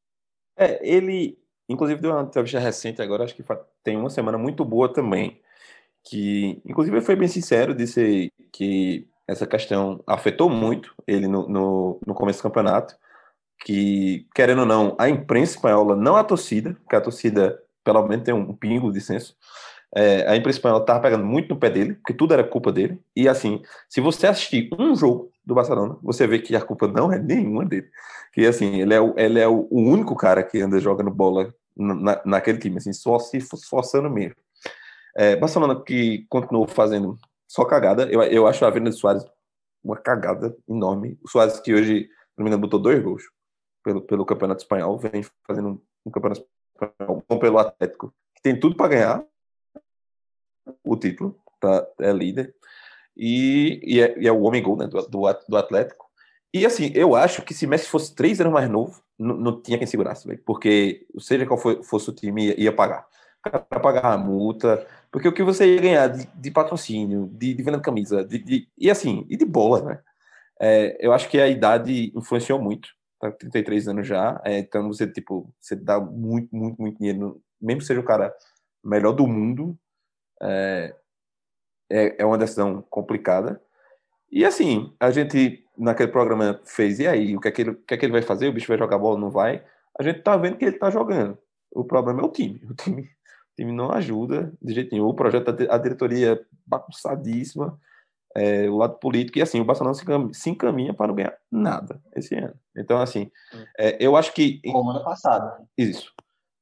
É, 0.55 0.79
ele, 0.81 1.37
Inclusive, 1.69 2.01
deu 2.01 2.11
uma 2.11 2.21
entrevista 2.21 2.59
recente 2.59 3.01
agora, 3.01 3.23
acho 3.23 3.35
que 3.35 3.43
tem 3.83 3.97
uma 3.97 4.09
semana 4.09 4.37
muito 4.37 4.63
boa 4.63 4.91
também, 4.91 5.41
que, 6.03 6.61
inclusive, 6.65 6.95
ele 6.97 7.05
foi 7.05 7.15
bem 7.15 7.27
sincero, 7.27 7.75
disse 7.75 8.31
que 8.51 9.07
essa 9.27 9.45
questão 9.45 10.01
afetou 10.07 10.49
muito 10.49 10.95
ele 11.05 11.27
no, 11.27 11.47
no, 11.49 11.99
no 12.05 12.13
começo 12.15 12.39
do 12.39 12.43
campeonato, 12.43 12.95
que, 13.65 14.25
querendo 14.33 14.59
ou 14.59 14.65
não, 14.65 14.95
a 14.97 15.09
imprensa 15.09 15.55
espanhola, 15.55 15.95
não 15.95 16.15
a 16.15 16.23
torcida, 16.23 16.75
porque 16.83 16.95
a 16.95 17.01
torcida, 17.01 17.61
pelo 17.83 18.07
menos, 18.07 18.23
tem 18.23 18.33
um 18.33 18.55
pingo 18.55 18.91
de 18.91 19.01
senso, 19.01 19.35
é, 19.95 20.27
a 20.27 20.35
imprensa 20.35 20.59
espanhola 20.59 20.81
estava 20.81 20.99
pegando 20.99 21.25
muito 21.25 21.49
no 21.49 21.59
pé 21.59 21.69
dele, 21.69 21.95
porque 21.95 22.13
tudo 22.13 22.33
era 22.33 22.43
culpa 22.43 22.71
dele, 22.71 22.99
e 23.15 23.27
assim, 23.27 23.61
se 23.89 24.01
você 24.01 24.27
assistir 24.27 24.69
um 24.77 24.95
jogo 24.95 25.31
do 25.45 25.55
Barcelona, 25.55 25.97
você 26.01 26.27
vê 26.27 26.39
que 26.39 26.55
a 26.55 26.61
culpa 26.61 26.87
não 26.87 27.11
é 27.11 27.17
nenhuma 27.19 27.65
dele 27.65 27.89
que 28.37 28.45
assim, 28.45 28.79
ele 28.79 28.93
é, 28.93 29.01
o, 29.01 29.15
ele 29.17 29.39
é 29.39 29.47
o, 29.47 29.67
único 29.71 30.15
cara 30.15 30.43
que 30.43 30.61
anda 30.61 30.79
jogando 30.79 31.09
bola 31.09 31.51
na, 31.75 32.21
naquele 32.23 32.59
time, 32.59 32.77
assim, 32.77 32.93
só 32.93 33.17
se 33.17 33.37
esforçando 33.37 34.11
mesmo. 34.11 34.35
É, 35.15 35.35
Barcelona 35.35 35.83
que 35.83 36.23
continuou 36.29 36.67
fazendo 36.67 37.17
só 37.47 37.65
cagada, 37.65 38.03
eu, 38.11 38.21
eu 38.21 38.45
acho 38.45 38.63
a 38.63 38.69
venda 38.69 38.91
de 38.91 38.95
Soares 38.95 39.25
uma 39.83 39.97
cagada 39.97 40.55
enorme. 40.69 41.17
O 41.23 41.27
Soares 41.27 41.59
que 41.59 41.73
hoje, 41.73 42.07
se 42.35 42.43
não 42.43 42.59
botou 42.59 42.79
dois 42.79 43.01
gols 43.01 43.23
pelo, 43.83 44.01
pelo 44.03 44.23
Campeonato 44.23 44.61
Espanhol, 44.61 44.99
vem 44.99 45.23
fazendo 45.47 45.69
um, 45.69 45.81
um 46.05 46.11
Campeonato 46.11 46.45
Espanhol 46.75 47.23
bom 47.27 47.39
pelo 47.39 47.57
Atlético, 47.57 48.13
que 48.35 48.41
tem 48.43 48.59
tudo 48.59 48.75
para 48.75 48.89
ganhar 48.89 49.25
o 50.83 50.95
título, 50.95 51.35
tá, 51.59 51.85
é 51.99 52.11
líder, 52.11 52.53
e, 53.15 53.79
e, 53.83 54.01
é, 54.01 54.19
e 54.19 54.27
é 54.27 54.31
o 54.31 54.41
homem 54.41 54.61
gol 54.61 54.77
né, 54.77 54.87
do, 54.87 55.01
do, 55.07 55.21
do 55.49 55.57
Atlético. 55.57 56.05
E 56.53 56.65
assim, 56.65 56.91
eu 56.93 57.15
acho 57.15 57.41
que 57.41 57.53
se 57.53 57.67
Messi 57.67 57.87
fosse 57.87 58.15
três 58.15 58.39
anos 58.39 58.53
mais 58.53 58.69
novo, 58.69 59.01
não, 59.17 59.59
tinha 59.61 59.77
quem 59.77 59.87
segurasse, 59.87 60.27
véio, 60.27 60.41
porque 60.45 61.05
seja 61.19 61.45
qual 61.45 61.57
for, 61.57 61.83
fosse 61.83 62.09
o 62.09 62.13
time, 62.13 62.47
ia, 62.47 62.61
ia 62.61 62.73
pagar. 62.73 63.05
Para 63.41 63.79
pagar 63.79 64.05
a 64.13 64.17
multa, 64.17 64.85
porque 65.11 65.27
o 65.27 65.33
que 65.33 65.43
você 65.43 65.75
ia 65.75 65.81
ganhar 65.81 66.07
de, 66.07 66.27
de 66.27 66.51
patrocínio, 66.51 67.27
de, 67.33 67.53
de 67.53 67.63
venda 67.63 67.77
de 67.77 67.83
camisa, 67.83 68.23
de, 68.23 68.39
de, 68.39 68.69
e 68.77 68.89
assim, 68.89 69.25
e 69.29 69.37
de 69.37 69.45
bola, 69.45 69.81
né? 69.81 69.99
É, 70.59 70.97
eu 70.99 71.13
acho 71.13 71.29
que 71.29 71.39
a 71.39 71.47
idade 71.47 72.11
influenciou 72.15 72.59
muito, 72.61 72.89
tá 73.19 73.31
33 73.31 73.87
anos 73.87 74.07
já, 74.07 74.41
é, 74.43 74.59
então 74.59 74.87
você, 74.87 75.07
tipo, 75.07 75.53
você 75.59 75.75
dá 75.75 75.99
muito, 75.99 76.55
muito, 76.55 76.81
muito 76.81 76.97
dinheiro, 76.97 77.41
mesmo 77.61 77.81
que 77.81 77.87
seja 77.87 77.99
o 77.99 78.05
cara 78.05 78.33
melhor 78.83 79.13
do 79.13 79.27
mundo, 79.27 79.77
É, 80.41 80.95
é, 81.89 82.21
é 82.21 82.25
uma 82.25 82.37
decisão 82.37 82.83
complicada. 82.89 83.61
E 84.31 84.45
assim, 84.45 84.93
a 84.99 85.09
gente 85.09 85.63
naquele 85.77 86.11
programa 86.11 86.59
fez, 86.65 86.99
e 86.99 87.07
aí, 87.07 87.35
o 87.35 87.39
que 87.39 87.47
é 87.47 87.51
que 87.51 87.61
ele, 87.61 87.69
o 87.71 87.75
que 87.75 87.93
é 87.93 87.97
que 87.97 88.05
ele 88.05 88.11
vai 88.11 88.21
fazer? 88.21 88.47
O 88.47 88.53
bicho 88.53 88.67
vai 88.67 88.77
jogar 88.77 88.97
bola, 88.97 89.19
não 89.19 89.29
vai? 89.29 89.63
A 89.97 90.03
gente 90.03 90.21
tá 90.21 90.35
vendo 90.35 90.57
que 90.57 90.65
ele 90.65 90.77
tá 90.77 90.89
jogando. 90.89 91.37
O 91.71 91.83
problema 91.83 92.21
é 92.21 92.25
o 92.25 92.31
time. 92.31 92.61
O 92.69 92.73
time, 92.73 93.03
o 93.03 93.55
time 93.55 93.71
não 93.71 93.91
ajuda 93.91 94.51
de 94.61 94.73
jeito 94.73 94.91
nenhum. 94.91 95.07
O 95.07 95.13
projeto, 95.13 95.49
a 95.69 95.77
diretoria 95.77 96.33
é 96.33 96.39
bagunçadíssima, 96.65 97.79
é, 98.35 98.69
o 98.69 98.77
lado 98.77 98.95
político, 98.99 99.39
e 99.39 99.41
assim, 99.41 99.59
o 99.59 99.65
Barcelona 99.65 99.95
se 99.95 100.03
encaminha, 100.03 100.33
se 100.33 100.49
encaminha 100.49 100.93
para 100.93 101.07
não 101.07 101.15
ganhar 101.15 101.35
nada 101.51 101.99
esse 102.15 102.35
ano. 102.35 102.53
Então, 102.75 102.99
assim, 102.99 103.31
é, 103.77 103.97
eu 103.99 104.15
acho 104.15 104.33
que. 104.33 104.61
Como 104.71 104.91
ano 104.91 105.03
passado. 105.03 105.67
Isso. 105.77 106.13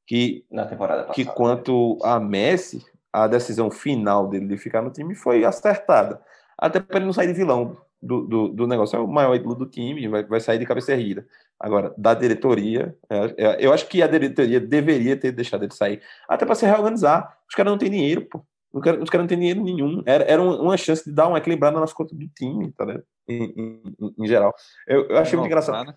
Que, 0.08 0.46
Na 0.52 0.66
temporada 0.66 1.04
passada. 1.04 1.16
que 1.16 1.26
quanto 1.26 1.98
a 2.04 2.20
Messi, 2.20 2.86
a 3.16 3.28
decisão 3.28 3.72
final 3.72 4.28
dele 4.28 4.46
de 4.46 4.58
ficar 4.58 4.82
no 4.82 4.92
time 4.92 5.16
foi 5.16 5.46
acertada. 5.46 6.22
Até 6.58 6.82
para 6.82 6.98
ele 6.98 7.06
não 7.06 7.14
sair 7.14 7.28
de 7.28 7.34
vilão 7.34 7.78
do, 8.02 8.28
do, 8.28 8.48
do 8.50 8.68
negócio. 8.68 8.98
É 8.98 9.00
o 9.00 9.08
maior 9.08 9.34
ídolo 9.36 9.56
do 9.56 9.66
time, 9.66 10.06
vai, 10.10 10.26
vai 10.26 10.42
sair 10.42 10.60
de 10.60 10.66
cabeça 10.66 10.92
erguida. 10.92 11.26
Agora, 11.58 11.94
da 11.98 12.14
diretoria, 12.14 12.94
é, 13.10 13.36
é, 13.38 13.66
eu 13.66 13.72
acho 13.72 13.88
que 13.88 14.04
a 14.04 14.08
diretoria 14.08 14.60
deveria 14.60 15.16
ter 15.16 15.32
deixado 15.32 15.64
ele 15.64 15.74
sair, 15.74 16.02
até 16.28 16.46
para 16.46 16.56
se 16.56 16.66
reorganizar. 16.66 17.38
Os 17.48 17.56
caras 17.56 17.72
não 17.72 17.78
têm 17.78 17.90
dinheiro, 17.90 18.26
pô. 18.26 18.46
Os 18.74 18.82
caras 18.84 19.02
os 19.02 19.10
caras 19.10 19.24
não 19.24 19.30
têm 19.30 19.40
dinheiro 19.40 19.64
nenhum. 19.64 20.04
Era, 20.06 20.26
era 20.26 20.42
uma, 20.42 20.76
chance 20.76 21.06
de 21.06 21.16
dar 21.16 21.30
uma 21.30 21.38
equilibrada 21.38 21.80
nas 21.80 21.94
contas 21.94 22.18
do 22.18 22.28
time, 22.28 22.70
tá 22.74 22.84
ligado? 22.84 23.06
Em, 23.30 23.44
em, 23.98 24.14
em- 24.20 24.28
geral. 24.28 24.54
Eu, 24.86 25.08
eu 25.08 25.18
achei 25.18 25.40
muito 25.40 25.48
engraçado 25.48 25.96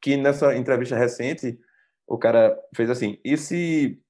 que 0.00 0.16
nessa 0.16 0.56
entrevista 0.56 0.96
recente 0.96 1.58
o 2.06 2.16
cara 2.16 2.58
fez 2.74 2.88
assim: 2.88 3.18
e 3.22 3.36
se 3.36 4.00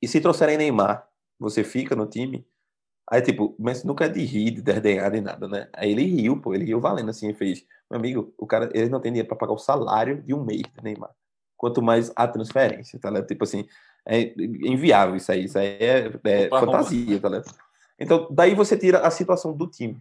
e 0.00 0.06
se 0.06 0.20
trouxerem 0.20 0.56
Neymar, 0.56 1.07
você 1.38 1.64
fica 1.64 1.94
no 1.94 2.06
time? 2.06 2.46
Aí, 3.10 3.22
tipo, 3.22 3.56
mas 3.58 3.84
nunca 3.84 4.04
é 4.04 4.08
de 4.08 4.22
rir, 4.22 4.50
de 4.50 4.60
derdenhar, 4.60 5.10
de 5.10 5.20
nada, 5.20 5.48
né? 5.48 5.68
Aí 5.72 5.92
ele 5.92 6.04
riu, 6.04 6.40
pô, 6.40 6.54
ele 6.54 6.64
riu 6.64 6.80
valendo 6.80 7.08
assim, 7.08 7.30
e 7.30 7.34
fez. 7.34 7.64
Meu 7.90 7.98
amigo, 7.98 8.34
o 8.36 8.46
cara, 8.46 8.68
ele 8.74 8.90
não 8.90 9.00
tem 9.00 9.10
dinheiro 9.10 9.28
pra 9.28 9.36
pagar 9.36 9.54
o 9.54 9.58
salário 9.58 10.22
de 10.22 10.34
um 10.34 10.44
mês 10.44 10.62
do 10.74 10.82
Neymar. 10.82 11.10
Quanto 11.56 11.80
mais 11.80 12.12
a 12.14 12.28
transferência, 12.28 12.98
tá 13.00 13.08
ligado? 13.08 13.26
Tipo 13.26 13.44
assim, 13.44 13.66
é 14.06 14.34
inviável 14.38 15.16
isso 15.16 15.32
aí, 15.32 15.44
isso 15.44 15.58
aí 15.58 15.66
é, 15.80 16.12
é 16.24 16.46
Opa, 16.48 16.60
fantasia, 16.60 17.18
tá 17.18 17.28
ligado? 17.28 17.50
Então, 17.98 18.28
daí 18.30 18.54
você 18.54 18.76
tira 18.76 19.00
a 19.00 19.10
situação 19.10 19.56
do 19.56 19.66
time. 19.66 20.00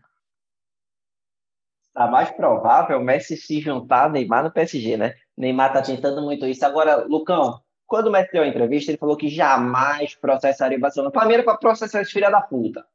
Tá 1.93 2.07
mais 2.07 2.29
provável 2.29 2.99
o 2.99 3.03
Messi 3.03 3.35
se 3.37 3.59
juntar 3.59 4.05
a 4.05 4.09
Neymar 4.09 4.43
no 4.43 4.51
PSG, 4.51 4.97
né? 4.97 5.15
Neymar 5.35 5.73
tá 5.73 5.81
tentando 5.81 6.21
muito 6.21 6.45
isso. 6.45 6.63
Agora, 6.63 7.05
Lucão, 7.05 7.59
quando 7.87 8.07
o 8.07 8.11
Messi 8.11 8.33
deu 8.33 8.43
a 8.43 8.47
entrevista, 8.47 8.91
ele 8.91 8.97
falou 8.97 9.15
que 9.15 9.29
jamais 9.29 10.13
processaria 10.15 10.77
o 10.77 10.81
Barcelona. 10.81 11.11
Primeiro 11.11 11.43
para 11.43 11.57
processar 11.57 12.01
esse 12.01 12.11
filho 12.11 12.29
da 12.29 12.41
puta. 12.41 12.85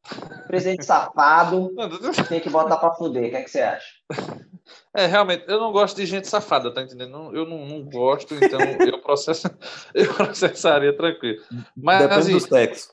Presidente 0.46 0.84
safado, 0.84 1.72
tem 2.28 2.40
que 2.40 2.50
botar 2.50 2.76
pra 2.76 2.92
fuder. 2.92 3.28
O 3.28 3.30
que, 3.30 3.36
é 3.36 3.42
que 3.42 3.50
você 3.50 3.62
acha? 3.62 3.86
É, 4.94 5.06
realmente, 5.06 5.44
eu 5.48 5.58
não 5.58 5.72
gosto 5.72 5.96
de 5.96 6.06
gente 6.06 6.28
safada, 6.28 6.72
tá 6.72 6.82
entendendo? 6.82 7.34
Eu 7.34 7.44
não, 7.44 7.66
não 7.66 7.82
gosto, 7.82 8.34
então 8.34 8.60
eu, 8.86 9.02
processo, 9.02 9.50
eu 9.92 10.14
processaria 10.14 10.96
tranquilo. 10.96 11.42
Mas, 11.76 11.98
Depende 11.98 12.20
assim, 12.20 12.32
do 12.32 12.40
sexo. 12.40 12.88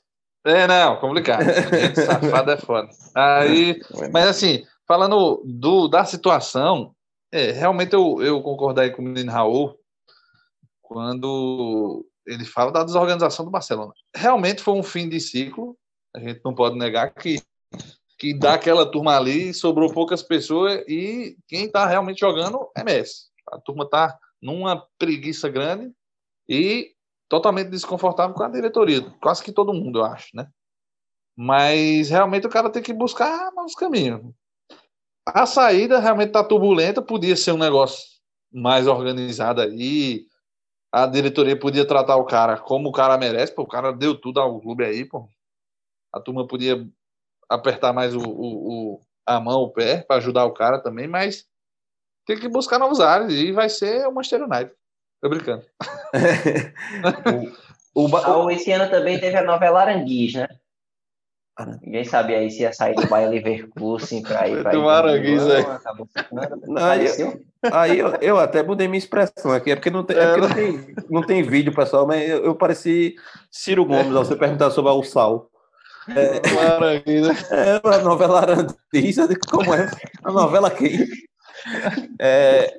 é, 0.45 0.65
não, 0.65 0.97
complicado. 0.97 1.43
Gente 1.43 2.01
safada 2.01 2.53
é 2.53 2.57
foda. 2.57 2.89
Aí, 3.15 3.79
mas 4.11 4.27
assim, 4.27 4.63
falando 4.87 5.43
do, 5.45 5.87
da 5.87 6.03
situação, 6.03 6.91
é, 7.31 7.51
realmente 7.51 7.93
eu, 7.93 8.21
eu 8.21 8.41
concordo 8.41 8.81
aí 8.81 8.89
com 8.89 9.03
o 9.03 9.05
menino 9.05 9.31
Raul 9.31 9.78
quando 10.89 12.03
ele 12.25 12.43
fala 12.43 12.71
da 12.71 12.83
desorganização 12.83 13.45
do 13.45 13.51
Barcelona. 13.51 13.93
Realmente 14.15 14.63
foi 14.63 14.73
um 14.73 14.81
fim 14.81 15.07
de 15.07 15.19
ciclo, 15.19 15.77
a 16.15 16.19
gente 16.19 16.41
não 16.43 16.55
pode 16.55 16.77
negar 16.79 17.13
que, 17.13 17.39
que 18.17 18.33
daquela 18.33 18.89
turma 18.89 19.15
ali 19.15 19.53
sobrou 19.53 19.93
poucas 19.93 20.23
pessoas 20.23 20.83
e 20.87 21.37
quem 21.47 21.65
está 21.65 21.85
realmente 21.85 22.19
jogando 22.19 22.67
é 22.75 22.83
Messi. 22.83 23.27
A 23.51 23.59
turma 23.59 23.83
está 23.83 24.17
numa 24.41 24.83
preguiça 24.97 25.47
grande 25.47 25.91
e 26.47 26.91
totalmente 27.29 27.69
desconfortável 27.69 28.35
com 28.35 28.43
a 28.43 28.49
diretoria, 28.49 29.01
quase 29.21 29.43
que 29.43 29.51
todo 29.51 29.73
mundo, 29.73 29.99
eu 29.99 30.05
acho, 30.05 30.29
né? 30.33 30.47
Mas 31.37 32.09
realmente 32.09 32.47
o 32.47 32.49
cara 32.49 32.71
tem 32.71 32.81
que 32.81 32.93
buscar 32.93 33.51
novos 33.53 33.75
caminhos. 33.75 34.21
A 35.23 35.45
saída 35.45 35.99
realmente 35.99 36.29
está 36.29 36.43
turbulenta, 36.43 36.99
podia 36.99 37.35
ser 37.35 37.51
um 37.51 37.57
negócio 37.57 38.03
mais 38.51 38.87
organizado 38.87 39.61
aí. 39.61 40.25
A 40.91 41.05
diretoria 41.05 41.57
podia 41.57 41.85
tratar 41.85 42.15
o 42.15 42.25
cara 42.25 42.57
como 42.57 42.89
o 42.89 42.91
cara 42.91 43.17
merece, 43.17 43.53
pô, 43.53 43.61
o 43.63 43.67
cara 43.67 43.91
deu 43.91 44.19
tudo 44.19 44.39
ao 44.39 44.59
clube 44.59 44.83
aí, 44.83 45.05
pô. 45.05 45.29
A 46.13 46.19
turma 46.19 46.47
podia 46.47 46.83
apertar 47.47 47.93
mais 47.93 48.15
o, 48.15 48.19
o- 48.19 48.93
o- 48.95 49.01
a 49.25 49.39
mão, 49.39 49.61
o 49.61 49.69
pé, 49.71 50.01
para 50.01 50.17
ajudar 50.17 50.45
o 50.45 50.53
cara 50.53 50.79
também, 50.79 51.07
mas 51.07 51.45
tem 52.25 52.39
que 52.39 52.47
buscar 52.47 52.79
novos 52.79 52.99
ares 52.99 53.33
e 53.33 53.51
vai 53.51 53.69
ser 53.69 54.07
o 54.07 54.11
Manchester 54.11 54.43
United. 54.43 54.71
Tô 55.21 55.29
brincando. 55.29 55.63
o, 57.93 58.05
o, 58.07 58.51
Esse 58.51 58.71
ano 58.71 58.89
também 58.89 59.19
teve 59.19 59.37
a 59.37 59.43
novela 59.43 59.81
Aranguiz, 59.81 60.33
né? 60.33 60.47
Ninguém 61.81 62.03
sabia 62.05 62.37
aí 62.37 62.49
se 62.49 62.61
ia 62.61 62.71
sair 62.73 62.95
do 62.95 63.07
Bayer 63.07 63.29
Leverkusen 63.29 64.21
pra 64.23 64.47
ir 64.47 64.61
pra 64.61 64.71
Milão, 65.19 65.45
aí. 65.51 65.63
Não, 66.67 66.81
aí- 67.71 67.99
eu, 67.99 68.07
eu 68.21 68.39
até 68.39 68.63
mudei 68.63 68.87
minha 68.87 68.97
expressão 68.97 69.51
aqui, 69.51 69.71
é 69.71 69.75
porque 69.75 69.89
não 69.89 70.03
tem, 70.03 70.17
é 70.17 70.25
porque 70.27 70.41
não 70.41 70.53
tem, 70.55 70.95
não 71.09 71.21
tem 71.23 71.43
vídeo, 71.43 71.73
pessoal, 71.75 72.07
mas 72.07 72.29
eu, 72.29 72.45
eu 72.45 72.55
pareci 72.55 73.15
Ciro 73.51 73.85
Gomes 73.85 74.15
ao 74.15 74.23
você 74.23 74.35
perguntar 74.35 74.69
sobre 74.71 74.91
Ursal. 74.91 75.49
Maravilha. 76.55 77.31
É 77.51 77.81
a 77.83 77.99
novela 77.99 78.39
Arandiz, 78.41 79.17
eu 79.17 79.27
digo, 79.27 79.41
como 79.49 79.73
é? 79.73 79.89
A 80.23 80.31
novela 80.31 80.71
quem? 80.71 81.05
É, 82.19 82.73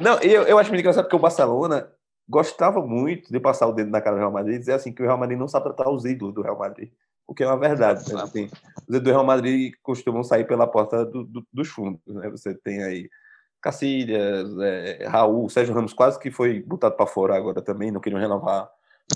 não, 0.00 0.18
eu, 0.20 0.42
eu 0.44 0.58
acho 0.58 0.70
muito 0.70 0.80
engraçado 0.80 1.04
porque 1.04 1.16
o 1.16 1.20
Barcelona 1.20 1.88
gostava 2.28 2.80
muito 2.80 3.32
de 3.32 3.40
passar 3.40 3.66
o 3.66 3.72
dedo 3.72 3.90
na 3.90 4.00
cara 4.00 4.16
do 4.16 4.20
Real 4.20 4.32
Madrid 4.32 4.56
e 4.56 4.58
dizer 4.58 4.72
assim 4.72 4.92
que 4.92 5.02
o 5.02 5.04
Real 5.06 5.18
Madrid 5.18 5.38
não 5.38 5.48
sabe 5.48 5.64
tratar 5.66 5.90
os 5.90 6.04
ídolos 6.04 6.34
do 6.34 6.42
Real 6.42 6.58
Madrid. 6.58 6.90
O 7.30 7.34
que 7.34 7.44
é 7.44 7.46
uma 7.46 7.56
verdade. 7.56 8.12
Né? 8.12 8.20
Assim, 8.20 8.50
os 8.88 9.00
do 9.00 9.08
Real 9.08 9.24
Madrid 9.24 9.72
costumam 9.84 10.24
sair 10.24 10.44
pela 10.48 10.66
porta 10.66 11.06
do- 11.06 11.22
do- 11.22 11.46
dos 11.52 11.68
fundos. 11.68 12.00
Né? 12.04 12.28
Você 12.28 12.52
tem 12.56 12.82
aí 12.82 13.08
Cacilhas, 13.62 14.58
é, 14.58 15.06
Raul, 15.06 15.48
Sérgio 15.48 15.72
Ramos 15.72 15.92
quase 15.92 16.18
que 16.18 16.28
foi 16.28 16.60
botado 16.60 16.96
para 16.96 17.06
fora 17.06 17.36
agora 17.36 17.62
também, 17.62 17.92
não 17.92 18.00
queriam 18.00 18.20
renovar 18.20 18.68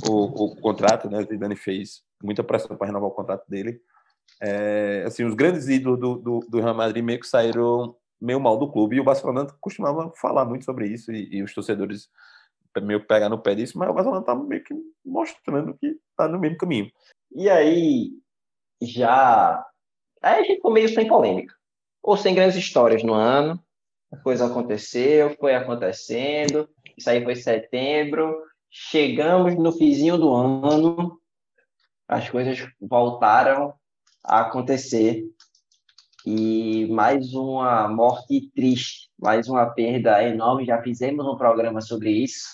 o, 0.08 0.44
o 0.44 0.56
contrato, 0.60 1.10
né? 1.10 1.18
O 1.18 1.26
Zidane 1.26 1.56
fez 1.56 2.04
muita 2.22 2.44
pressão 2.44 2.76
para 2.76 2.86
renovar 2.86 3.08
o 3.08 3.14
contrato 3.14 3.48
dele. 3.48 3.80
É, 4.40 5.02
assim, 5.04 5.24
os 5.24 5.34
grandes 5.34 5.68
ídolos 5.68 5.98
do, 5.98 6.14
do, 6.16 6.40
do 6.48 6.60
Real 6.60 6.74
Madrid 6.74 7.02
meio 7.02 7.18
que 7.18 7.26
saíram 7.26 7.96
meio 8.20 8.38
mal 8.38 8.56
do 8.56 8.70
clube 8.70 8.94
e 8.94 9.00
o 9.00 9.04
Barcelona 9.04 9.46
costumava 9.60 10.12
falar 10.20 10.44
muito 10.44 10.64
sobre 10.64 10.86
isso 10.86 11.10
e, 11.10 11.36
e 11.36 11.42
os 11.42 11.52
torcedores 11.52 12.08
meio 12.80 13.00
que 13.00 13.08
pegar 13.08 13.28
no 13.28 13.38
pé 13.38 13.54
disso, 13.56 13.76
mas 13.76 13.88
o 13.90 13.92
Barcelona 13.94 14.22
tá 14.22 14.34
meio 14.36 14.62
que 14.62 14.72
mostrando 15.04 15.74
que 15.74 15.96
tá 16.16 16.28
no 16.28 16.38
mesmo 16.38 16.58
caminho. 16.58 16.88
E 17.34 17.50
aí, 17.50 18.12
já. 18.80 19.66
Aí 20.22 20.34
a 20.34 20.42
gente 20.42 20.56
ficou 20.56 20.72
meio 20.72 20.88
sem 20.88 21.08
polêmica. 21.08 21.52
Ou 22.00 22.16
sem 22.16 22.34
grandes 22.34 22.56
histórias 22.56 23.02
no 23.02 23.12
ano. 23.12 23.60
A 24.12 24.16
coisa 24.16 24.46
aconteceu, 24.46 25.34
foi 25.40 25.54
acontecendo. 25.54 26.68
Isso 26.96 27.10
aí 27.10 27.24
foi 27.24 27.34
setembro. 27.34 28.40
Chegamos 28.70 29.56
no 29.56 29.72
fizinho 29.72 30.16
do 30.16 30.32
ano. 30.32 31.20
As 32.06 32.30
coisas 32.30 32.64
voltaram 32.80 33.74
a 34.22 34.42
acontecer. 34.42 35.24
E 36.24 36.86
mais 36.86 37.34
uma 37.34 37.88
morte 37.88 38.48
triste, 38.54 39.10
mais 39.18 39.48
uma 39.48 39.66
perda 39.66 40.22
enorme. 40.22 40.64
Já 40.64 40.80
fizemos 40.80 41.26
um 41.26 41.36
programa 41.36 41.80
sobre 41.80 42.10
isso 42.10 42.48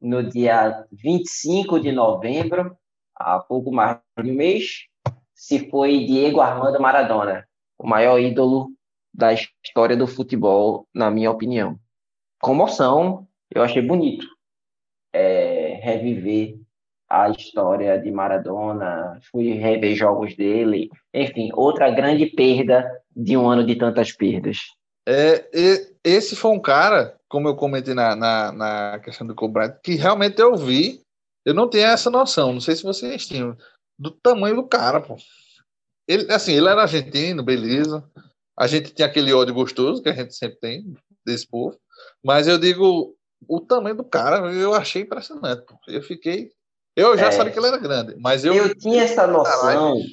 no 0.00 0.22
dia 0.22 0.86
25 0.92 1.80
de 1.80 1.90
novembro 1.90 2.78
há 3.20 3.38
pouco 3.38 3.70
mais 3.70 3.98
de 4.22 4.30
um 4.30 4.34
mês, 4.34 4.86
se 5.34 5.70
foi 5.70 6.04
Diego 6.04 6.40
Armando 6.40 6.80
Maradona, 6.80 7.46
o 7.78 7.86
maior 7.86 8.18
ídolo 8.18 8.70
da 9.12 9.32
história 9.32 9.96
do 9.96 10.06
futebol, 10.06 10.86
na 10.94 11.10
minha 11.10 11.30
opinião. 11.30 11.78
Comoção, 12.40 13.26
eu 13.50 13.62
achei 13.62 13.82
bonito 13.82 14.26
é, 15.12 15.80
reviver 15.82 16.58
a 17.08 17.28
história 17.28 17.98
de 17.98 18.10
Maradona, 18.10 19.18
fui 19.32 19.52
rever 19.52 19.96
jogos 19.96 20.36
dele, 20.36 20.88
enfim, 21.12 21.50
outra 21.54 21.90
grande 21.90 22.26
perda 22.26 22.88
de 23.14 23.36
um 23.36 23.48
ano 23.48 23.66
de 23.66 23.74
tantas 23.74 24.12
perdas. 24.12 24.58
É, 25.08 25.44
esse 26.04 26.36
foi 26.36 26.52
um 26.52 26.60
cara, 26.60 27.16
como 27.28 27.48
eu 27.48 27.56
comentei 27.56 27.94
na, 27.94 28.14
na, 28.14 28.52
na 28.52 29.00
questão 29.00 29.26
do 29.26 29.34
Kobe 29.34 29.54
Bryant, 29.54 29.74
que 29.82 29.96
realmente 29.96 30.40
eu 30.40 30.54
vi, 30.54 31.00
eu 31.44 31.54
não 31.54 31.68
tinha 31.68 31.88
essa 31.88 32.10
noção, 32.10 32.52
não 32.52 32.60
sei 32.60 32.76
se 32.76 32.82
vocês 32.82 33.26
tinham, 33.26 33.56
do 33.98 34.10
tamanho 34.10 34.56
do 34.56 34.66
cara, 34.68 35.00
pô. 35.00 35.16
Ele, 36.08 36.30
assim, 36.32 36.52
ele 36.54 36.68
era 36.68 36.82
argentino, 36.82 37.42
beleza. 37.42 38.02
A 38.58 38.66
gente 38.66 38.92
tinha 38.92 39.06
aquele 39.06 39.32
ódio 39.32 39.54
gostoso 39.54 40.02
que 40.02 40.08
a 40.08 40.12
gente 40.14 40.34
sempre 40.34 40.58
tem 40.58 40.94
desse 41.24 41.46
povo, 41.46 41.78
mas 42.24 42.48
eu 42.48 42.58
digo, 42.58 43.14
o 43.48 43.60
tamanho 43.60 43.96
do 43.96 44.04
cara, 44.04 44.52
eu 44.52 44.74
achei 44.74 45.02
impressionante, 45.02 45.62
pô. 45.66 45.74
Eu 45.86 46.02
fiquei. 46.02 46.50
Eu 46.96 47.16
já 47.16 47.28
É. 47.28 47.30
sabia 47.30 47.52
que 47.52 47.58
ele 47.58 47.68
era 47.68 47.78
grande, 47.78 48.16
mas 48.18 48.44
eu. 48.44 48.54
Eu 48.54 48.74
tinha 48.74 49.02
essa 49.04 49.26
noção, 49.26 49.60
Caralho. 49.94 50.04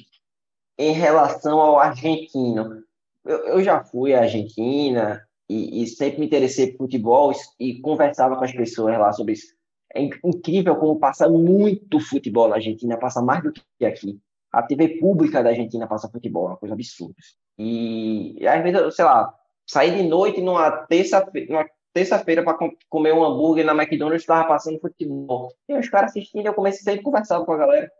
em 0.78 0.92
relação 0.92 1.58
ao 1.58 1.78
argentino. 1.78 2.82
Eu, 3.24 3.38
eu 3.48 3.62
já 3.62 3.82
fui 3.84 4.14
à 4.14 4.20
Argentina 4.20 5.26
e, 5.48 5.82
e 5.82 5.86
sempre 5.86 6.20
me 6.20 6.26
interessei 6.26 6.68
por 6.72 6.84
futebol 6.84 7.32
e, 7.58 7.70
e 7.70 7.80
conversava 7.80 8.36
com 8.36 8.44
as 8.44 8.52
pessoas 8.52 8.96
lá 8.98 9.12
sobre 9.12 9.32
isso. 9.34 9.57
É 9.94 10.02
in- 10.02 10.10
incrível 10.24 10.76
como 10.76 10.98
passa 10.98 11.28
muito 11.28 11.98
futebol 12.00 12.48
na 12.48 12.56
Argentina, 12.56 12.96
passa 12.98 13.22
mais 13.22 13.42
do 13.42 13.52
que 13.52 13.84
aqui. 13.84 14.18
A 14.52 14.62
TV 14.62 14.98
pública 15.00 15.42
da 15.42 15.50
Argentina 15.50 15.86
passa 15.86 16.08
futebol, 16.08 16.46
é 16.46 16.48
uma 16.50 16.56
coisa 16.56 16.74
absurda. 16.74 17.14
E, 17.58 18.46
às 18.46 18.62
vezes, 18.62 18.94
sei 18.96 19.04
lá, 19.04 19.34
sair 19.66 19.96
de 19.96 20.02
noite 20.08 20.40
numa 20.40 20.70
terça-feira 20.70 21.68
terça-feira 21.92 22.44
para 22.44 22.56
comer 22.88 23.12
um 23.12 23.24
hambúrguer 23.24 23.64
na 23.64 23.72
McDonald's, 23.74 24.22
estava 24.22 24.46
passando 24.46 24.78
futebol. 24.78 25.52
E 25.68 25.74
os 25.76 25.88
caras 25.88 26.10
assistindo, 26.10 26.46
eu 26.46 26.54
comecei 26.54 26.94
a 26.94 27.02
conversar 27.02 27.44
com 27.44 27.52
a 27.52 27.56
galera. 27.56 27.90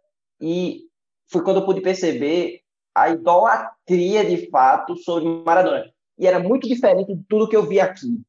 E 0.40 0.82
foi 1.26 1.42
quando 1.42 1.56
eu 1.60 1.64
pude 1.64 1.80
perceber 1.80 2.60
a 2.94 3.10
idolatria 3.10 4.24
de 4.24 4.48
fato 4.50 4.94
sobre 4.96 5.28
Maradona. 5.44 5.90
E 6.16 6.26
era 6.26 6.38
muito 6.38 6.68
diferente 6.68 7.12
de 7.12 7.24
tudo 7.24 7.48
que 7.48 7.56
eu 7.56 7.66
vi 7.66 7.80
aqui. 7.80 8.20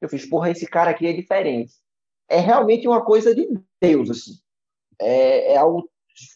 Eu 0.00 0.08
fiz, 0.08 0.24
porra, 0.28 0.50
esse 0.50 0.66
cara 0.66 0.90
aqui 0.90 1.06
é 1.06 1.12
diferente. 1.12 1.72
É 2.32 2.40
realmente 2.40 2.88
uma 2.88 3.04
coisa 3.04 3.34
de 3.34 3.46
Deus, 3.78 4.08
assim. 4.08 4.32
É, 4.98 5.52
é 5.52 5.56
algo 5.58 5.86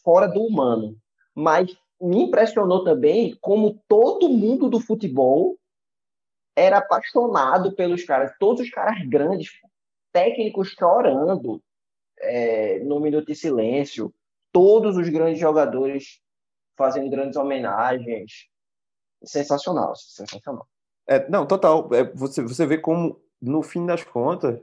fora 0.04 0.26
do 0.26 0.42
humano. 0.42 0.94
Mas 1.34 1.74
me 1.98 2.24
impressionou 2.24 2.84
também 2.84 3.34
como 3.40 3.82
todo 3.88 4.28
mundo 4.28 4.68
do 4.68 4.78
futebol 4.78 5.56
era 6.54 6.78
apaixonado 6.78 7.74
pelos 7.74 8.04
caras. 8.04 8.30
Todos 8.38 8.60
os 8.60 8.70
caras 8.70 9.08
grandes, 9.08 9.50
técnicos 10.12 10.68
chorando 10.78 11.62
é, 12.20 12.78
no 12.80 13.00
minuto 13.00 13.28
de 13.28 13.34
silêncio. 13.34 14.12
Todos 14.52 14.98
os 14.98 15.08
grandes 15.08 15.40
jogadores 15.40 16.20
fazendo 16.76 17.08
grandes 17.08 17.38
homenagens. 17.38 18.50
Sensacional, 19.24 19.96
sensacional. 19.96 20.68
É, 21.06 21.26
não, 21.30 21.46
total. 21.46 21.88
É, 21.94 22.04
você, 22.04 22.42
você 22.42 22.66
vê 22.66 22.76
como, 22.76 23.18
no 23.40 23.62
fim 23.62 23.86
das 23.86 24.04
contas, 24.04 24.60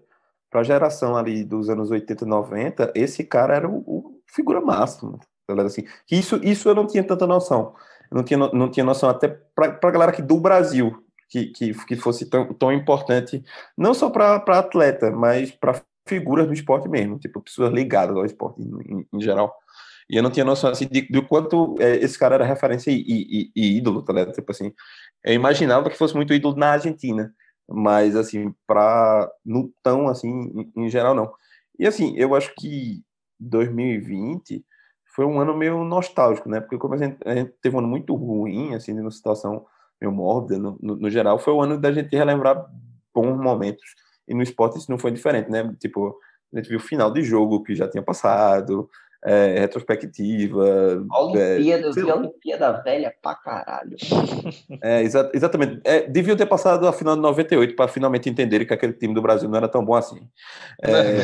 para 0.53 0.61
a 0.61 0.63
geração 0.63 1.17
ali 1.17 1.43
dos 1.43 1.67
anos 1.69 1.89
80 1.89 2.25
e 2.25 2.27
90, 2.27 2.93
esse 2.95 3.23
cara 3.23 3.55
era 3.55 3.67
o, 3.67 3.77
o 3.87 4.21
figura 4.27 4.61
máxima. 4.61 5.19
Assim, 5.65 5.83
isso, 6.09 6.39
isso 6.43 6.69
eu 6.69 6.75
não 6.75 6.85
tinha 6.87 7.03
tanta 7.03 7.25
noção. 7.27 7.73
Eu 8.11 8.17
não 8.17 8.23
tinha, 8.23 8.37
não 8.37 8.69
tinha 8.69 8.85
noção 8.85 9.09
até 9.09 9.27
para 9.55 9.77
a 9.81 9.91
galera 9.91 10.11
aqui 10.11 10.21
do 10.21 10.39
Brasil, 10.39 11.03
que, 11.29 11.47
que, 11.47 11.73
que 11.85 11.95
fosse 11.95 12.29
tão, 12.29 12.53
tão 12.53 12.71
importante, 12.71 13.43
não 13.75 13.93
só 13.95 14.09
para 14.11 14.35
atleta, 14.35 15.09
mas 15.11 15.51
para 15.51 15.81
figuras 16.07 16.45
do 16.47 16.53
esporte 16.53 16.87
mesmo, 16.87 17.17
tipo, 17.17 17.41
pessoas 17.41 17.73
ligadas 17.73 18.15
ao 18.15 18.25
esporte 18.25 18.61
em- 18.61 19.07
em 19.11 19.21
geral. 19.21 19.55
E 20.09 20.17
eu 20.17 20.23
não 20.23 20.29
tinha 20.31 20.45
noção 20.45 20.69
assim, 20.69 20.87
de, 20.87 21.01
do 21.09 21.25
quanto 21.27 21.75
é, 21.79 21.95
esse 21.97 22.19
cara 22.19 22.35
era 22.35 22.45
referência 22.45 22.91
e, 22.91 23.01
e- 23.07 23.51
e 23.55 23.77
ídolo, 23.77 24.03
tá 24.03 24.13
ligado? 24.13 24.33
Tipo 24.33 24.51
assim, 24.51 24.71
eu 25.23 25.33
imaginava 25.33 25.89
que 25.89 25.97
fosse 25.97 26.15
muito 26.15 26.33
ídolo 26.33 26.55
na 26.57 26.71
Argentina, 26.71 27.33
mas 27.69 28.15
assim, 28.15 28.53
para 28.67 29.31
no 29.45 29.71
tão 29.81 30.07
assim, 30.07 30.29
em, 30.75 30.85
em 30.85 30.89
geral 30.89 31.15
não. 31.15 31.31
E 31.79 31.87
assim, 31.87 32.13
eu 32.17 32.35
acho 32.35 32.53
que 32.55 33.03
2020 33.39 34.65
foi 35.15 35.25
um 35.25 35.39
ano 35.39 35.55
meio 35.55 35.83
nostálgico, 35.83 36.49
né? 36.49 36.59
Porque 36.59 36.77
como 36.77 36.95
a 36.95 36.97
gente, 36.97 37.17
a 37.25 37.35
gente 37.35 37.53
teve 37.61 37.75
um 37.75 37.79
ano 37.79 37.87
muito 37.87 38.15
ruim, 38.15 38.73
assim, 38.73 38.93
numa 38.93 39.11
situação 39.11 39.65
meio 40.01 40.11
mórbida, 40.11 40.57
no, 40.57 40.77
no, 40.81 40.95
no 40.95 41.09
geral, 41.09 41.37
foi 41.39 41.53
o 41.53 41.61
ano 41.61 41.77
da 41.79 41.91
gente 41.91 42.15
relembrar 42.15 42.65
bons 43.13 43.37
momentos. 43.37 43.83
E 44.27 44.33
no 44.33 44.41
esporte 44.41 44.77
isso 44.77 44.89
não 44.89 44.97
foi 44.97 45.11
diferente, 45.11 45.49
né? 45.51 45.75
Tipo, 45.79 46.17
a 46.53 46.57
gente 46.57 46.69
viu 46.69 46.77
o 46.77 46.81
final 46.81 47.11
de 47.11 47.21
jogo 47.21 47.63
que 47.63 47.75
já 47.75 47.87
tinha 47.87 48.01
passado, 48.01 48.89
é, 49.25 49.59
retrospectiva. 49.59 51.03
Olimpíada, 51.11 51.83
eu 51.87 51.93
sei 51.93 52.03
vi 52.03 52.11
a 52.11 52.15
Olimpíada 52.15 52.71
velha 52.83 53.13
pra 53.21 53.35
caralho. 53.35 53.95
É, 54.81 55.01
exa- 55.01 55.29
exatamente. 55.33 55.79
É, 55.83 56.01
deviam 56.01 56.35
ter 56.35 56.45
passado 56.45 56.87
a 56.87 56.93
final 56.93 57.15
de 57.15 57.21
98 57.21 57.75
para 57.75 57.87
finalmente 57.87 58.29
entenderem 58.29 58.67
que 58.67 58.73
aquele 58.73 58.93
time 58.93 59.13
do 59.13 59.21
Brasil 59.21 59.47
não 59.49 59.57
era 59.57 59.67
tão 59.67 59.83
bom 59.83 59.95
assim. 59.95 60.19
É, 60.81 61.17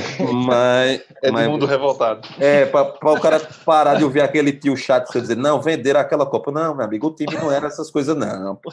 mas, 0.46 1.02
É 1.24 1.32
mas- 1.32 1.46
do 1.46 1.52
mundo 1.52 1.66
revoltado. 1.66 2.28
é, 2.40 2.66
para 2.66 2.84
o 3.02 3.20
cara 3.20 3.40
parar 3.66 3.96
de 3.96 4.04
ouvir 4.04 4.22
aquele 4.22 4.52
tio 4.54 4.76
chato 4.78 5.16
e 5.18 5.22
dizer, 5.22 5.36
não, 5.38 5.62
venderam 5.62 6.00
aquela 6.00 6.26
Copa. 6.26 6.52
Não, 6.52 6.76
meu 6.76 6.86
amigo, 6.86 7.08
o 7.08 7.16
time 7.16 7.36
não 7.36 7.52
era 7.52 7.68
essas 7.68 7.90
coisas, 7.92 8.16
não. 8.16 8.56
pô. 8.56 8.72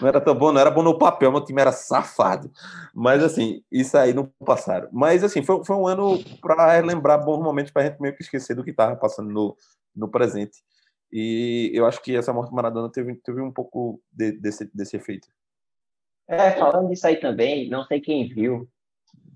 Não 0.00 0.06
era 0.08 0.20
tão 0.20 0.32
bom, 0.32 0.52
não 0.52 0.60
era 0.60 0.70
bom 0.70 0.80
no 0.80 0.96
papel, 0.96 1.32
meu 1.32 1.40
time 1.44 1.60
era 1.60 1.72
safado. 1.72 2.48
Mas, 2.94 3.20
assim, 3.20 3.62
isso 3.70 3.98
aí 3.98 4.14
não 4.14 4.30
passaram. 4.46 4.86
Mas, 4.92 5.24
assim, 5.24 5.42
foi, 5.42 5.64
foi 5.64 5.74
um 5.74 5.88
ano 5.88 6.22
para 6.40 6.78
lembrar 6.78 7.18
bons 7.18 7.42
momentos 7.42 7.72
para 7.72 7.82
a 7.82 7.86
gente 7.86 8.00
meio 8.00 8.14
que 8.14 8.22
esquecer 8.22 8.51
do 8.54 8.64
que 8.64 8.70
estava 8.70 8.96
passando 8.96 9.30
no, 9.30 9.56
no 9.94 10.08
presente. 10.08 10.58
E 11.12 11.70
eu 11.74 11.86
acho 11.86 12.02
que 12.02 12.16
essa 12.16 12.32
morte 12.32 12.48
de 12.50 12.56
Maradona 12.56 12.90
teve, 12.90 13.14
teve 13.16 13.40
um 13.40 13.52
pouco 13.52 14.00
de- 14.10 14.32
desse, 14.32 14.70
desse 14.74 14.96
efeito. 14.96 15.28
É, 16.26 16.52
falando 16.52 16.88
disso 16.88 17.06
aí 17.06 17.16
também, 17.16 17.68
não 17.68 17.84
sei 17.84 18.00
quem 18.00 18.26
viu, 18.28 18.66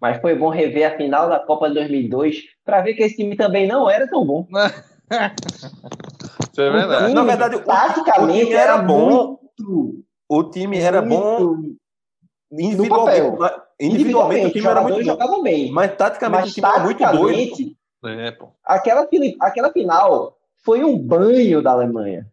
mas 0.00 0.20
foi 0.20 0.34
bom 0.34 0.48
rever 0.48 0.90
a 0.90 0.96
final 0.96 1.28
da 1.28 1.38
Copa 1.40 1.68
de 1.68 1.74
2002 1.74 2.42
para 2.64 2.80
ver 2.80 2.94
que 2.94 3.02
esse 3.02 3.16
time 3.16 3.36
também 3.36 3.66
não 3.66 3.90
era 3.90 4.08
tão 4.08 4.24
bom. 4.24 4.46
Isso 6.52 6.60
é 6.60 6.70
verdade. 6.70 7.02
time, 7.04 7.14
Na 7.14 7.24
verdade, 7.24 7.56
o- 7.56 7.64
taticamente, 7.64 8.22
o 8.22 8.32
time 8.44 8.52
era 8.54 8.72
era 8.74 8.82
bom. 8.82 9.38
muito, 9.58 10.04
O 10.28 10.44
time 10.44 10.78
era 10.78 11.02
bom 11.02 11.62
individualmente. 12.50 13.38
mas- 13.38 13.66
Individualmente, 13.78 14.46
o 14.46 14.52
time 14.52 14.66
era 14.66 14.80
muito 14.80 15.16
bom. 15.18 15.42
bem. 15.42 15.70
Mas 15.70 15.94
taticamente 15.96 16.42
Mas 16.42 16.50
o 16.50 16.54
time 16.54 16.66
era 16.66 16.82
muito 16.82 17.06
doido. 17.20 17.76
É, 18.08 18.30
pô. 18.30 18.48
aquela, 18.64 19.08
aquela 19.40 19.72
final 19.72 20.36
foi 20.64 20.82
um 20.84 20.98
banho 20.98 21.62
da 21.62 21.72
Alemanha. 21.72 22.26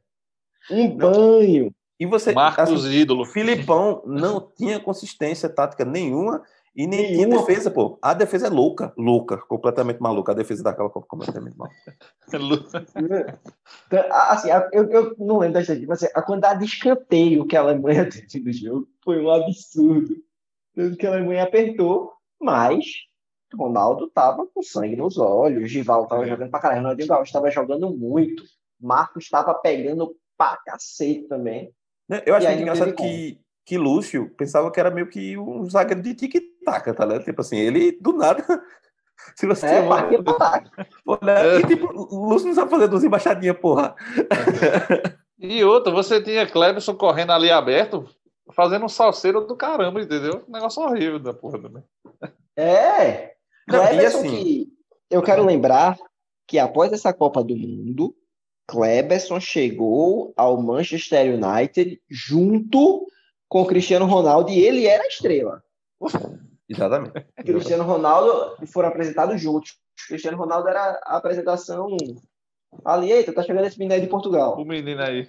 Um 0.72 0.96
banho. 0.96 1.74
E 2.00 2.06
você, 2.06 2.34
Marcos 2.34 2.72
assim, 2.86 2.92
ídolo. 3.02 3.22
o 3.24 3.26
Filipão 3.26 4.02
não 4.06 4.40
tinha 4.56 4.80
consistência 4.80 5.48
tática 5.48 5.86
nenhuma 5.86 6.42
e 6.76 6.88
nem 6.88 7.06
tinha 7.14 7.28
Nenhuma. 7.28 7.46
defesa, 7.46 7.70
pô. 7.70 8.00
A 8.02 8.14
defesa 8.16 8.48
é 8.48 8.50
louca, 8.50 8.92
louca, 8.98 9.38
completamente 9.38 10.00
maluca. 10.00 10.32
A 10.32 10.36
defesa 10.36 10.64
daquela 10.64 10.90
Copa 10.90 11.06
completamente 11.08 11.56
maluca. 11.56 11.76
Então, 13.88 14.04
Assim, 14.12 14.50
a- 14.52 14.68
eu, 14.74 14.90
eu 14.90 15.16
não 15.20 15.38
lembro 15.38 15.54
da 15.54 15.62
estatística, 15.62 15.90
mas 15.90 16.04
assim, 16.04 16.12
a 16.16 16.22
quantidade 16.22 16.60
de 16.60 16.66
escanteio 16.66 17.46
que 17.46 17.56
a 17.56 17.62
Alemanha 17.62 18.10
teve 18.10 18.44
no 18.46 18.54
jogo 18.54 18.88
foi 19.04 19.22
um 19.22 19.30
absurdo. 19.30 20.16
Tanto 20.76 20.98
que 20.98 21.06
a 21.06 21.12
Alemanha 21.12 21.44
apertou, 21.44 22.12
mas 22.42 22.84
Ronaldo 23.56 24.08
tava 24.10 24.46
com 24.48 24.62
sangue 24.62 24.96
nos 24.96 25.18
olhos, 25.18 25.70
Gival 25.72 26.08
tava 26.08 26.26
jogando 26.26 26.50
pra 26.50 26.60
caralho, 26.60 26.82
Ronaldinho 26.82 27.08
Gaúcho 27.08 27.24
estava 27.30 27.50
jogando 27.52 27.90
muito, 27.90 28.44
Marcos 28.82 29.26
estava 29.26 29.54
pegando 29.54 30.16
pra 30.38 30.58
cacete 30.66 31.24
também. 31.28 31.72
Né? 32.10 32.22
Eu 32.26 32.36
acho 32.36 32.48
E 32.48 32.62
engraçado 32.62 32.94
que, 32.94 33.40
que 33.66 33.78
Lúcio 33.78 34.30
pensava 34.36 34.72
que 34.72 34.80
era 34.80 34.92
meio 34.92 35.08
que 35.08 35.38
um 35.38 35.70
zagueiro 35.70 36.02
de 36.02 36.14
tic-tac, 36.14 36.94
tá 36.94 37.06
ligado? 37.06 37.24
Tipo 37.24 37.42
assim, 37.42 37.58
ele 37.58 37.92
do 38.02 38.14
nada. 38.14 38.44
Se 39.38 39.46
você 39.48 39.66
É, 39.68 39.88
partiu 39.88 40.24
pra 40.24 40.34
ataque. 40.34 40.70
olhar, 41.06 41.60
e 41.62 41.66
tipo, 41.68 41.88
o 41.88 42.30
Lúcio 42.30 42.48
não 42.48 42.56
sabe 42.56 42.72
fazer 42.72 42.88
duas 42.88 43.04
embaixadinhas, 43.04 43.58
porra. 43.58 43.96
E 45.40 45.64
outra, 45.64 45.92
você 45.94 46.22
tinha 46.22 46.48
Clebson 46.50 46.96
correndo 46.96 47.32
ali 47.32 47.50
aberto, 47.52 48.06
fazendo 48.54 48.86
um 48.86 48.90
salseiro 48.90 49.46
do 49.46 49.56
caramba, 49.56 50.02
entendeu? 50.02 50.44
Um 50.48 50.52
negócio 50.52 50.82
horrível 50.84 51.20
da 51.20 51.34
porra 51.34 51.62
também. 51.62 51.84
É. 52.58 53.34
Não, 53.68 53.84
e 53.84 53.88
Cleberson 53.88 54.20
assim- 54.20 54.30
que 54.44 54.68
eu 55.10 55.22
quero 55.22 55.46
lembrar 55.46 55.98
que 56.48 56.60
após 56.60 56.92
essa 56.92 57.14
Copa 57.14 57.44
do 57.44 57.56
Mundo, 57.56 58.16
Cleberson 58.68 59.40
chegou 59.40 60.34
ao 60.36 60.62
Manchester 60.62 61.36
United 61.36 62.02
junto 62.10 63.06
com 63.48 63.62
o 63.62 63.66
Cristiano 63.68 64.06
Ronaldo 64.06 64.50
e 64.50 64.60
ele 64.60 64.86
era 64.88 65.04
a 65.04 65.08
estrela. 65.08 65.64
Exatamente. 66.68 67.26
Cristiano 67.36 67.84
Ronaldo 67.84 68.56
foram 68.68 68.90
apresentados 68.90 69.40
juntos. 69.40 69.78
Cristiano 70.08 70.38
Ronaldo 70.38 70.68
era 70.68 71.00
a 71.06 71.18
apresentação 71.18 71.96
ali, 72.84 73.12
eita, 73.12 73.34
tá 73.34 73.44
chegando 73.44 73.66
esse 73.66 73.78
menino 73.78 73.94
aí 73.94 74.02
de 74.02 74.08
Portugal. 74.08 74.60
O 74.60 74.66
menino 74.66 75.02
aí. 75.02 75.28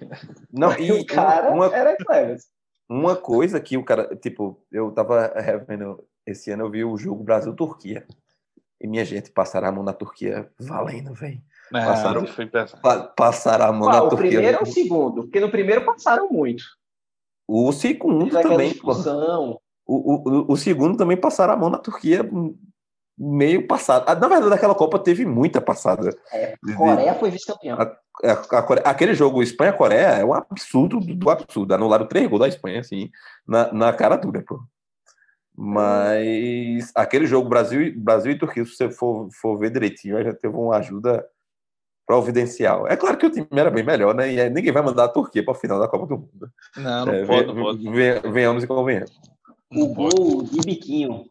Não, 0.51 0.71
E 0.79 0.87
e 0.87 0.91
o 0.91 1.05
cara 1.05 1.51
uma, 1.53 1.67
era 1.67 1.95
Cleberson. 1.95 2.47
Uma 2.89 3.15
coisa 3.15 3.59
que 3.59 3.77
o 3.77 3.83
cara, 3.83 4.15
tipo, 4.15 4.59
eu 4.71 4.91
tava 4.91 5.27
revendo 5.35 6.03
esse 6.25 6.51
ano, 6.51 6.65
eu 6.65 6.71
vi 6.71 6.83
o 6.83 6.97
jogo 6.97 7.23
Brasil-Turquia. 7.23 8.05
E 8.81 8.87
minha 8.87 9.05
gente, 9.05 9.31
passaram 9.31 9.67
a 9.67 9.71
mão 9.71 9.83
na 9.83 9.93
Turquia 9.93 10.49
valendo, 10.59 11.13
velho. 11.13 11.41
Passaram- 11.71 12.21
Não, 12.21 12.27
foi 12.27 12.45
pesado. 12.45 12.81
Pa 12.81 12.99
passaram 13.03 13.65
a 13.65 13.71
mão 13.71 13.89
Ah, 13.89 13.93
na 13.93 14.03
o 14.03 14.09
Turquia. 14.09 14.29
primeiro 14.29 14.57
ou 14.57 14.63
o 14.63 14.65
segundo? 14.67 15.23
Porque 15.23 15.39
no 15.39 15.49
primeiro 15.49 15.85
passaram 15.85 16.29
muito. 16.29 16.63
O 17.47 17.71
segundo 17.71 18.29
também. 18.41 18.73
O, 19.87 20.47
o, 20.47 20.53
o 20.53 20.57
segundo 20.57 20.97
também 20.97 21.15
passaram 21.17 21.53
a 21.53 21.57
mão 21.57 21.69
na 21.69 21.77
Turquia 21.77 22.27
meio 23.17 23.65
passado. 23.67 24.03
Ah, 24.07 24.15
Na 24.15 24.27
verdade, 24.27 24.53
aquela 24.53 24.75
Copa 24.75 24.99
teve 24.99 25.25
muita 25.25 25.61
passada. 25.61 26.09
É, 26.31 26.55
De- 26.63 26.73
Coreia 26.75 27.13
foi 27.15 27.31
vice-campeão. 27.31 27.77
A- 27.79 27.97
a 28.23 28.61
Core- 28.63 28.81
aquele 28.83 29.13
jogo 29.13 29.41
Espanha-Coreia 29.43 30.07
é 30.19 30.25
um 30.25 30.33
absurdo 30.33 30.99
do, 30.99 31.15
do 31.15 31.29
absurdo. 31.29 31.73
Anularam 31.73 32.07
três 32.07 32.27
gols 32.27 32.41
da 32.41 32.47
Espanha, 32.47 32.79
assim, 32.81 33.09
na, 33.47 33.71
na 33.73 33.93
cara 33.93 34.15
dura, 34.17 34.43
pô. 34.45 34.59
Mas 35.57 36.91
aquele 36.95 37.25
jogo 37.25 37.47
Brasil, 37.49 37.81
e- 37.81 37.91
Brasil 37.91 38.31
e 38.33 38.37
Turquia, 38.37 38.65
se 38.65 38.75
você 38.75 38.89
for, 38.89 39.29
for 39.31 39.57
ver 39.57 39.71
direitinho, 39.71 40.21
já 40.23 40.33
teve 40.33 40.55
uma 40.55 40.77
ajuda 40.77 41.25
providencial. 42.05 42.87
É 42.87 42.95
claro 42.95 43.17
que 43.17 43.25
o 43.25 43.31
time 43.31 43.47
era 43.51 43.71
bem 43.71 43.83
melhor, 43.83 44.13
né? 44.13 44.31
E 44.31 44.49
ninguém 44.49 44.71
vai 44.71 44.83
mandar 44.83 45.05
a 45.05 45.09
Turquia 45.09 45.43
para 45.43 45.53
a 45.53 45.57
final 45.57 45.79
da 45.79 45.87
Copa 45.87 46.05
do 46.05 46.17
Mundo. 46.17 46.51
Não, 46.77 47.05
não 47.05 47.13
É, 47.13 47.25
pode, 47.25 47.47
não 47.47 47.55
pode. 47.63 47.89
ve- 47.89 48.19
Venhamos 48.31 48.63
e 48.63 48.67
convenhamos. 48.67 49.11
O 49.71 49.87
gol 49.93 50.43
de 50.43 50.59
biquinho. 50.65 51.25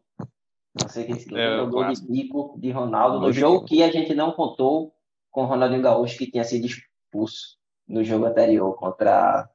Não 0.77 0.89
sei 0.89 1.05
quem 1.05 1.15
se 1.17 1.29
É, 1.33 1.47
lembra, 1.47 1.63
o 1.63 1.67
o 1.67 1.69
gol 1.71 1.85
de 1.93 2.01
bico 2.05 2.55
de 2.59 2.71
Ronaldo 2.71 3.19
no 3.21 3.31
de 3.31 3.39
jogo 3.39 3.63
que 3.63 3.81
a 3.81 3.89
gente 3.91 4.13
não 4.13 4.33
contou 4.33 4.93
com 5.31 5.43
o 5.43 5.45
Ronaldinho 5.45 5.81
Gaúcho, 5.81 6.17
que 6.17 6.29
tinha 6.29 6.43
sido 6.43 6.65
expulso 6.65 7.57
no 7.87 8.03
jogo 8.03 8.25
anterior 8.25 8.73
contra, 8.75 9.49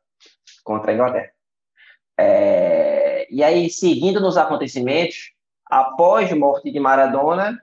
contra 0.65 0.93
a 0.93 0.95
Inglaterra. 0.95 1.31
É, 2.19 3.10
e 3.31 3.45
aí, 3.45 3.71
seguindo 3.71 4.21
nos 4.21 4.37
acontecimentos, 4.37 5.33
após 5.65 6.33
a 6.33 6.37
morte 6.37 6.71
de 6.71 6.81
Maradona, 6.81 7.61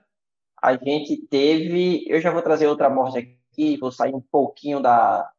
a 0.60 0.74
gente 0.74 1.16
teve. 1.16 2.04
Eu 2.08 2.20
já 2.20 2.30
vou 2.30 2.42
trazer 2.42 2.66
outra 2.66 2.88
morte 2.88 3.18
aqui, 3.18 3.76
vou 3.76 3.92
sair 3.92 4.14
um 4.14 4.20
pouquinho 4.20 4.80
da 4.80 5.30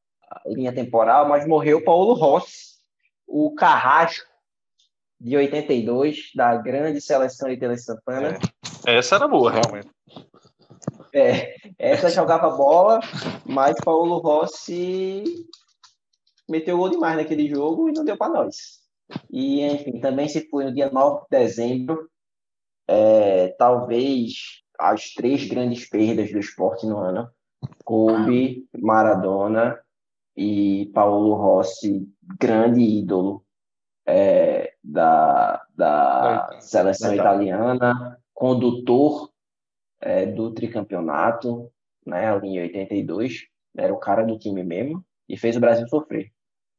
linha 0.46 0.72
temporal, 0.72 1.28
mas 1.28 1.48
morreu 1.48 1.84
Paulo 1.84 2.14
Rossi, 2.14 2.78
o 3.28 3.54
Carrasco 3.56 4.30
de 5.20 5.36
82, 5.36 6.32
da 6.34 6.56
grande 6.56 7.02
seleção 7.02 7.50
de 7.50 7.58
Tele 7.58 7.78
Santana. 7.78 8.38
Essa 8.86 9.16
era 9.16 9.28
boa, 9.28 9.52
realmente. 9.52 9.90
É, 11.12 11.56
essa 11.78 12.10
jogava 12.10 12.50
bola, 12.52 13.00
mas 13.46 13.76
Paulo 13.84 14.20
Rossi 14.20 15.24
meteu 16.48 16.78
gol 16.78 16.90
demais 16.90 17.18
naquele 17.18 17.50
jogo 17.50 17.90
e 17.90 17.94
não 17.94 18.06
deu 18.06 18.16
para 18.16 18.32
nós. 18.32 18.79
E, 19.30 19.62
enfim, 19.62 20.00
também 20.00 20.28
se 20.28 20.50
foi 20.50 20.66
no 20.66 20.74
dia 20.74 20.90
9 20.90 21.22
de 21.22 21.28
dezembro, 21.30 22.10
é, 22.88 23.50
talvez 23.50 24.64
as 24.78 25.14
três 25.14 25.48
grandes 25.48 25.88
perdas 25.88 26.32
do 26.32 26.40
esporte 26.40 26.86
no 26.86 26.98
ano: 26.98 27.30
Kobe, 27.84 28.68
Maradona 28.78 29.80
e 30.36 30.90
Paulo 30.94 31.36
Rossi, 31.36 32.08
grande 32.40 32.82
ídolo 32.82 33.44
é, 34.06 34.74
da, 34.84 35.64
da 35.76 36.58
seleção 36.60 37.14
italiana, 37.14 38.18
condutor 38.34 39.30
é, 40.02 40.26
do 40.26 40.52
tricampeonato, 40.52 41.72
né, 42.06 42.32
ali 42.32 42.50
em 42.50 42.62
82, 42.62 43.48
era 43.78 43.94
o 43.94 44.00
cara 44.00 44.24
do 44.24 44.40
time 44.40 44.64
mesmo, 44.64 45.06
e 45.28 45.38
fez 45.38 45.56
o 45.56 45.60
Brasil 45.60 45.88
sofrer. 45.88 46.32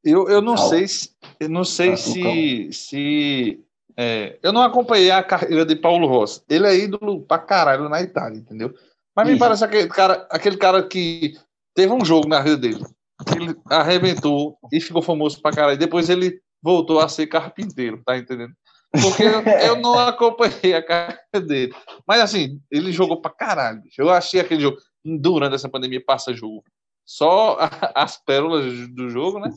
Eu, 0.04 0.28
eu 0.28 0.40
não 0.40 0.56
sei 0.56 0.88
se. 0.88 1.10
Eu 1.38 1.48
não 1.48 1.64
sei 1.64 1.90
Tá, 1.90 1.96
se. 1.96 2.68
se 2.72 3.64
é, 3.96 4.38
eu 4.42 4.52
não 4.52 4.62
acompanhei 4.62 5.10
a 5.10 5.22
carreira 5.22 5.64
de 5.64 5.76
Paulo 5.76 6.06
Rossi. 6.06 6.42
Ele 6.48 6.66
é 6.66 6.76
ídolo 6.76 7.20
pra 7.22 7.38
caralho 7.38 7.88
na 7.88 8.00
Itália, 8.00 8.38
entendeu? 8.38 8.72
Mas 9.14 9.26
me 9.26 9.32
Isso. 9.32 9.40
parece 9.40 9.64
aquele 9.64 9.88
cara, 9.88 10.26
aquele 10.30 10.56
cara 10.56 10.82
que 10.86 11.34
teve 11.74 11.92
um 11.92 12.04
jogo 12.04 12.28
na 12.28 12.40
vida 12.40 12.56
dele. 12.56 12.84
que 13.26 13.36
Ele 13.36 13.54
arrebentou 13.68 14.56
e 14.72 14.80
ficou 14.80 15.02
famoso 15.02 15.40
pra 15.42 15.52
caralho. 15.52 15.78
Depois 15.78 16.08
ele 16.08 16.40
voltou 16.62 17.00
a 17.00 17.08
ser 17.08 17.26
carpinteiro, 17.26 18.02
tá 18.04 18.16
entendendo? 18.16 18.52
Porque 19.02 19.22
eu, 19.22 19.76
não 19.80 19.98
acompanhei 19.98 20.74
a 20.74 20.82
carreira 20.82 21.46
dele. 21.46 21.74
Mas 22.06 22.20
assim, 22.20 22.60
ele 22.70 22.92
jogou 22.92 23.20
pra 23.20 23.30
caralho. 23.30 23.82
Eu 23.98 24.10
achei 24.10 24.40
aquele 24.40 24.62
jogo. 24.62 24.78
Durante 25.04 25.54
essa 25.54 25.68
pandemia, 25.68 26.02
passa 26.04 26.34
jogo. 26.34 26.62
Só 27.06 27.58
as 27.94 28.16
pérolas 28.16 28.88
do 28.88 29.08
jogo, 29.08 29.38
né? 29.40 29.50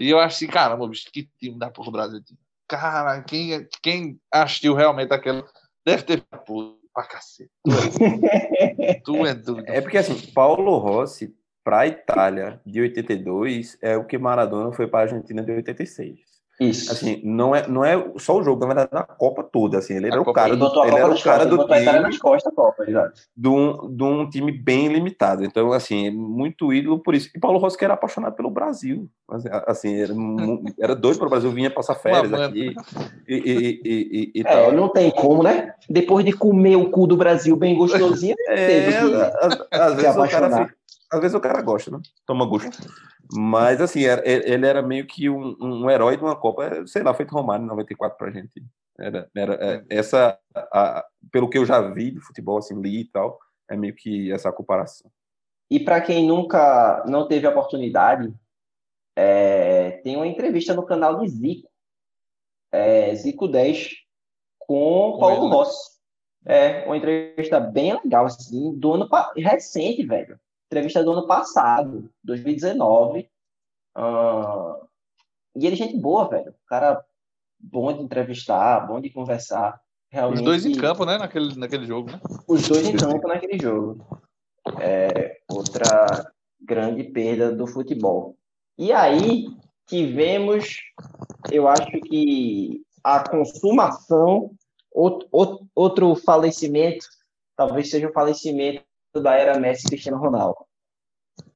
E 0.00 0.08
eu 0.08 0.18
achei, 0.18 0.48
caramba, 0.48 0.88
bicho, 0.88 1.10
que 1.12 1.28
time 1.38 1.58
da 1.58 1.70
porra 1.70 1.86
do 1.88 1.92
Brasil. 1.92 2.20
Cara, 2.66 3.22
quem, 3.22 3.68
quem 3.82 4.18
assistiu 4.32 4.74
realmente 4.74 5.12
aquela. 5.12 5.44
Deve 5.84 6.02
ter. 6.02 6.24
Pra 6.92 7.04
cacete. 7.04 7.50
Tu 7.62 8.82
é, 8.82 8.94
tu 9.04 9.26
é 9.26 9.34
doido. 9.34 9.64
É 9.66 9.80
porque, 9.80 9.98
assim, 9.98 10.18
Paulo 10.32 10.78
Rossi 10.78 11.32
para 11.62 11.80
a 11.80 11.86
Itália 11.86 12.60
de 12.64 12.80
82 12.80 13.78
é 13.82 13.96
o 13.96 14.04
que 14.04 14.16
Maradona 14.16 14.72
foi 14.72 14.88
para 14.88 15.00
a 15.00 15.02
Argentina 15.02 15.42
de 15.42 15.52
86. 15.52 16.29
Isso. 16.60 16.92
Assim, 16.92 17.20
não 17.24 17.54
é, 17.54 17.66
não 17.66 17.82
é 17.84 18.12
só 18.18 18.36
o 18.38 18.42
jogo, 18.42 18.60
na 18.60 18.66
verdade, 18.66 18.90
na 18.92 19.02
Copa 19.02 19.42
toda. 19.42 19.78
Assim, 19.78 19.94
ele 19.96 20.06
A 20.06 20.12
era 20.12 20.20
o 20.20 20.32
cara 20.32 20.48
ele 20.50 20.56
do, 20.58 20.66
ele 20.66 20.72
Copa 20.74 20.86
era 20.86 21.06
o 21.06 21.22
cara 21.22 21.44
costas, 21.44 21.46
ele 21.46 21.56
do 21.56 21.66
time 21.66 22.00
nas 22.00 22.18
costas, 22.18 22.52
a 22.52 22.54
Copa, 22.56 22.84
exato. 22.86 23.12
de 23.36 23.48
um, 23.48 23.96
de 23.96 24.02
um 24.02 24.28
time 24.28 24.52
bem 24.52 24.88
limitado. 24.88 25.42
Então, 25.44 25.72
assim, 25.72 26.08
é 26.08 26.10
muito 26.10 26.72
ídolo 26.72 26.98
por 27.02 27.14
isso. 27.14 27.30
E 27.34 27.38
Paulo 27.40 27.58
Rossi 27.58 27.78
que 27.78 27.84
era 27.84 27.94
apaixonado 27.94 28.34
pelo 28.36 28.50
Brasil. 28.50 29.08
Assim, 29.30 29.48
Assim, 29.66 29.94
era, 30.00 30.12
era 30.78 30.94
doido 30.94 31.18
para 31.18 31.26
o 31.28 31.30
Brasil, 31.30 31.50
vinha 31.50 31.70
passar 31.70 31.94
férias 31.94 32.32
aqui 32.32 32.74
e, 33.26 33.34
e, 33.34 33.80
e, 33.82 33.82
e, 33.84 34.32
e 34.34 34.40
É, 34.40 34.44
tal. 34.44 34.72
não 34.72 34.88
tem 34.88 35.10
como, 35.10 35.42
né? 35.42 35.72
Depois 35.88 36.24
de 36.24 36.32
comer 36.32 36.76
o 36.76 36.90
cu 36.90 37.06
do 37.06 37.16
Brasil 37.16 37.56
bem 37.56 37.74
gostosinho, 37.76 38.34
É, 38.48 38.88
às, 39.40 39.58
às 39.70 39.94
vezes 39.94 40.10
o 40.16 40.28
cara 40.28 40.46
apaixonar. 40.46 40.66
fica- 40.68 40.79
às 41.12 41.20
vezes 41.20 41.34
o 41.34 41.40
cara 41.40 41.60
gosta, 41.62 41.90
né? 41.90 41.98
Toma 42.26 42.46
gosto. 42.46 42.70
Mas 43.32 43.80
assim, 43.80 44.04
era- 44.04 44.22
ele 44.28 44.52
ele 44.52 44.66
era 44.66 44.82
meio 44.82 45.06
que 45.06 45.28
um, 45.28 45.56
um 45.60 45.90
herói 45.90 46.16
de 46.16 46.22
uma 46.22 46.36
Copa, 46.36 46.86
sei 46.86 47.02
lá, 47.02 47.12
feito 47.14 47.32
Romário 47.34 47.64
em 47.64 47.68
94 47.68 48.16
pra 48.16 48.30
gente. 48.30 48.62
Era, 48.98 49.30
era 49.34 49.54
é, 49.54 49.84
essa, 49.88 50.38
a- 50.54 51.04
pelo 51.32 51.48
que 51.48 51.58
eu 51.58 51.64
já 51.64 51.80
vi 51.80 52.10
de 52.10 52.20
futebol, 52.20 52.58
assim, 52.58 52.80
li 52.80 53.00
e 53.00 53.04
tal, 53.04 53.38
é 53.68 53.76
meio 53.76 53.94
que 53.94 54.30
essa 54.32 54.52
comparação. 54.52 55.10
E 55.70 55.78
para 55.80 56.00
quem 56.00 56.26
nunca 56.26 57.04
não 57.06 57.26
teve 57.28 57.46
a 57.46 57.50
oportunidade, 57.50 58.34
é, 59.16 59.92
tem 60.02 60.16
uma 60.16 60.26
entrevista 60.26 60.74
no 60.74 60.84
canal 60.84 61.18
de 61.20 61.28
Zico, 61.28 61.68
é, 62.72 63.14
Zico 63.14 63.48
10, 63.48 63.90
com 64.58 65.12
Com 65.12 65.18
Paulo 65.18 65.48
né? 65.48 65.54
Rossi. 65.54 65.90
É, 66.44 66.84
uma 66.86 66.96
entrevista 66.96 67.60
bem 67.60 67.92
legal, 68.02 68.24
assim, 68.26 68.74
do 68.78 68.94
ano 68.94 69.08
recente, 69.36 70.04
velho. 70.04 70.38
Entrevista 70.70 71.02
do 71.02 71.10
ano 71.10 71.26
passado, 71.26 72.08
2019. 72.22 73.28
Ah, 73.92 74.76
e 75.56 75.66
ele, 75.66 75.74
é 75.74 75.76
gente 75.76 75.98
boa, 75.98 76.28
velho. 76.28 76.54
Cara 76.68 77.04
bom 77.58 77.92
de 77.92 78.04
entrevistar, 78.04 78.86
bom 78.86 79.00
de 79.00 79.10
conversar. 79.10 79.74
Os 79.74 79.80
Realmente, 80.12 80.44
dois 80.44 80.64
em 80.64 80.72
campo, 80.76 81.04
né? 81.04 81.18
Naquele, 81.18 81.56
naquele 81.56 81.86
jogo, 81.86 82.12
né? 82.12 82.20
os 82.46 82.68
dois 82.68 82.86
em 82.86 82.96
campo 82.96 83.26
naquele 83.26 83.58
jogo. 83.60 84.06
É 84.80 85.40
outra 85.48 86.30
grande 86.60 87.02
perda 87.02 87.50
do 87.50 87.66
futebol. 87.66 88.36
E 88.78 88.92
aí 88.92 89.48
tivemos, 89.88 90.76
eu 91.50 91.66
acho 91.66 91.90
que 92.02 92.80
a 93.02 93.28
consumação, 93.28 94.52
outro- 94.92 95.66
outro 95.74 96.14
falecimento, 96.14 97.06
talvez 97.56 97.90
seja 97.90 98.08
o 98.08 98.12
falecimento 98.12 98.84
da 99.18 99.34
era 99.34 99.58
Messi 99.58 99.86
e 99.86 99.90
Cristiano 99.90 100.18
Ronaldo. 100.18 100.58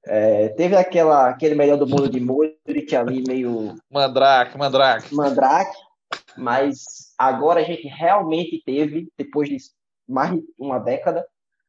É, 0.07 0.49
teve 0.51 0.77
aquela, 0.77 1.29
aquele 1.29 1.55
melhor 1.55 1.77
do 1.77 1.87
mundo 1.87 2.09
de 2.09 2.21
Modric 2.21 2.95
ali, 2.97 3.23
meio 3.27 3.75
Mandrake, 3.91 4.59
Mandrake. 4.59 5.15
mandrake, 5.15 5.77
mas 6.37 6.85
agora 7.19 7.61
a 7.61 7.65
gente 7.65 7.87
realmente 7.87 8.63
teve, 8.65 9.09
depois 9.17 9.49
de 9.49 9.57
mais 10.09 10.33
de 10.33 10.45
uma 10.59 10.79
década, 10.79 11.27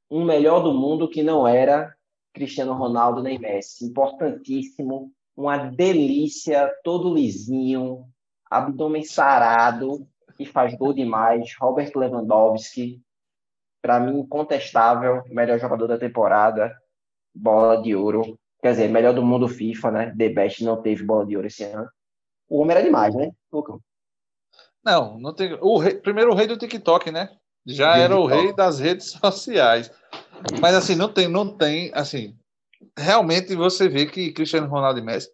um 0.10 0.26
melhor 0.26 0.62
do 0.62 0.74
mundo 0.74 1.10
que 1.10 1.24
não 1.24 1.48
era 1.48 1.94
Cristiano 2.34 2.74
Ronaldo 2.74 3.24
nem 3.24 3.40
Messi. 3.40 3.86
Importantíssimo, 3.86 5.12
uma 5.36 5.58
delícia, 5.58 6.70
todo 6.84 7.14
lisinho, 7.14 8.06
abdômen 8.50 9.04
sarado, 9.04 10.06
que 10.38 10.46
faz 10.46 10.76
gol 10.76 10.94
demais. 10.94 11.56
Robert 11.60 11.92
Lewandowski, 11.96 13.02
para 13.86 14.00
mim, 14.00 14.22
incontestável, 14.22 15.22
melhor 15.28 15.60
jogador 15.60 15.86
da 15.86 15.96
temporada, 15.96 16.76
bola 17.36 17.80
de 17.80 17.96
ouro. 17.96 18.36
Quer 18.60 18.72
dizer, 18.72 18.90
melhor 18.90 19.14
do 19.14 19.24
mundo 19.24 19.48
FIFA, 19.48 19.92
né? 19.92 20.16
The 20.18 20.30
Best 20.30 20.64
não 20.64 20.82
teve 20.82 21.04
bola 21.04 21.24
de 21.24 21.36
ouro 21.36 21.46
esse 21.46 21.64
ano. 21.66 21.88
O 22.50 22.62
homem 22.62 22.76
era 22.76 22.84
demais, 22.84 23.14
né? 23.14 23.32
Lucão? 23.54 23.80
Não, 24.84 25.20
não 25.20 25.36
tem. 25.36 25.56
O 25.62 25.78
rei- 25.78 26.00
primeiro 26.00 26.32
o 26.32 26.36
rei 26.36 26.48
do 26.48 26.58
TikTok, 26.58 27.12
né? 27.12 27.30
Já 27.64 27.96
era 27.96 28.18
o 28.18 28.26
rei 28.26 28.52
das 28.54 28.80
redes 28.80 29.12
sociais. 29.24 29.92
Mas 30.60 30.74
assim, 30.74 30.96
não 30.96 31.08
tem, 31.14 31.28
não 31.28 31.56
tem, 31.56 31.92
assim, 31.94 32.36
realmente 32.98 33.56
você 33.56 33.88
vê 33.88 34.08
que 34.08 34.34
Cristiano 34.34 34.68
Ronaldo 34.68 35.00
e 35.00 35.04
Messi 35.04 35.30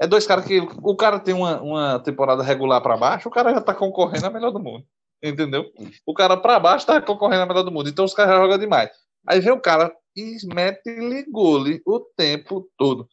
é 0.00 0.06
dois 0.08 0.26
caras 0.26 0.44
que 0.44 0.58
o 0.82 0.96
cara 0.96 1.20
tem 1.20 1.32
uma, 1.32 1.62
uma 1.62 2.00
temporada 2.00 2.42
regular 2.42 2.82
para 2.82 2.96
baixo, 2.96 3.28
o 3.28 3.32
cara 3.32 3.54
já 3.54 3.60
tá 3.60 3.72
concorrendo 3.72 4.26
a 4.26 4.30
melhor 4.30 4.50
do 4.50 4.58
mundo. 4.58 4.84
Entendeu? 5.24 5.72
O 6.04 6.12
cara 6.12 6.36
para 6.36 6.60
baixo 6.60 6.86
tá 6.86 7.00
concorrendo 7.00 7.42
a 7.42 7.46
melhor 7.46 7.62
do 7.62 7.72
mundo. 7.72 7.88
Então 7.88 8.04
os 8.04 8.12
caras 8.12 8.36
jogam 8.36 8.58
demais. 8.58 8.90
Aí 9.26 9.40
vem 9.40 9.52
o 9.52 9.60
cara 9.60 9.90
e 10.14 10.36
mete-lhe 10.52 11.24
gole 11.30 11.80
o 11.86 11.98
tempo 11.98 12.68
todo. 12.76 13.08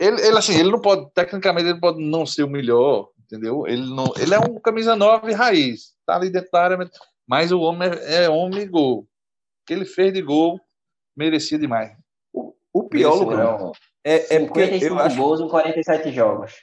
Ele, 0.00 0.20
ele, 0.20 0.38
assim, 0.38 0.58
ele 0.58 0.70
não 0.70 0.80
pode, 0.80 1.10
tecnicamente, 1.12 1.68
ele 1.68 1.80
pode 1.80 2.02
não 2.02 2.26
ser 2.26 2.42
o 2.42 2.50
melhor, 2.50 3.10
entendeu? 3.20 3.66
Ele, 3.66 3.86
não, 3.94 4.12
ele 4.18 4.34
é 4.34 4.38
um 4.38 4.58
camisa 4.60 4.96
9 4.96 5.32
raiz, 5.32 5.94
tá 6.06 6.16
ali 6.16 6.30
dentro 6.30 6.50
da 6.50 6.62
área, 6.62 6.90
mas- 7.26 7.52
o 7.52 7.60
homem 7.60 7.90
é, 7.90 8.24
é 8.24 8.30
homem 8.30 8.68
gol. 8.68 9.00
O 9.00 9.06
que 9.66 9.74
ele 9.74 9.84
fez 9.84 10.12
de 10.12 10.22
gol 10.22 10.60
merecia 11.16 11.58
demais. 11.58 11.92
O, 12.32 12.54
o 12.72 12.84
pior, 12.84 13.14
Lucas, 13.14 13.38
Foram 13.38 13.72
é, 14.04 14.36
é 14.36 14.38
porque 14.40 14.66
55 14.66 14.94
eu 14.94 14.98
acho, 15.00 15.16
gols 15.16 15.40
em 15.40 15.48
47 15.48 16.12
jogos. 16.12 16.54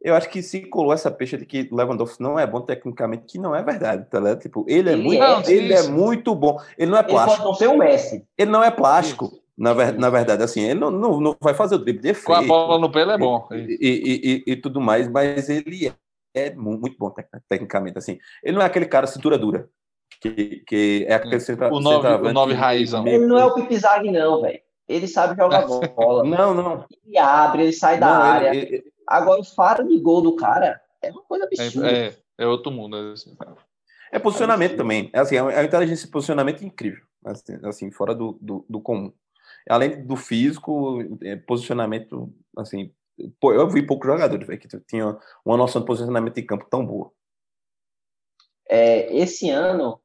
Eu 0.00 0.14
acho 0.14 0.28
que 0.28 0.42
se 0.42 0.60
colou 0.62 0.92
essa 0.92 1.10
peixe 1.10 1.36
de 1.36 1.44
que 1.44 1.68
Lewandowski 1.72 2.22
não 2.22 2.38
é 2.38 2.46
bom 2.46 2.60
tecnicamente, 2.60 3.24
que 3.26 3.38
não 3.38 3.54
é 3.54 3.62
verdade, 3.62 4.06
tá 4.08 4.18
ligado? 4.20 4.40
Tipo, 4.40 4.64
ele 4.68 4.88
é 4.90 4.92
Ele 4.92 5.02
muito, 5.02 5.22
é, 5.22 5.52
ele 5.52 5.72
é 5.72 5.80
isso. 5.80 5.92
muito 5.92 6.34
bom. 6.34 6.58
Ele 6.78 6.90
não 6.90 6.98
é 6.98 7.00
Ele 7.00 7.08
pode 7.10 7.24
plástico. 7.24 7.44
não 7.48 7.54
ser 7.54 7.66
o 7.68 7.76
Messi. 7.78 8.24
Ele 8.36 8.50
não 8.50 8.62
é 8.62 8.70
plástico. 8.70 9.30
Na, 9.56 9.72
ver, 9.72 9.98
na 9.98 10.08
verdade, 10.08 10.40
assim, 10.44 10.60
ele 10.62 10.78
não, 10.78 10.88
não, 10.88 11.20
não 11.20 11.36
vai 11.40 11.52
fazer 11.52 11.74
o 11.74 11.78
drible 11.78 12.00
de 12.00 12.10
efeito. 12.10 12.26
Com 12.26 12.34
a 12.34 12.42
bola 12.42 12.78
no 12.78 12.92
pé 12.92 13.00
ele 13.02 13.10
é 13.10 13.18
bom. 13.18 13.48
E, 13.50 13.56
e, 13.80 14.42
e, 14.46 14.52
e 14.52 14.56
tudo 14.56 14.80
mais, 14.80 15.08
mas 15.10 15.48
ele 15.48 15.88
é, 16.32 16.46
é 16.46 16.54
muito 16.54 16.96
bom 16.96 17.10
tec- 17.10 17.26
tecnicamente, 17.48 17.98
assim. 17.98 18.18
Ele 18.44 18.54
não 18.54 18.62
é 18.62 18.66
aquele 18.66 18.86
cara 18.86 19.08
cintura 19.08 19.36
dura, 19.36 19.68
que, 20.20 20.62
que 20.64 21.04
é 21.08 21.14
aquele 21.14 21.40
centra, 21.40 21.74
O 21.74 21.80
nove- 21.80 22.06
o 22.08 22.32
nove 22.32 22.54
raizão. 22.54 23.04
Ele 23.04 23.26
não 23.26 23.36
é 23.36 23.44
o 23.46 23.54
Pipi 23.54 23.76
Zag, 23.76 24.08
não, 24.12 24.42
velho. 24.42 24.60
Ele 24.88 25.08
sabe 25.08 25.36
jogar 25.36 25.66
bola. 25.66 26.22
Não, 26.22 26.54
não. 26.54 26.84
Ele 27.04 27.18
abre, 27.18 27.62
ele 27.64 27.72
sai 27.72 27.98
da 27.98 28.06
não, 28.06 28.22
área. 28.22 28.54
ele- 28.54 28.58
ele- 28.76 28.84
Agora, 29.08 29.40
o 29.40 29.44
faro 29.44 29.88
de 29.88 29.98
gol 29.98 30.20
do 30.20 30.36
cara 30.36 30.80
é 31.02 31.10
uma 31.10 31.22
coisa 31.22 31.46
absurda. 31.46 31.90
É, 31.90 32.08
é, 32.08 32.16
é 32.38 32.46
outro 32.46 32.70
mundo. 32.70 32.96
é 32.96 33.12
assim. 33.12 33.34
É 34.12 34.18
posicionamento 34.18 34.76
também. 34.76 35.10
É 35.12 35.20
assim, 35.20 35.36
é 35.36 35.42
uma 35.42 35.52
é 35.52 35.64
inteligência 35.64 36.06
de 36.06 36.12
posicionamento 36.12 36.62
incrível. 36.62 37.02
Assim, 37.24 37.58
assim, 37.64 37.90
fora 37.90 38.14
do, 38.14 38.38
do, 38.40 38.66
do 38.68 38.80
comum. 38.80 39.12
Além 39.68 40.04
do 40.04 40.16
físico, 40.16 41.00
é, 41.22 41.36
posicionamento, 41.36 42.32
assim. 42.56 42.92
Pô, 43.40 43.52
eu 43.52 43.68
vi 43.68 43.84
poucos 43.84 44.06
jogadores 44.06 44.46
véio, 44.46 44.60
que 44.60 44.68
tinham 44.86 45.18
uma 45.44 45.56
noção 45.56 45.80
de 45.80 45.86
posicionamento 45.86 46.34
de 46.34 46.42
campo 46.42 46.66
tão 46.70 46.86
boa. 46.86 47.10
É, 48.68 49.12
esse 49.16 49.50
ano, 49.50 50.00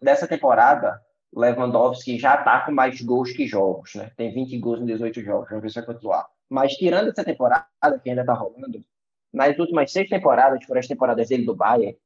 dessa 0.00 0.28
temporada, 0.28 1.00
Lewandowski 1.34 2.18
já 2.18 2.36
tá 2.36 2.60
com 2.60 2.72
mais 2.72 3.00
gols 3.00 3.32
que 3.32 3.46
jogos, 3.46 3.94
né? 3.94 4.12
Tem 4.16 4.32
20 4.32 4.58
gols 4.58 4.80
em 4.80 4.86
18 4.86 5.22
jogos, 5.22 5.48
vamos 5.48 5.62
ver 5.62 5.70
se 5.70 5.74
vai 5.76 5.86
continuar. 5.86 6.26
Mas 6.48 6.74
tirando 6.74 7.08
essa 7.08 7.24
temporada, 7.24 7.66
que 8.02 8.10
ainda 8.10 8.24
tá 8.24 8.34
rolando, 8.34 8.80
nas 9.32 9.58
últimas 9.58 9.90
seis 9.90 10.08
temporadas, 10.08 10.64
foram 10.64 10.80
as 10.80 10.86
temporadas 10.86 11.28
dele 11.28 11.44
do 11.44 11.54
Bayern, 11.54 11.96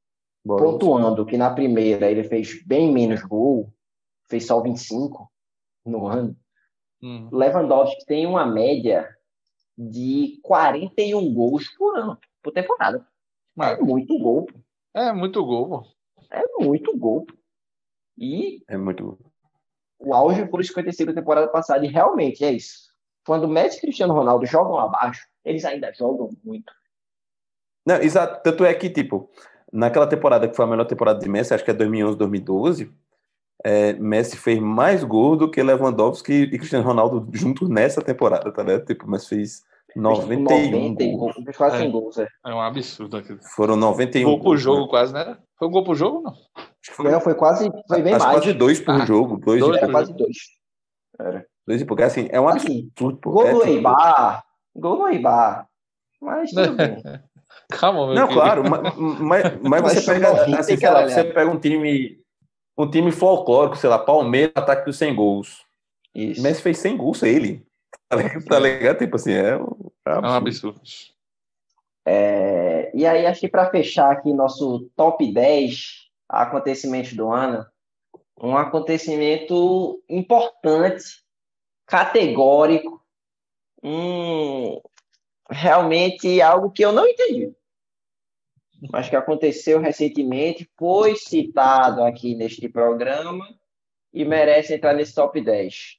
pontuando 0.45 1.27
que 1.27 1.37
na 1.37 1.55
primeira 1.55 2.11
ele 2.11 2.25
fez 2.25 2.65
bem 2.65 2.91
menos 2.93 3.23
gol, 3.23 3.73
fez 4.29 4.47
só 4.47 4.61
25 4.61 5.31
no 5.85 6.07
ano, 6.07 6.37
Hum. 7.03 7.31
Lewandowski 7.33 8.05
tem 8.05 8.27
uma 8.27 8.45
média 8.45 9.09
de 9.77 10.39
41 10.43 11.33
gols 11.33 11.67
por 11.79 11.97
ano, 11.97 12.19
por 12.43 12.53
temporada. 12.53 12.99
É 12.99 13.03
Mas 13.57 13.81
muito 13.81 14.19
gol, 14.19 14.45
pô. 14.45 14.59
é 14.95 15.11
muito 15.11 15.43
gol, 15.45 15.69
pô. 15.69 15.87
é 16.31 16.43
muito 16.63 16.95
gol. 16.99 17.25
pô. 17.25 17.33
E 18.19 18.63
É 18.69 18.77
muito. 18.77 19.19
o 19.99 20.13
auge 20.13 20.47
por 20.47 20.63
55 20.63 21.11
da 21.15 21.21
temporada 21.23 21.49
passada, 21.49 21.87
e 21.87 21.89
realmente 21.89 22.45
é 22.45 22.53
isso. 22.53 22.90
Quando 23.31 23.47
Messi 23.47 23.79
e 23.79 23.81
Cristiano 23.83 24.13
Ronaldo 24.13 24.45
jogam 24.45 24.77
abaixo, 24.77 25.25
eles 25.45 25.65
ainda 25.65 25.93
jogam 25.97 26.31
muito. 26.43 26.73
Não, 27.87 27.95
exato. 28.03 28.43
Tanto 28.43 28.65
é 28.65 28.75
que, 28.75 28.91
tipo, 28.91 29.31
naquela 29.73 30.09
temporada 30.09 30.49
que 30.49 30.57
foi 30.57 30.65
a 30.65 30.69
melhor 30.69 30.85
temporada 30.85 31.21
de 31.21 31.29
Messi, 31.29 31.55
acho 31.55 31.65
que 31.65 31.71
é 31.71 31.75
2011, 31.75 32.19
2012, 32.19 32.93
é, 33.65 33.93
Messi 33.93 34.37
fez 34.37 34.59
mais 34.59 35.05
gols 35.05 35.39
do 35.39 35.49
que 35.49 35.63
Lewandowski 35.63 36.33
e 36.43 36.59
Cristiano 36.59 36.85
Ronaldo 36.85 37.25
juntos 37.33 37.69
nessa 37.69 38.03
temporada, 38.03 38.51
tá 38.51 38.65
ligado? 38.65 38.85
Tipo, 38.85 39.09
Messi 39.09 39.29
fez 39.29 39.63
91 39.95 40.41
90 40.73 41.03
e 41.05 41.13
gols. 41.17 41.35
gol, 41.37 41.45
fez 41.45 41.57
quase 41.57 41.77
É. 41.77 41.79
100 41.79 41.91
gols. 41.93 42.19
É. 42.19 42.27
É 42.47 42.53
um 42.53 42.61
absurdo 42.61 43.17
aquilo. 43.17 43.39
Foram 43.55 43.77
91 43.77 44.25
Gol 44.25 44.39
por 44.39 44.45
gols, 44.47 44.61
jogo 44.61 44.81
né? 44.83 44.89
quase, 44.89 45.15
né? 45.15 45.39
Foi 45.57 45.69
um 45.69 45.71
gol 45.71 45.85
por 45.85 45.95
jogo, 45.95 46.21
não? 46.23 46.33
Acho 46.33 46.67
que 46.83 46.93
foi, 46.95 47.11
Não, 47.13 47.21
foi 47.21 47.35
quase, 47.37 47.71
foi 47.87 48.03
bem 48.03 48.13
acho 48.15 48.25
mais. 48.27 48.39
quase 48.41 48.53
dois 48.55 48.81
por 48.81 48.91
Ah, 49.01 49.07
jogo. 49.07 49.37
Dois, 49.37 49.61
dois 49.61 49.77
e 49.77 49.79
Era 49.85 49.93
quase 49.93 50.13
dois. 50.15 50.37
Era. 51.17 51.47
Dois 51.67 51.81
e 51.81 51.85
pouco. 51.85 52.03
Assim, 52.03 52.29
é 52.31 52.41
um 52.41 52.49
Assim, 52.49 52.89
absurdo. 52.93 53.19
pô. 53.19 53.31
gol 53.33 53.47
É, 53.47 53.53
do 53.53 53.65
Eibar, 53.65 54.45
gol 54.75 54.97
do 54.97 55.09
Eibar. 55.09 55.69
Mas 56.21 56.51
tudo 56.51 56.73
bem. 56.75 56.97
Calma, 57.71 58.07
meu 58.07 58.15
Não, 58.15 58.23
querido. 58.29 58.41
claro, 58.41 58.69
ma- 58.69 58.83
mas, 58.83 59.61
mas, 59.61 59.61
Mas 59.83 59.83
você 59.95 60.01
são 60.01 60.15
pega, 60.15 60.29
90 60.33 60.59
assim, 60.59 60.77
sei 60.77 60.91
lá, 60.91 61.03
você 61.09 61.25
pega 61.25 61.51
um 61.51 61.59
time, 61.59 62.21
um 62.77 62.91
time 62.91 63.13
folclórico, 63.13 63.77
sei 63.77 63.89
lá, 63.91 63.99
Palmeiras, 63.99 64.53
ataque 64.57 64.85
dos 64.87 64.99
100 64.99 65.15
gols. 65.15 65.65
Isso. 66.15 66.43
Messi 66.43 66.61
fez 66.63 66.79
100 66.79 66.97
gols, 66.97 67.23
ele. 67.23 67.65
Tá 68.09 68.17
ligado? 68.17 68.45
Tá 68.45 68.59
ligado? 68.59 68.99
Tipo 68.99 69.17
assim, 69.17 69.33
é 69.33 69.57
um, 69.57 69.91
é 70.05 70.11
um 70.11 70.13
É 70.15 70.21
um 70.21 70.25
absurdo. 70.35 70.79
absurdo. 70.81 70.81
É, 72.05 72.91
e 72.95 73.07
aí, 73.07 73.27
acho 73.27 73.41
que 73.41 73.49
para 73.49 73.71
fechar 73.71 74.11
aqui 74.11 74.33
nosso 74.33 74.91
top 74.97 75.31
10 75.33 76.09
acontecimentos 76.29 77.13
do 77.13 77.31
ano, 77.31 77.65
um 78.43 78.57
acontecimento 78.57 80.03
importante, 80.09 81.20
categórico, 81.91 83.05
um, 83.83 84.81
realmente 85.51 86.41
algo 86.41 86.71
que 86.71 86.85
eu 86.85 86.93
não 86.93 87.05
entendi, 87.05 87.53
mas 88.93 89.09
que 89.09 89.17
aconteceu 89.17 89.81
recentemente, 89.81 90.71
foi 90.79 91.17
citado 91.17 92.05
aqui 92.05 92.37
neste 92.37 92.69
programa 92.69 93.45
e 94.15 94.25
merece 94.25 94.75
entrar 94.75 94.95
nesse 94.95 95.15
top 95.15 95.41
10. 95.41 95.97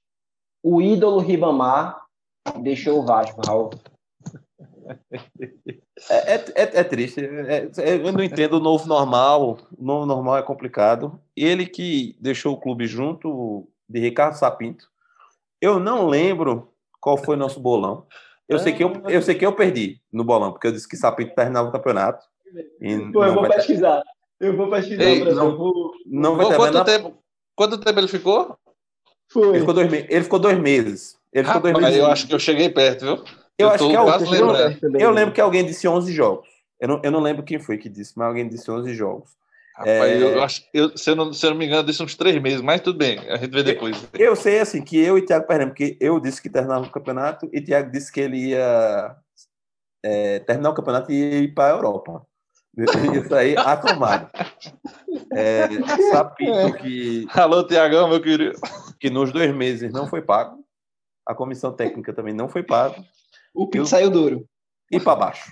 O 0.63 0.81
ídolo 0.81 1.19
Ribamar 1.19 2.01
deixou 2.61 2.99
o 2.99 3.05
Vasco, 3.05 3.41
Raul. 3.45 3.71
É, 6.09 6.35
é, 6.35 6.35
é- 6.35 6.79
é 6.79 6.83
triste. 6.83 7.19
É- 7.23 7.69
é- 7.77 7.95
eu 7.95 8.11
não 8.11 8.23
entendo 8.23 8.53
o 8.53 8.59
novo 8.59 8.87
normal. 8.87 9.57
O 9.77 9.83
novo 9.83 10.05
normal 10.05 10.37
é 10.37 10.43
complicado. 10.43 11.19
Ele 11.35 11.65
que 11.65 12.15
deixou 12.19 12.53
o 12.53 12.59
clube 12.59 12.87
junto 12.87 13.67
de 13.87 13.99
Ricardo 13.99 14.35
Sapinto. 14.35 14.90
Eu 15.62 15.80
não 15.80 16.07
lembro 16.07 16.74
qual 16.99 17.18
foi 17.18 17.36
nosso 17.36 17.59
bolão. 17.59 18.05
Eu 18.49 18.59
sei 18.59 18.74
que 18.74 18.84
eu, 18.84 18.91
eu 19.07 19.22
sei 19.22 19.36
que 19.36 19.45
eu 19.45 19.53
perdi 19.53 20.01
no 20.12 20.24
bolão, 20.26 20.51
porque 20.51 20.68
eu 20.68 20.72
disse 20.72 20.88
que 20.88 20.97
Sapinto 20.97 21.34
terminava 21.36 21.70
o 21.70 21.72
campeonato. 21.72 22.26
E 22.82 22.95
não, 22.97 23.12
vai, 23.36 23.49
pesquisar. 23.51 24.01
Eu 24.39 24.57
vou 24.57 24.70
pesquisar, 24.70 25.03
Ei, 25.03 25.20
Brasil. 25.22 25.36
não. 25.39 25.49
Eu 25.51 25.57
vou... 25.57 25.91
não 26.05 26.36
vai 26.36 26.47
terminar. 26.47 26.72
Quanto 26.72 26.86
tempo, 26.86 27.24
quanto 27.55 27.78
tempo 27.78 27.99
ele 27.99 28.07
ficou? 28.09 28.57
Foi. 29.32 29.49
Ele 29.49 29.59
ficou 29.59 29.74
dois, 29.74 29.93
ele 29.93 30.24
ficou 30.24 30.39
dois 30.39 30.59
meses. 30.59 31.18
Ele 31.32 31.47
ficou 31.47 31.62
dois 31.62 31.78
meses. 31.78 31.97
eu 31.99 32.07
acho 32.07 32.28
que 32.28 32.34
eu 32.34 32.39
cheguei 32.39 32.70
perto, 32.70 33.05
viu? 33.05 33.16
Eu 33.57 33.68
eu 33.68 33.70
acho 33.70 33.88
que 33.88 33.95
é 33.95 34.01
o- 34.01 34.03
quase 34.03 34.26
eu-. 34.36 34.99
Eu 34.99 35.12
lembro 35.12 35.34
que 35.34 35.39
alguém 35.39 35.64
disse 35.66 35.88
11 35.88 36.12
jogos. 36.12 36.49
Eu 36.80 36.88
não, 36.88 37.01
eu 37.03 37.12
não 37.12 37.20
lembro 37.22 37.43
quem 37.43 37.59
foi 37.59 37.78
que 37.78 37.88
disse, 37.88 38.14
mas 38.18 38.28
alguém 38.28 38.49
disse 38.49 38.70
11 38.70 38.93
jogos. 38.93 39.30
Rapaz, 39.76 40.11
É. 40.11 40.22
eu, 40.24 40.43
acho, 40.43 40.63
eu, 40.74 40.97
se, 40.97 41.09
eu 41.09 41.15
não, 41.15 41.32
se 41.34 41.45
eu 41.45 41.51
não 41.51 41.57
me 41.57 41.65
engano, 41.65 41.84
disse 41.86 42.03
uns 42.03 42.15
três 42.15 42.39
meses, 42.41 42.61
mas 42.61 42.82
tudo 42.82 42.97
bem, 42.99 43.17
a 43.30 43.38
gente 43.38 43.51
vê 43.51 43.63
depois. 43.63 44.07
Eu 44.13 44.36
sei 44.36 44.59
assim 44.59 44.84
que 44.84 44.97
eu 44.97 45.17
e 45.17 45.26
Thiago 45.26 45.47
perdemos, 45.47 45.74
porque 45.74 45.97
eu 45.99 46.19
disse 46.19 46.41
que 46.41 46.49
terminava 46.49 46.86
o 46.86 46.91
campeonato 46.91 47.49
e 47.53 47.61
Thiago 47.61 47.91
disse 47.91 48.11
que 48.11 48.19
ele 48.19 48.49
ia 48.49 49.15
é, 50.03 50.39
terminar 50.39 50.72
o 50.72 50.76
campeonato 50.76 51.11
e 51.11 51.15
ia 51.15 51.39
ir 51.39 51.53
para 51.53 51.74
a 51.74 51.78
Europa. 51.78 52.26
Isso 52.78 53.36
aí, 53.36 53.55
acalmado. 53.57 54.30
É, 55.34 55.67
Sapito 56.11 56.74
que, 56.82 57.26
Alô, 57.34 57.65
Tiagão, 57.67 58.07
meu 58.09 58.22
querido. 58.22 58.57
que 58.99 59.09
nos 59.09 59.32
dois 59.32 59.53
meses 59.55 59.91
não 59.91 60.07
foi 60.07 60.22
pago. 60.22 60.63
A 61.28 61.34
comissão 61.36 61.72
técnica 61.74 62.13
também 62.13 62.34
não 62.34 62.49
foi 62.49 62.63
pago. 62.63 63.03
O 63.53 63.69
Eu- 63.74 63.86
saiu 63.86 64.09
duro. 64.09 64.45
E 64.91 64.99
para 64.99 65.15
baixo. 65.15 65.51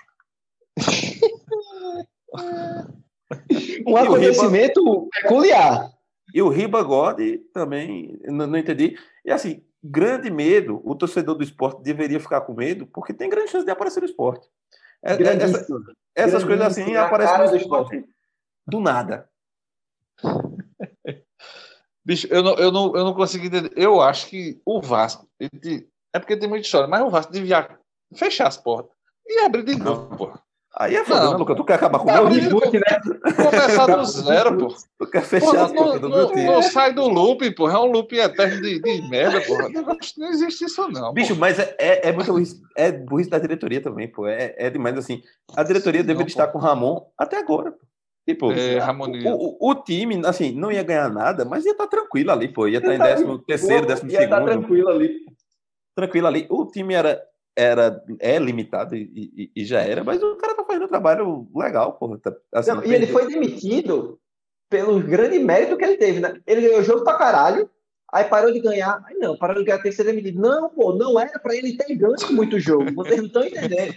Um 3.31 3.37
E 3.57 3.83
o 3.85 3.97
acontecimento 3.97 5.09
peculiar. 5.21 5.91
E 6.33 6.41
o 6.41 6.49
Riba 6.49 6.81
God 6.83 7.19
também, 7.53 8.19
não, 8.25 8.47
não 8.47 8.57
entendi. 8.57 8.97
E 9.25 9.31
assim, 9.31 9.63
grande 9.83 10.29
medo, 10.29 10.81
o 10.83 10.95
torcedor 10.95 11.35
do 11.35 11.43
esporte 11.43 11.81
deveria 11.81 12.19
ficar 12.19 12.41
com 12.41 12.53
medo, 12.53 12.85
porque 12.87 13.13
tem 13.13 13.29
grande 13.29 13.51
chance 13.51 13.65
de 13.65 13.71
aparecer 13.71 13.99
no 14.01 14.05
esporte. 14.05 14.47
É- 15.03 15.13
é- 15.13 15.35
essa- 15.43 15.67
essas 16.15 16.43
coisas 16.43 16.65
assim 16.65 16.95
aparecem 16.95 17.37
no 17.37 17.49
do 17.49 17.55
esporte 17.57 18.05
do 18.67 18.79
nada. 18.79 19.29
Bicho, 22.05 22.27
eu 22.31 22.41
não, 22.43 22.53
eu, 22.55 22.71
não, 22.71 22.95
eu 22.95 23.03
não 23.03 23.13
consigo 23.13 23.45
entender. 23.45 23.71
Eu 23.75 24.01
acho 24.01 24.27
que 24.27 24.59
o 24.65 24.81
Vasco. 24.81 25.27
ele- 25.39 25.87
é 26.13 26.19
porque 26.19 26.35
tem 26.35 26.49
muita 26.49 26.65
história, 26.65 26.87
mas 26.87 27.01
o 27.01 27.09
Vasco 27.09 27.31
devia 27.31 27.77
fechar 28.15 28.47
as 28.47 28.57
portas 28.57 28.95
e 29.27 29.39
abrir 29.41 29.63
de 29.63 29.75
novo, 29.77 30.15
pô. 30.17 30.39
Aí 30.79 30.95
é 30.95 31.03
foda, 31.03 31.25
Não. 31.25 31.37
né? 31.39 31.55
Tu 31.55 31.63
quer 31.65 31.73
acabar 31.73 31.99
com 31.99 32.09
o 32.09 32.13
meu 32.13 32.25
reboot, 32.27 32.71
né? 32.71 33.33
Começar 33.35 33.85
do 33.85 34.05
zero, 34.07 34.57
pô. 34.57 34.67
Tu 34.97 35.07
quer 35.11 35.19
Pô, 35.21 35.25
fechar 35.27 35.65
as 35.65 35.73
não, 35.73 35.99
do 35.99 36.07
não- 36.07 36.09
meu 36.09 36.25
não- 36.27 36.31
time? 36.31 36.45
não 36.45 36.61
sai 36.63 36.93
do 36.93 37.05
loop, 37.09 37.51
pô. 37.51 37.69
É 37.69 37.77
um 37.77 37.91
loop 37.91 38.15
eterno 38.17 38.61
de, 38.61 38.79
de 38.81 39.09
merda, 39.09 39.41
pô. 39.41 39.57
Negócio- 39.67 40.13
Não 40.17 40.29
existe 40.29 40.63
isso, 40.63 40.87
não. 40.87 41.11
Bicho, 41.13 41.35
mas 41.35 41.59
é, 41.59 41.75
é, 41.77 42.07
é 42.07 42.11
muito 42.13 42.31
burrice, 42.31 42.61
é 42.77 42.91
burrice 42.93 43.29
da 43.29 43.37
diretoria 43.39 43.81
também, 43.81 44.07
pô. 44.07 44.25
É, 44.25 44.55
é 44.57 44.69
demais 44.69 44.97
assim. 44.97 45.21
A 45.53 45.63
diretoria 45.63 46.01
deveria 46.01 46.23
pô. 46.25 46.29
estar 46.29 46.47
com 46.47 46.57
o 46.57 46.61
Ramon 46.61 47.05
até 47.17 47.37
agora. 47.37 47.71
pô. 47.73 47.77
Tipo, 48.25 48.51
É, 48.53 48.79
o, 49.33 49.57
o, 49.59 49.71
o 49.71 49.75
time, 49.75 50.21
assim, 50.25 50.51
não 50.53 50.71
ia 50.71 50.83
ganhar 50.83 51.09
nada, 51.09 51.43
mas 51.43 51.65
ia 51.65 51.71
estar 51.73 51.87
tranquilo 51.87 52.31
ali, 52.31 52.47
pô. 52.47 52.67
Ia 52.69 52.77
estar 52.77 52.91
em 52.93 52.93
Ia 52.93 52.99
tá- 52.99 53.05
décimo 53.07 53.39
terceiro, 53.39 53.85
décimo 53.85 54.11
Ia 54.11 54.23
estar 54.23 54.35
segundo. 54.37 54.49
tranquilo 54.59 54.87
ali. 54.89 55.11
tranquilo 55.95 56.27
ali. 56.27 56.47
O 56.49 56.65
time 56.67 56.93
era, 56.93 57.21
era 57.59 58.01
é 58.19 58.39
limitado 58.39 58.95
e, 58.95 59.31
e- 59.35 59.51
e 59.61 59.65
já 59.65 59.81
era, 59.81 60.03
mas 60.03 60.21
o 60.23 60.35
cara 60.37 60.55
tá 60.55 60.63
fazendo 60.63 60.85
um 60.85 60.89
trabalho 60.89 61.47
legal, 61.55 61.93
porra. 61.93 62.17
Tá, 62.19 62.33
assim, 62.53 62.71
Não, 62.71 62.85
e 62.85 62.93
ele 62.93 63.07
foi 63.07 63.27
demitido 63.27 64.19
pelo 64.69 64.99
grande 65.01 65.39
mérito 65.39 65.75
que 65.77 65.83
ele 65.83 65.97
teve, 65.97 66.19
né? 66.19 66.39
Ele 66.47 66.61
ganhou 66.61 66.79
o 66.79 66.83
jogo 66.83 67.03
pra 67.03 67.17
caralho, 67.17 67.69
aí 68.13 68.23
parou 68.23 68.51
de 68.53 68.59
ganhar. 68.59 69.03
Aí 69.05 69.15
não, 69.17 69.35
parou 69.35 69.55
de 69.57 69.63
ganhar, 69.63 69.81
tem 69.81 69.91
que 69.91 69.97
ser 69.97 70.03
demitido. 70.03 70.39
Não, 70.39 70.69
pô, 70.69 70.93
não 70.93 71.19
era 71.19 71.37
pra 71.39 71.55
ele 71.55 71.75
ter 71.75 71.93
ganho 71.95 72.15
muito 72.31 72.59
jogo. 72.59 72.93
Vocês 72.93 73.17
não 73.17 73.25
estão 73.25 73.43
entendendo. 73.43 73.93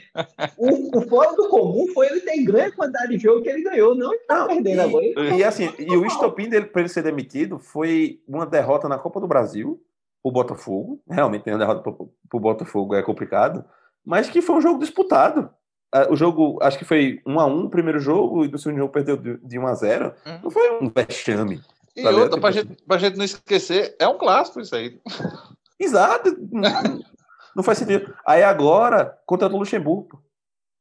O, 0.56 0.98
o 0.98 1.08
fora 1.08 1.36
do 1.36 1.48
comum 1.48 1.86
foi 1.94 2.06
ele 2.08 2.20
ter 2.22 2.42
ganho 2.42 2.68
a 2.68 2.72
quantidade 2.76 3.16
de 3.16 3.22
jogo 3.22 3.42
que 3.42 3.50
ele 3.50 3.62
ganhou. 3.62 3.94
Não, 3.94 4.12
ele 4.12 4.22
tá 4.26 4.38
Não, 4.40 4.46
perdendo 4.48 4.80
agora. 4.82 5.04
E 5.36 5.44
assim, 5.44 5.70
e 5.78 5.96
o 5.96 6.04
estopim 6.06 6.48
dele 6.48 6.66
para 6.66 6.80
ele 6.82 6.88
ser 6.88 7.02
demitido 7.02 7.58
foi 7.58 8.20
uma 8.26 8.46
derrota 8.46 8.88
na 8.88 8.98
Copa 8.98 9.20
do 9.20 9.28
Brasil 9.28 9.80
o 10.24 10.30
Botafogo, 10.30 11.00
realmente 11.08 11.42
tem 11.42 11.52
uma 11.52 11.58
derrota 11.58 11.82
para 11.82 11.92
o 12.36 12.40
Botafogo 12.40 12.94
é 12.94 13.02
complicado, 13.02 13.64
mas 14.04 14.28
que 14.30 14.40
foi 14.42 14.56
um 14.56 14.60
jogo 14.60 14.78
disputado. 14.80 15.50
Ah, 15.94 16.06
O 16.10 16.16
jogo, 16.16 16.58
acho 16.62 16.78
que 16.78 16.84
foi 16.84 17.20
1 17.26 17.38
a 17.40 17.46
1 17.46 17.64
o 17.64 17.70
primeiro 17.70 17.98
jogo, 18.00 18.44
e 18.44 18.48
no 18.48 18.58
segundo 18.58 18.78
jogo 18.78 18.92
perdeu 18.92 19.16
de 19.16 19.36
de 19.38 19.58
1 19.58 19.66
a 19.66 19.74
0 19.74 20.14
Hum. 20.26 20.38
Não 20.44 20.50
foi 20.50 20.70
um 20.80 20.88
vexame. 20.94 21.60
E 21.94 22.06
outra, 22.06 22.40
pra 22.40 22.50
Tipo 22.50 22.50
gente, 22.50 22.82
pra 22.86 22.96
gente 22.98 23.16
não 23.18 23.24
esquecer, 23.24 23.94
é 23.98 24.08
um 24.08 24.16
clássico 24.16 24.60
isso 24.60 24.74
aí. 24.74 24.98
Exato. 25.78 26.34
não, 27.54 27.62
faz 27.62 27.78
sentido. 27.78 28.14
Aí 28.26 28.42
agora, 28.42 29.18
contra 29.26 29.48
o 29.48 29.58
Luxemburgo. 29.58 30.22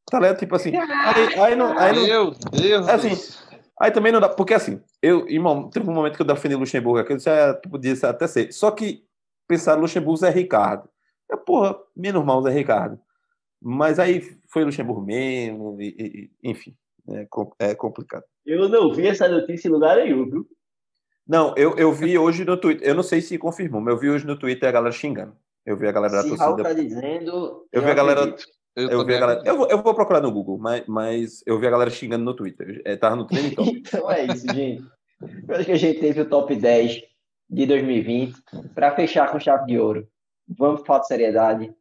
Tá 0.09 0.19
ligado? 0.19 0.39
Tipo 0.39 0.55
assim. 0.55 0.75
Aí, 0.75 1.39
aí 1.39 1.55
não, 1.55 1.77
aí 1.77 1.95
não- 1.95 2.03
Meu 2.05 2.31
Deus. 2.51 2.87
Assim, 2.87 3.09
do. 3.09 3.41
Aí 3.79 3.91
também 3.91 4.11
não 4.11 4.19
dá, 4.19 4.29
porque 4.29 4.53
assim, 4.53 4.79
eu, 5.01 5.27
irmão, 5.27 5.69
teve 5.69 5.89
um 5.89 5.93
momento 5.93 6.15
que 6.15 6.21
eu 6.21 6.25
defendi 6.25 6.55
Luxemburgo 6.55 6.99
aqui, 6.99 7.13
eu 7.13 7.17
disse, 7.17 7.29
ah, 7.29 7.59
podia 7.69 7.95
ser 7.95 8.05
até 8.05 8.27
ser. 8.27 8.51
Só 8.53 8.69
que 8.71 9.03
pensar 9.51 9.75
Luxemburgo 9.75 10.17
Zé 10.17 10.29
Ricardo. 10.29 10.87
É, 11.31 11.35
porra, 11.35 11.77
menos 11.95 12.23
mal 12.23 12.41
Zé 12.41 12.49
Ricardo. 12.51 12.99
Mas 13.61 13.99
aí 13.99 14.21
foi 14.49 14.63
Luxemburgo 14.63 15.01
mesmo, 15.01 15.77
e, 15.79 16.29
e- 16.43 16.49
enfim, 16.49 16.75
é, 17.09 17.27
é 17.59 17.75
complicado. 17.75 18.23
Eu 18.45 18.67
não 18.69 18.93
vi 18.93 19.07
essa 19.07 19.27
notícia 19.27 19.67
em 19.67 19.71
lugar 19.71 19.97
nenhum, 19.97 20.29
viu? 20.29 20.47
Não, 21.27 21.53
eu, 21.55 21.75
eu 21.77 21.91
vi 21.91 22.17
hoje 22.17 22.43
no 22.43 22.57
Twitter, 22.57 22.87
eu 22.87 22.95
não 22.95 23.03
sei 23.03 23.21
se 23.21 23.37
confirmou, 23.37 23.79
mas 23.81 23.93
eu 23.93 23.99
vi 23.99 24.09
hoje 24.09 24.25
no 24.25 24.37
Twitter 24.37 24.67
a 24.67 24.71
galera 24.71 24.91
xingando. 24.91 25.35
Eu 25.65 25.77
vi 25.77 25.87
a 25.87 25.91
galera 25.91 26.13
da 26.15 26.23
Se 26.23 26.35
Raul 26.35 26.55
torcida. 26.57 26.75
tá 26.75 26.81
dizendo. 26.81 27.67
Eu 27.71 27.81
vi 27.83 27.91
a 27.91 27.93
galera. 27.93 28.21
acredito. 28.21 28.47
Eu, 28.75 28.89
Eu, 28.89 29.05
vi 29.05 29.13
a 29.15 29.19
galera. 29.19 29.43
Eu, 29.45 29.57
vou, 29.57 29.67
eu 29.69 29.81
vou 29.83 29.93
procurar 29.93 30.21
no 30.21 30.31
Google, 30.31 30.57
mas, 30.57 30.83
mas 30.87 31.43
eu 31.45 31.59
vi 31.59 31.67
a 31.67 31.69
galera 31.69 31.89
xingando 31.91 32.23
no 32.25 32.33
Twitter. 32.33 32.81
É, 32.85 32.95
tava 32.95 33.15
no 33.15 33.27
trending 33.27 33.53
top. 33.55 33.69
Então 33.77 34.09
é 34.09 34.25
isso, 34.25 34.47
gente. 34.53 34.83
Eu 35.47 35.55
acho 35.55 35.65
que 35.65 35.71
a 35.73 35.77
gente 35.77 35.99
teve 35.99 36.21
o 36.21 36.25
top 36.29 36.55
10 36.55 37.03
de 37.51 37.65
2020 37.65 38.33
para 38.73 38.95
fechar 38.95 39.29
com 39.29 39.39
chave 39.39 39.65
de 39.65 39.77
ouro. 39.77 40.07
Vamos 40.47 40.85
falar 40.87 40.99
de 40.99 41.07
seriedade. 41.07 41.75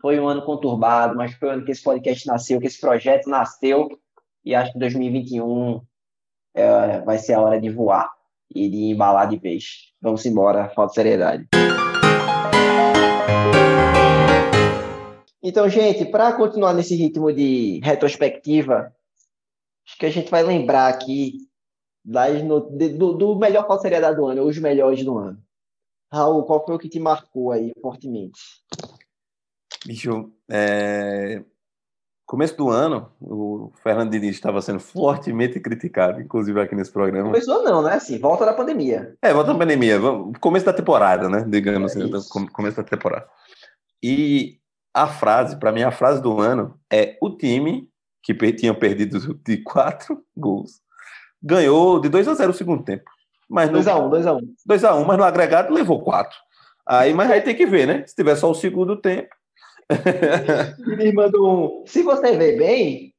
Foi 0.00 0.18
um 0.18 0.26
ano 0.26 0.42
conturbado, 0.42 1.14
mas 1.14 1.34
foi 1.34 1.48
o 1.48 1.52
ano 1.52 1.64
que 1.64 1.72
esse 1.72 1.82
podcast 1.82 2.26
nasceu, 2.26 2.58
que 2.58 2.66
esse 2.66 2.80
projeto 2.80 3.28
nasceu. 3.28 3.88
E 4.42 4.54
acho 4.54 4.72
que 4.72 4.78
2021 4.78 5.82
é, 6.54 7.00
vai 7.02 7.18
ser 7.18 7.34
a 7.34 7.40
hora 7.40 7.60
de 7.60 7.68
voar 7.68 8.10
e 8.54 8.70
de 8.70 8.84
embalar 8.84 9.28
de 9.28 9.36
vez. 9.36 9.92
Vamos 10.00 10.24
embora, 10.24 10.70
falta 10.70 10.92
de 10.92 10.94
seriedade. 10.94 11.46
Então, 15.42 15.68
gente, 15.68 16.06
para 16.06 16.32
continuar 16.32 16.72
nesse 16.72 16.94
ritmo 16.94 17.30
de 17.30 17.80
retrospectiva, 17.82 18.94
acho 19.86 19.98
que 19.98 20.06
a 20.06 20.10
gente 20.10 20.30
vai 20.30 20.42
lembrar 20.42 20.88
aqui 20.88 21.49
das 22.10 22.42
no- 22.42 22.68
de- 22.76 22.88
do, 22.90 23.12
do 23.12 23.36
melhor 23.36 23.64
qual 23.66 23.78
seriedade 23.80 24.16
do 24.16 24.26
ano, 24.26 24.42
ou 24.42 24.48
os 24.48 24.58
melhores 24.58 25.04
do 25.04 25.16
ano. 25.16 25.38
Raul, 26.12 26.42
qual 26.42 26.64
foi 26.66 26.74
o 26.74 26.78
que 26.78 26.88
te 26.88 26.98
marcou 26.98 27.52
aí 27.52 27.72
fortemente? 27.80 28.40
Bicho, 29.86 30.32
é, 30.50 31.42
começo 32.26 32.56
do 32.56 32.68
ano, 32.68 33.12
o 33.20 33.70
Fernando 33.82 34.10
Diniz 34.10 34.34
estava 34.34 34.60
sendo 34.60 34.80
fortemente 34.80 35.60
criticado, 35.60 36.20
inclusive 36.20 36.60
aqui 36.60 36.74
nesse 36.74 36.90
programa. 36.92 37.28
Começou 37.28 37.62
não, 37.62 37.80
né? 37.82 37.94
Assim, 37.94 38.18
volta 38.18 38.44
da 38.44 38.52
pandemia. 38.52 39.16
É, 39.22 39.32
volta 39.32 39.52
à 39.52 39.56
pandemia, 39.56 39.98
começo 40.40 40.66
da 40.66 40.72
temporada, 40.72 41.28
né? 41.28 41.44
Digamos 41.48 41.94
É 41.94 42.00
assim, 42.02 42.12
isso. 42.16 42.28
com- 42.28 42.48
começo 42.48 42.76
da 42.76 42.82
temporada. 42.84 43.28
E 44.02 44.58
a 44.92 45.06
frase, 45.06 45.56
para 45.60 45.70
mim, 45.70 45.82
a 45.82 45.92
frase 45.92 46.20
do 46.20 46.40
ano 46.40 46.78
é 46.92 47.16
o 47.22 47.30
time 47.30 47.88
que 48.22 48.34
tinha 48.52 48.74
perdido 48.74 49.34
de 49.36 49.58
quatro 49.58 50.24
gols 50.36 50.80
ganhou 51.42 52.00
de 52.00 52.08
2 52.08 52.28
a 52.28 52.34
0 52.34 52.50
o 52.50 52.54
segundo 52.54 52.82
tempo. 52.84 53.04
Mas 53.48 53.70
no, 53.70 53.78
2x1, 53.80 54.10
2x1. 54.10 54.40
2 54.66 54.84
a 54.84 54.94
1 54.94 55.04
mas 55.04 55.18
no 55.18 55.24
agregado 55.24 55.72
levou 55.74 56.02
quatro. 56.02 56.36
Aí, 56.86 57.12
mas 57.14 57.30
aí 57.30 57.40
tem 57.40 57.54
que 57.54 57.66
ver, 57.66 57.86
né? 57.86 58.04
Se 58.06 58.14
tiver 58.14 58.36
só 58.36 58.50
o 58.50 58.54
segundo 58.54 58.96
tempo. 58.96 59.28
Me 60.86 61.12
mandou 61.12 61.82
um. 61.82 61.86
Se 61.86 62.02
você 62.02 62.36
ver 62.36 62.56
bem, 62.56 63.12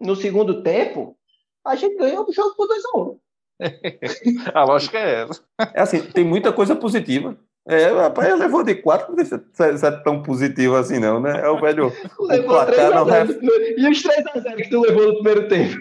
no 0.00 0.14
segundo 0.14 0.62
tempo, 0.62 1.16
a 1.64 1.74
gente 1.74 1.96
ganhou 1.96 2.26
o 2.28 2.32
jogo 2.32 2.54
por 2.54 2.68
2x1. 2.68 3.18
A 4.54 4.64
lógica 4.64 4.98
é 4.98 5.22
essa. 5.22 5.42
É 5.74 5.80
assim, 5.80 6.00
tem 6.02 6.24
muita 6.24 6.52
coisa 6.52 6.76
positiva. 6.76 7.36
É, 7.66 7.86
rapaz, 7.88 8.38
levou 8.38 8.62
de 8.62 8.76
quatro, 8.76 9.14
não 9.14 9.24
sei 9.24 9.38
se 9.76 9.86
é 9.86 9.90
tão 9.90 10.22
positivo 10.22 10.74
assim, 10.76 10.98
não, 10.98 11.20
né? 11.20 11.40
É 11.44 11.48
o 11.50 11.60
velho. 11.60 11.92
Levou 12.20 12.48
placar 12.64 12.90
não 12.92 13.04
3x0 13.04 13.26
no 13.26 13.34
primeiro- 13.36 13.80
E 13.80 13.90
os 13.90 14.02
3x0 14.02 14.56
que 14.56 14.70
tu 14.70 14.80
levou 14.80 15.06
no 15.08 15.14
primeiro 15.16 15.48
tempo? 15.48 15.76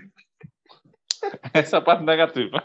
Essa 1.54 1.78
é 1.78 1.82
parte 1.82 2.04
negativa. 2.04 2.64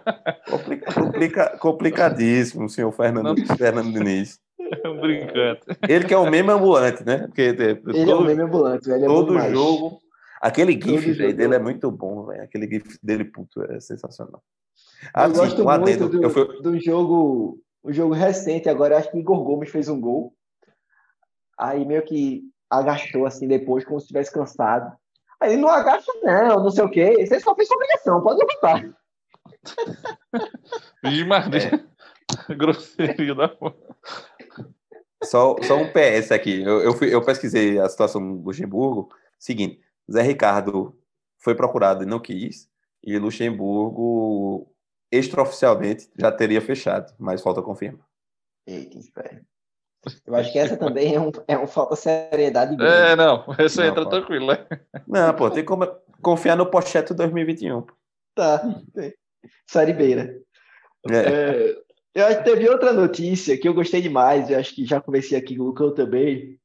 Complica- 0.49 0.93
complica- 0.95 1.59
complicadíssimo, 1.59 2.65
o 2.67 2.69
senhor 2.69 2.91
Fernando, 2.93 3.35
Fernando 3.57 3.93
Diniz. 3.93 4.41
É 4.61 4.89
um 4.89 5.01
brincante. 5.01 5.63
Ele 5.89 6.05
que 6.07 6.15
é 6.15 6.19
o 6.19 6.31
meme 6.31 6.51
ambulante, 6.51 7.05
né? 7.05 7.27
Porque 7.27 7.43
é, 7.43 7.45
Ele 7.55 7.81
é 8.11 8.15
um 8.15 8.19
todo, 8.19 8.25
meme 8.27 8.43
ambulante, 8.43 8.87
velho. 8.89 8.97
Ele 8.99 9.05
é 9.05 9.09
todo 9.09 9.39
jogo. 9.51 9.99
Aquele 10.41 10.77
Todo 10.79 10.99
GIF 10.99 11.13
jogo. 11.15 11.33
dele 11.35 11.55
é 11.55 11.59
muito 11.59 11.91
bom, 11.91 12.27
velho. 12.27 12.43
Aquele 12.43 12.67
GIF 12.69 12.99
dele, 13.03 13.25
puto, 13.25 13.63
é 13.65 13.79
sensacional. 13.81 14.43
Eu 15.05 15.11
Assim, 15.23 15.35
gosto 15.37 15.63
um 15.63 15.65
muito 15.65 15.83
adendo. 15.83 16.09
do, 16.09 16.23
Eu 16.23 16.31
fui- 16.31 16.63
do 16.63 16.81
jogo, 16.81 17.59
o 17.83 17.93
jogo 17.93 18.13
recente 18.15 18.69
agora, 18.69 18.97
acho 18.99 19.11
que 19.11 19.19
Igor 19.19 19.43
Gomes 19.45 19.71
fez 19.71 19.89
um 19.89 20.01
gol. 20.01 20.35
Aí 21.59 21.85
meio 21.85 22.03
que 22.03 22.43
agachou 22.69 23.27
assim 23.27 23.47
depois, 23.47 23.85
como 23.85 24.01
se 24.01 24.05
estivesse 24.07 24.33
cansado. 24.33 24.93
Aí 25.43 25.57
não 25.57 25.69
agacha, 25.69 26.11
não, 26.23 26.63
não 26.65 26.71
sei 26.71 26.85
o 26.85 26.91
quê. 26.91 27.27
Você 27.27 27.41
só 27.41 27.55
fez 27.55 27.67
sua 27.69 27.77
obrigação, 27.77 28.23
pode 28.23 28.39
levantar. 28.41 28.95
Vixe, 31.05 31.25
Maria. 31.25 31.87
Grosseria 32.57 33.35
da 33.35 33.49
porra. 33.49 33.75
Só, 35.25 35.57
só 35.63 35.77
um 35.77 35.89
PS 35.93 36.33
aqui. 36.33 36.63
Eu, 36.63 36.81
eu, 36.81 36.93
fui- 36.95 37.13
eu 37.15 37.25
pesquisei 37.25 37.79
a 37.79 37.89
situação 37.89 38.21
do 38.37 38.43
Luxemburgo. 38.45 39.09
Seguinte, 39.39 39.81
Zé 40.11 40.23
Ricardo 40.23 40.97
foi 41.39 41.55
procurado 41.55 42.03
e 42.03 42.07
não 42.07 42.21
quis. 42.21 42.69
E 43.03 43.19
Luxemburgo, 43.19 44.73
extraoficialmente, 45.11 46.09
já 46.17 46.31
teria 46.33 46.61
fechado, 46.61 47.13
mas 47.19 47.43
falta 47.43 47.61
confirmar. 47.63 48.07
Eita, 48.67 48.99
espera. 48.99 49.43
Eu 50.27 50.35
acho 50.35 50.53
que 50.53 50.59
essa 50.59 50.77
também 50.77 51.15
é 51.15 51.21
um, 51.21 51.31
é 51.47 51.57
um 51.59 51.67
falta 51.67 51.95
de 51.95 52.01
seriedade 52.01 52.75
grande. 52.77 53.13
É, 53.13 53.17
não. 53.17 53.45
Essa 53.59 53.83
Não, 53.83 53.89
entra 53.89 54.05
pô. 54.05 54.11
tranquilo, 54.11 54.47
né? 54.49 54.67
Não, 55.07 55.35
pô, 55.35 55.51
tem 55.51 55.65
como 55.65 55.87
confiar 56.21 56.57
no 56.57 56.67
Pocheto 56.67 57.15
2021. 57.15 57.83
pô. 57.83 57.93
Tá. 58.35 58.59
tem. 58.95 59.15
Série 59.67 59.93
Beira. 59.93 60.37
É. 61.11 61.17
É, 61.17 61.77
eu 62.15 62.27
acho 62.27 62.39
que 62.39 62.45
teve 62.45 62.69
outra 62.69 62.93
notícia 62.93 63.57
que 63.57 63.69
eu 63.69 63.75
gostei 63.75 64.01
demais, 64.01 64.51
eu 64.51 64.59
acho 64.59 64.75
que 64.75 64.85
já 64.85 65.01
conversei 65.01 65.39
aqui 65.39 65.57
com 65.57 65.63
o 65.63 65.67
Lucão 65.67 65.95
também. 65.95 66.59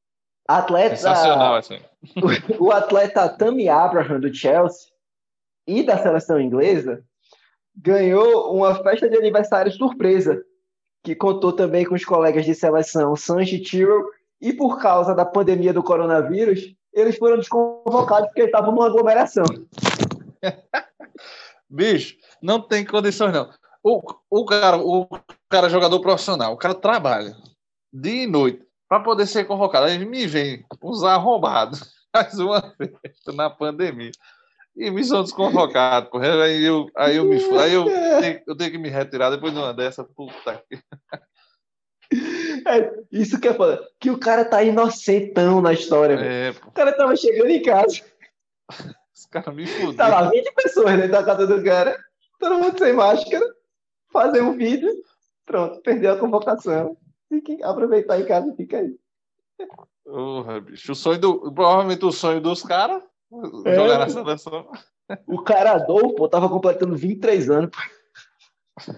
Atleta, 0.48 0.96
Sensacional, 0.96 1.56
assim. 1.56 1.80
o 2.60 2.72
atleta 2.72 3.28
Tammy 3.30 3.68
Abraham 3.68 4.20
do 4.20 4.34
Chelsea 4.34 4.90
e 5.68 5.84
da 5.84 5.98
seleção 5.98 6.40
inglesa 6.40 7.04
ganhou 7.76 8.56
uma 8.56 8.76
festa 8.82 9.10
de 9.10 9.18
aniversário 9.18 9.72
surpresa, 9.72 10.42
que 11.08 11.16
contou 11.16 11.54
também 11.54 11.86
com 11.86 11.96
os 11.96 12.04
colegas 12.04 12.44
de 12.46 12.54
seleção 12.54 13.16
Sanji 13.16 13.60
Tyrrell 13.60 14.10
e 14.42 14.52
por 14.52 14.78
causa 14.78 15.16
da 15.16 15.24
pandemia 15.24 15.72
do 15.72 15.82
coronavírus, 15.82 16.76
eles 16.92 17.18
foram 17.18 17.38
desconvocados 17.38 18.28
porque 18.28 18.42
estavam 18.42 18.74
numa 18.74 18.88
aglomeração. 18.88 19.46
Bicho, 21.70 22.18
não 22.42 22.60
tem 22.60 22.84
condições, 22.86 23.32
não. 23.32 23.50
O, 23.82 24.02
o, 24.30 24.46
cara, 24.46 24.78
o 24.78 25.08
cara 25.48 25.68
é 25.68 25.70
jogador 25.70 26.02
profissional, 26.02 26.52
o 26.52 26.58
cara 26.58 26.76
trabalha 26.76 27.38
dia 27.94 28.24
e 28.26 28.28
noite 28.28 28.62
para 28.90 29.00
poder 29.00 29.28
ser 29.28 29.46
convocado. 29.46 29.86
Aí 29.86 30.06
me 30.06 30.28
vem 30.28 30.66
uns 30.84 31.06
arrombados, 31.06 31.90
mais 32.14 32.38
uma 32.38 32.62
festa 32.62 33.32
na 33.32 33.50
pandemia. 33.50 34.12
E 34.78 34.92
me 34.92 35.04
são 35.04 35.24
desconvocados, 35.24 36.12
porra. 36.12 36.44
Aí 36.44 36.64
eu, 36.64 36.88
aí 36.96 37.18
eu 37.18 37.26
me 37.26 37.38
aí 37.60 37.74
eu 37.74 37.86
tenho, 38.22 38.42
eu 38.46 38.56
tenho 38.56 38.72
que 38.72 38.78
me 38.78 38.90
retirar 38.90 39.32
depois 39.32 39.52
de 39.52 39.58
uma 39.58 39.74
dessa. 39.74 40.04
Puta 40.04 40.64
que. 40.70 40.80
É, 42.66 42.90
isso 43.12 43.40
que 43.40 43.50
é 43.50 43.54
foda, 43.54 43.86
que 44.00 44.10
o 44.10 44.18
cara 44.18 44.46
tá 44.46 44.64
inocentão 44.64 45.62
na 45.62 45.74
história. 45.74 46.14
É, 46.16 46.52
O 46.66 46.72
cara 46.72 46.94
tava 46.96 47.16
chegando 47.18 47.50
em 47.50 47.62
casa, 47.62 48.02
os 49.14 49.26
caras 49.26 49.54
me 49.54 49.68
fuderam. 49.68 49.96
tá 49.96 50.08
lá 50.08 50.30
20 50.30 50.54
pessoas 50.54 50.96
dentro 50.96 51.12
da 51.12 51.24
casa 51.24 51.46
do 51.48 51.62
cara, 51.62 51.98
todo 52.40 52.60
mundo 52.60 52.78
sem 52.78 52.94
máscara, 52.94 53.46
fazer 54.12 54.42
um 54.42 54.56
vídeo, 54.56 54.90
pronto, 55.46 55.82
perdeu 55.82 56.14
a 56.14 56.18
convocação. 56.18 56.98
Fique, 57.28 57.62
aproveitar 57.62 58.20
em 58.20 58.26
casa 58.26 58.50
e 58.54 58.56
fica 58.56 58.78
aí. 58.78 58.96
Porra, 60.06 60.62
bicho. 60.62 60.94
O 60.94 60.96
sonho 60.96 61.20
do, 61.20 61.52
provavelmente 61.54 62.06
o 62.06 62.12
sonho 62.12 62.40
dos 62.40 62.64
caras 62.64 63.04
É, 63.66 63.76
jogar 63.76 64.00
na 64.00 64.06
pô. 64.06 64.12
seleção. 64.12 64.68
O 65.28 65.44
pô, 66.16 66.28
tava 66.28 66.50
completando 66.50 66.96
23 66.96 67.50
anos. 67.50 67.70
pô. 67.72 68.94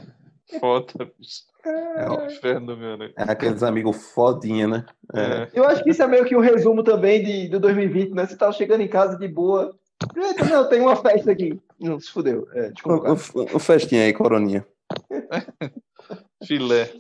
Foda, 0.60 1.12
bicho. 1.18 1.44
É, 1.66 2.10
o 2.10 2.26
inferno, 2.26 2.76
meu, 2.76 2.98
né? 2.98 3.12
é 3.18 3.24
aqueles 3.24 3.62
amigos 3.62 4.12
fodinha, 4.12 4.68
né? 4.68 4.86
É. 5.14 5.20
É. 5.22 5.50
Eu 5.54 5.66
acho 5.66 5.84
que 5.84 5.90
isso 5.92 6.02
é 6.02 6.08
meio 6.08 6.26
que 6.26 6.36
um 6.36 6.40
resumo 6.40 6.84
também 6.84 7.24
de, 7.24 7.48
do 7.50 7.60
2020, 7.60 8.12
né? 8.14 8.26
Você 8.26 8.36
tava 8.38 8.54
chegando 8.54 8.82
em 8.82 8.88
casa 8.88 9.18
de 9.18 9.28
boa. 9.28 9.76
Eita, 10.16 10.46
não, 10.46 10.68
tem 10.70 10.80
uma 10.80 10.96
festa 10.96 11.32
aqui. 11.32 11.60
Não, 11.80 12.00
se 12.00 12.10
fudeu. 12.10 12.48
É, 12.54 12.68
O, 12.68 12.74
desconvocado. 12.74 13.20
o- 13.36 13.56
o 13.58 13.60
festinha 13.60 14.04
aí, 14.06 14.14
coroninha. 14.14 14.66
Filé. 16.46 16.92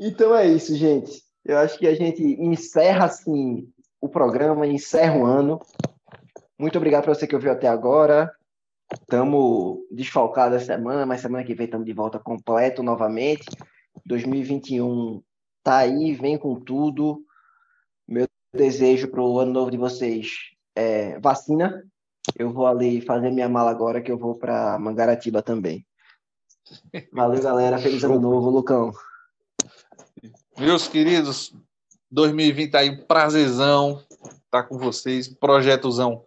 Então 0.00 0.34
é 0.34 0.46
isso, 0.46 0.74
gente. 0.74 1.22
Eu 1.44 1.58
acho 1.58 1.78
que 1.78 1.86
a 1.86 1.94
gente 1.94 2.22
encerra 2.22 3.04
assim 3.04 3.68
o 4.00 4.08
programa, 4.08 4.66
encerra 4.66 5.18
o 5.18 5.24
ano. 5.26 5.60
Muito 6.62 6.78
obrigado 6.78 7.02
para 7.02 7.12
você 7.12 7.26
que 7.26 7.34
ouviu 7.34 7.50
até 7.50 7.66
agora. 7.66 8.32
Estamos 8.94 9.80
desfalcados 9.90 10.58
essa 10.58 10.66
semana, 10.66 11.04
mas 11.04 11.20
semana 11.20 11.42
que 11.42 11.56
vem 11.56 11.64
estamos 11.64 11.84
de 11.84 11.92
volta 11.92 12.20
completo 12.20 12.84
novamente. 12.84 13.44
2021 14.06 15.20
tá 15.60 15.78
aí, 15.78 16.14
vem 16.14 16.38
com 16.38 16.54
tudo. 16.54 17.20
Meu 18.06 18.28
desejo 18.54 19.08
para 19.08 19.20
o 19.20 19.40
ano 19.40 19.50
novo 19.50 19.72
de 19.72 19.76
vocês 19.76 20.52
é 20.76 21.18
vacina. 21.18 21.82
Eu 22.38 22.52
vou 22.52 22.68
ali 22.68 23.00
fazer 23.00 23.32
minha 23.32 23.48
mala 23.48 23.72
agora, 23.72 24.00
que 24.00 24.12
eu 24.12 24.16
vou 24.16 24.36
para 24.36 24.78
Mangaratiba 24.78 25.42
também. 25.42 25.84
Valeu, 27.12 27.42
galera. 27.42 27.76
Feliz 27.76 28.04
ano 28.04 28.20
novo, 28.20 28.50
Lucão. 28.50 28.92
Meus 30.56 30.86
queridos, 30.86 31.52
2020 32.08 32.70
tá 32.70 32.78
aí 32.78 33.04
prazerzão 33.04 34.00
tá 34.48 34.62
com 34.62 34.78
vocês. 34.78 35.26
Projetozão 35.26 36.24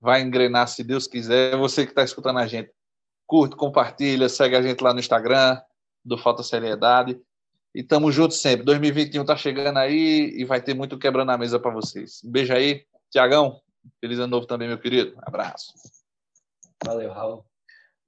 vai 0.00 0.22
engrenar 0.22 0.68
se 0.68 0.82
Deus 0.84 1.06
quiser. 1.06 1.56
Você 1.56 1.84
que 1.84 1.92
está 1.92 2.02
escutando 2.02 2.38
a 2.38 2.46
gente, 2.46 2.70
curte, 3.26 3.56
compartilha, 3.56 4.28
segue 4.28 4.56
a 4.56 4.62
gente 4.62 4.82
lá 4.82 4.92
no 4.92 5.00
Instagram 5.00 5.60
do 6.04 6.16
Falta 6.16 6.42
Seriedade. 6.42 7.20
E 7.74 7.82
tamo 7.82 8.10
junto 8.10 8.34
sempre. 8.34 8.64
2021 8.64 9.24
tá 9.24 9.36
chegando 9.36 9.78
aí 9.78 10.32
e 10.36 10.44
vai 10.44 10.60
ter 10.60 10.74
muito 10.74 10.98
quebrando 10.98 11.30
a 11.30 11.38
mesa 11.38 11.60
para 11.60 11.70
vocês. 11.70 12.22
Um 12.24 12.30
beijo 12.30 12.52
aí, 12.52 12.84
Tiagão. 13.10 13.60
Feliz 14.00 14.18
ano 14.18 14.28
novo 14.28 14.46
também, 14.46 14.68
meu 14.68 14.78
querido. 14.78 15.14
Abraço. 15.22 15.72
Valeu, 16.84 17.12
Raul. 17.12 17.44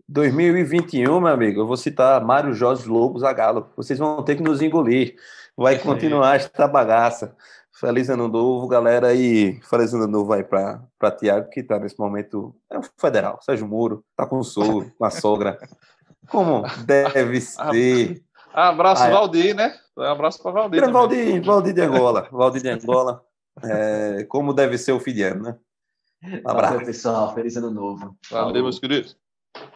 2021, 0.08 1.20
meu 1.20 1.32
amigo, 1.32 1.60
eu 1.60 1.66
vou 1.68 1.76
citar 1.76 2.20
Mário 2.24 2.52
Jorge 2.52 2.88
Lobo 2.88 3.20
Zagalo. 3.20 3.70
Vocês 3.76 3.96
vão 3.96 4.24
ter 4.24 4.34
que 4.34 4.42
nos 4.42 4.60
engolir. 4.60 5.14
Vai 5.56 5.78
continuar 5.80 6.34
esta 6.34 6.66
bagaça. 6.66 7.36
Feliz 7.80 8.10
ano 8.10 8.28
novo, 8.28 8.68
galera. 8.68 9.14
E 9.14 9.58
feliz 9.62 9.94
ano 9.94 10.06
novo 10.06 10.34
aí 10.34 10.44
para 10.44 11.10
Tiago, 11.18 11.48
que 11.48 11.60
está 11.60 11.78
nesse 11.78 11.98
momento. 11.98 12.54
É 12.70 12.78
um 12.78 12.82
federal. 12.82 13.40
Sérgio 13.40 13.66
Moro, 13.66 14.04
tá 14.14 14.26
com 14.26 14.38
o 14.38 14.44
sogro, 14.44 14.92
com 14.98 15.04
a 15.06 15.10
sogra. 15.10 15.58
Como 16.28 16.62
deve 16.84 17.40
ser. 17.40 18.22
Abraço, 18.52 19.04
ah, 19.04 19.08
Valdir, 19.10 19.56
né? 19.56 19.74
Um 19.96 20.02
abraço 20.02 20.42
para 20.42 20.50
Valdir. 20.50 20.80
Também. 20.80 20.92
Valdir, 20.92 21.42
Valdir 21.42 21.72
de 21.72 21.80
Angola. 21.80 22.28
Valdir 22.30 22.62
de 22.62 22.68
Angola. 22.68 23.24
É, 23.62 24.24
como 24.24 24.54
deve 24.54 24.78
ser 24.78 24.92
o 24.92 25.00
fim 25.00 25.12
de 25.12 25.22
ano, 25.22 25.42
né? 25.42 25.58
Um 26.22 26.48
abraço. 26.48 26.74
Valeu, 26.74 26.86
pessoal. 26.86 27.34
Feliz 27.34 27.56
ano 27.56 27.70
novo. 27.70 28.16
Valeu, 28.30 28.62
meus 28.62 28.78
queridos. 28.78 29.18